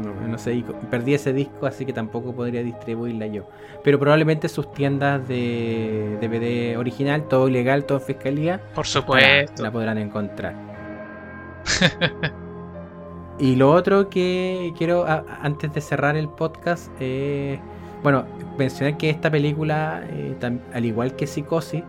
No, 0.02 0.28
no 0.28 0.38
sé, 0.38 0.64
perdí 0.90 1.14
ese 1.14 1.32
disco, 1.32 1.66
así 1.66 1.84
que 1.86 1.92
tampoco 1.92 2.34
podría 2.34 2.62
distribuirla 2.62 3.26
yo. 3.26 3.48
Pero 3.84 3.98
probablemente 3.98 4.48
sus 4.48 4.72
tiendas 4.72 5.26
de 5.28 6.18
DVD 6.20 6.76
original, 6.78 7.28
todo 7.28 7.48
legal, 7.48 7.84
todo 7.84 7.98
en 7.98 8.04
fiscalía, 8.04 8.60
Por 8.74 8.86
supuesto. 8.86 9.62
la 9.62 9.70
podrán 9.70 9.98
encontrar. 9.98 10.54
y 13.38 13.56
lo 13.56 13.70
otro 13.72 14.08
que 14.08 14.72
quiero, 14.76 15.04
a- 15.06 15.24
antes 15.42 15.72
de 15.72 15.80
cerrar 15.80 16.16
el 16.16 16.28
podcast, 16.28 16.90
eh, 17.00 17.58
bueno, 18.02 18.24
mencionar 18.58 18.96
que 18.96 19.10
esta 19.10 19.30
película, 19.30 20.02
eh, 20.10 20.34
tam- 20.40 20.60
al 20.72 20.84
igual 20.84 21.14
que 21.16 21.26
Psicosis, 21.26 21.82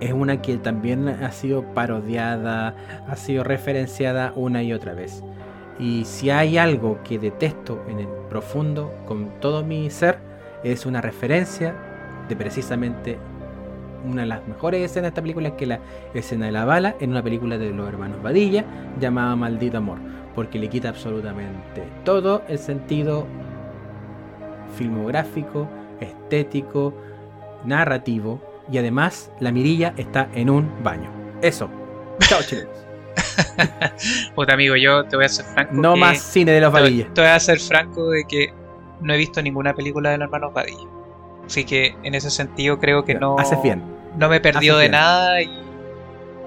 es 0.00 0.12
una 0.12 0.40
que 0.40 0.56
también 0.58 1.08
ha 1.08 1.32
sido 1.32 1.62
parodiada, 1.74 2.74
ha 3.08 3.16
sido 3.16 3.44
referenciada 3.44 4.32
una 4.36 4.62
y 4.62 4.72
otra 4.72 4.94
vez. 4.94 5.22
Y 5.78 6.04
si 6.04 6.30
hay 6.30 6.58
algo 6.58 6.98
que 7.04 7.18
detesto 7.18 7.82
en 7.88 8.00
el 8.00 8.08
profundo, 8.28 8.92
con 9.06 9.28
todo 9.40 9.64
mi 9.64 9.90
ser, 9.90 10.18
es 10.64 10.86
una 10.86 11.00
referencia 11.00 11.74
de 12.28 12.36
precisamente 12.36 13.18
una 14.04 14.22
de 14.22 14.28
las 14.28 14.46
mejores 14.46 14.82
escenas 14.82 15.04
de 15.04 15.08
esta 15.08 15.22
película, 15.22 15.56
que 15.56 15.64
es 15.64 15.68
la 15.68 15.80
escena 16.14 16.46
de 16.46 16.52
la 16.52 16.64
bala 16.64 16.94
en 17.00 17.10
una 17.10 17.22
película 17.22 17.58
de 17.58 17.70
los 17.70 17.88
hermanos 17.88 18.22
Badilla 18.22 18.64
llamada 19.00 19.34
Maldito 19.36 19.78
Amor, 19.78 19.98
porque 20.34 20.58
le 20.58 20.68
quita 20.68 20.88
absolutamente 20.88 21.82
todo 22.04 22.42
el 22.48 22.58
sentido 22.58 23.26
filmográfico, 24.76 25.68
estético, 26.00 26.94
narrativo, 27.64 28.40
y 28.70 28.78
además 28.78 29.30
la 29.40 29.50
mirilla 29.52 29.94
está 29.96 30.28
en 30.34 30.50
un 30.50 30.70
baño. 30.82 31.10
Eso. 31.42 31.68
Chao, 32.20 32.40
chilenos. 32.42 32.72
Puta 34.34 34.54
amigo, 34.54 34.76
yo 34.76 35.04
te 35.04 35.16
voy 35.16 35.24
a 35.24 35.28
ser 35.28 35.44
franco. 35.46 35.74
No 35.74 35.94
que- 35.94 36.00
más 36.00 36.18
cine 36.20 36.52
de 36.52 36.60
los 36.60 36.72
te, 36.72 36.80
Badilla. 36.80 37.06
te 37.14 37.20
voy 37.20 37.30
a 37.30 37.40
ser 37.40 37.58
franco 37.60 38.10
de 38.10 38.24
que 38.24 38.52
no 39.00 39.12
he 39.14 39.16
visto 39.16 39.40
ninguna 39.42 39.74
película 39.74 40.10
de 40.10 40.18
los 40.18 40.26
hermanos 40.26 40.52
Padilla. 40.52 40.86
Así 41.46 41.64
que 41.64 41.96
en 42.02 42.14
ese 42.14 42.30
sentido 42.30 42.78
creo 42.78 43.04
que 43.04 43.14
no. 43.14 43.38
Haces 43.38 43.60
bien. 43.62 43.82
No 44.16 44.28
me 44.28 44.36
he 44.36 44.40
perdido 44.40 44.76
Haces 44.76 44.82
de 44.84 44.88
bien. 44.88 44.92
nada 44.92 45.42
y. 45.42 45.50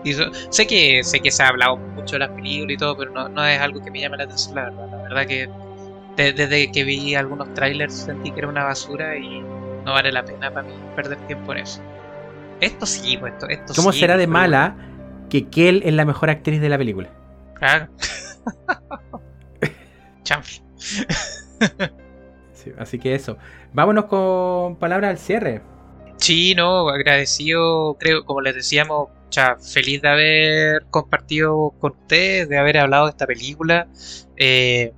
y 0.04 0.14
so- 0.14 0.32
sé 0.50 0.68
que 0.68 1.04
sé 1.04 1.20
que 1.20 1.32
se 1.32 1.44
ha 1.44 1.48
hablado 1.48 1.78
mucho 1.78 2.16
de 2.16 2.20
las 2.20 2.30
películas 2.30 2.74
y 2.74 2.78
todo, 2.78 2.96
pero 2.98 3.12
no, 3.12 3.30
no 3.30 3.46
es 3.46 3.60
algo 3.60 3.82
que 3.82 3.90
me 3.92 4.00
llame 4.00 4.18
la 4.18 4.24
atención, 4.26 4.56
la 4.56 4.64
verdad. 4.66 4.88
La 4.92 4.98
verdad 5.04 5.26
que 5.26 5.50
de- 6.18 6.34
desde 6.34 6.72
que 6.72 6.84
vi 6.84 7.16
algunos 7.16 7.54
trailers 7.54 7.94
sentí 7.94 8.32
que 8.32 8.40
era 8.40 8.48
una 8.50 8.64
basura 8.66 9.18
y 9.18 9.42
no 9.86 9.94
vale 9.94 10.12
la 10.12 10.24
pena 10.24 10.52
para 10.52 10.68
mí 10.68 10.74
perder 10.96 11.18
tiempo 11.28 11.52
en 11.54 11.60
eso. 11.60 11.82
Esto 12.62 12.86
sí, 12.86 13.18
pues 13.18 13.34
esto, 13.34 13.50
esto 13.50 13.74
¿Cómo 13.76 13.92
sí, 13.92 14.00
será 14.00 14.16
de 14.16 14.24
pero- 14.24 14.32
mala 14.32 14.76
que 15.30 15.50
Kel 15.50 15.82
es 15.86 15.94
la 15.94 16.06
mejor 16.06 16.30
actriz 16.30 16.62
de 16.62 16.70
la 16.70 16.78
película? 16.78 17.10
Claro. 17.56 17.88
Chanfle. 20.24 20.62
Sí, 22.54 22.72
así 22.78 23.00
que 23.00 23.16
eso. 23.16 23.38
Vámonos 23.74 24.06
con 24.06 24.76
palabras 24.78 25.12
al 25.12 25.18
cierre. 25.18 25.62
Sí, 26.18 26.54
no, 26.56 26.90
agradecido, 26.90 27.96
creo, 28.00 28.24
como 28.26 28.42
les 28.42 28.54
decíamos, 28.56 29.10
feliz 29.74 30.02
de 30.02 30.08
haber 30.10 30.86
compartido 30.92 31.74
con 31.80 31.94
ustedes, 31.94 32.48
de 32.50 32.58
haber 32.60 32.78
hablado 32.78 33.06
de 33.06 33.12
esta 33.12 33.26
película. 33.26 33.88
Eh, 34.38 34.94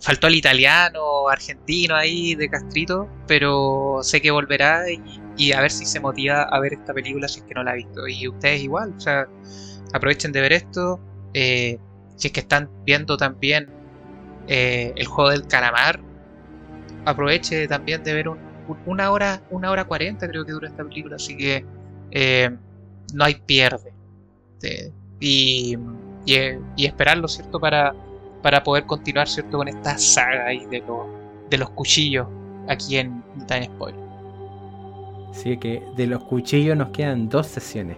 faltó 0.00 0.28
el 0.28 0.36
italiano, 0.36 1.28
argentino 1.28 1.94
ahí 1.94 2.34
de 2.34 2.48
Castrito, 2.48 3.08
pero 3.26 3.98
sé 4.02 4.22
que 4.22 4.30
volverá 4.30 4.90
y, 4.90 5.02
y 5.40 5.52
a 5.52 5.60
ver 5.62 5.70
si 5.72 5.86
se 5.86 6.00
motiva 6.00 6.42
a 6.44 6.60
ver 6.60 6.74
esta 6.74 6.94
película 6.94 7.28
si 7.28 7.40
es 7.40 7.46
que 7.46 7.54
no 7.54 7.62
la 7.64 7.72
ha 7.72 7.74
visto. 7.74 8.06
Y 8.08 8.28
ustedes 8.28 8.62
igual, 8.62 8.94
o 8.96 9.00
sea, 9.00 9.28
aprovechen 9.92 10.32
de 10.32 10.40
ver 10.40 10.52
esto. 10.52 11.00
eh, 11.34 11.78
si 12.16 12.28
es 12.28 12.32
que 12.34 12.40
están 12.40 12.70
viendo 12.84 13.16
también 13.16 13.68
eh, 14.48 14.92
el 14.96 15.06
juego 15.06 15.30
del 15.30 15.46
calamar, 15.48 16.04
aproveche 17.04 17.66
también 17.68 18.02
de 18.02 18.14
ver 18.14 18.28
un, 18.28 18.38
un- 18.66 18.80
una 18.84 19.10
hora, 19.10 19.42
una 19.50 19.70
hora 19.70 19.84
cuarenta 19.84 20.28
creo 20.28 20.44
que 20.44 20.52
dura 20.52 20.68
esta 20.68 20.84
película, 20.84 21.16
así 21.16 21.36
que 21.36 21.66
eh, 22.10 22.50
no 23.14 23.24
hay 23.24 23.34
pierde. 23.46 23.94
De- 24.60 24.94
y, 25.20 25.76
y, 26.26 26.86
esperarlo, 26.86 27.28
¿cierto? 27.28 27.60
Para, 27.60 27.94
para 28.42 28.62
poder 28.64 28.86
continuar, 28.86 29.28
¿cierto? 29.28 29.58
Con 29.58 29.68
esta 29.68 29.98
saga 29.98 30.46
ahí 30.48 30.66
de, 30.66 30.80
los 30.80 31.08
de 31.50 31.58
los 31.58 31.70
cuchillos 31.72 32.28
aquí 32.68 32.98
en 32.98 33.24
Time 33.46 33.66
Spoiler. 33.66 34.09
Así 35.30 35.56
que 35.58 35.82
de 35.96 36.06
los 36.06 36.24
cuchillos 36.24 36.76
nos 36.76 36.90
quedan 36.90 37.28
dos 37.28 37.46
sesiones. 37.46 37.96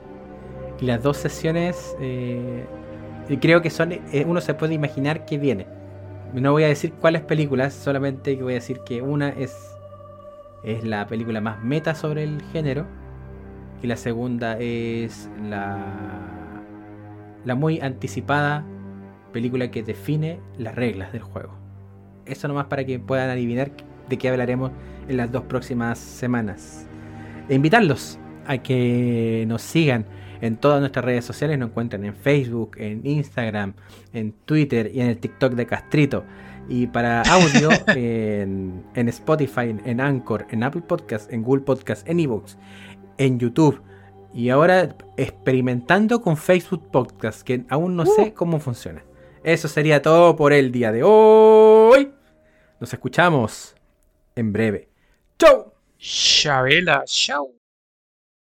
Y 0.80 0.86
las 0.86 1.02
dos 1.02 1.16
sesiones 1.16 1.96
eh, 2.00 2.66
creo 3.40 3.62
que 3.62 3.70
son. 3.70 3.92
eh, 3.92 4.24
uno 4.26 4.40
se 4.40 4.54
puede 4.54 4.74
imaginar 4.74 5.24
que 5.24 5.38
viene. 5.38 5.66
No 6.34 6.52
voy 6.52 6.64
a 6.64 6.68
decir 6.68 6.92
cuáles 6.94 7.22
películas, 7.22 7.74
solamente 7.74 8.36
voy 8.36 8.52
a 8.52 8.56
decir 8.56 8.80
que 8.86 9.02
una 9.02 9.28
es, 9.30 9.76
es 10.64 10.82
la 10.84 11.06
película 11.06 11.40
más 11.40 11.62
meta 11.62 11.94
sobre 11.94 12.24
el 12.24 12.42
género. 12.52 12.86
Y 13.82 13.86
la 13.86 13.96
segunda 13.96 14.58
es 14.58 15.28
la, 15.42 16.62
la 17.44 17.54
muy 17.54 17.80
anticipada 17.80 18.64
película 19.32 19.70
que 19.70 19.82
define 19.82 20.40
las 20.58 20.74
reglas 20.74 21.12
del 21.12 21.22
juego. 21.22 21.54
Eso 22.26 22.46
nomás 22.48 22.66
para 22.66 22.84
que 22.84 22.98
puedan 22.98 23.30
adivinar 23.30 23.72
de 24.08 24.18
qué 24.18 24.28
hablaremos 24.28 24.70
en 25.08 25.16
las 25.16 25.32
dos 25.32 25.42
próximas 25.44 25.98
semanas. 25.98 26.86
E 27.52 27.54
invitarlos 27.54 28.18
a 28.46 28.56
que 28.56 29.44
nos 29.46 29.60
sigan 29.60 30.06
en 30.40 30.56
todas 30.56 30.80
nuestras 30.80 31.04
redes 31.04 31.26
sociales. 31.26 31.58
Nos 31.58 31.68
encuentran 31.68 32.02
en 32.02 32.14
Facebook, 32.14 32.78
en 32.78 33.06
Instagram, 33.06 33.74
en 34.14 34.32
Twitter 34.46 34.90
y 34.90 35.02
en 35.02 35.08
el 35.08 35.18
TikTok 35.18 35.52
de 35.52 35.66
Castrito. 35.66 36.24
Y 36.66 36.86
para 36.86 37.20
audio 37.30 37.68
en, 37.88 38.82
en 38.94 39.08
Spotify, 39.10 39.76
en 39.84 40.00
Anchor, 40.00 40.46
en 40.48 40.62
Apple 40.62 40.80
Podcast, 40.80 41.30
en 41.30 41.42
Google 41.42 41.62
Podcast, 41.62 42.08
en 42.08 42.20
Evox, 42.20 42.56
en 43.18 43.38
YouTube. 43.38 43.82
Y 44.32 44.48
ahora 44.48 44.96
experimentando 45.18 46.22
con 46.22 46.38
Facebook 46.38 46.90
Podcast, 46.90 47.42
que 47.42 47.66
aún 47.68 47.96
no 47.96 48.06
sé 48.06 48.32
cómo 48.32 48.60
funciona. 48.60 49.04
Eso 49.44 49.68
sería 49.68 50.00
todo 50.00 50.36
por 50.36 50.54
el 50.54 50.72
día 50.72 50.90
de 50.90 51.02
hoy. 51.04 52.12
Nos 52.80 52.94
escuchamos 52.94 53.74
en 54.36 54.54
breve. 54.54 54.88
¡Chau! 55.38 55.71
Chabela, 56.02 57.06
chao. 57.06 57.54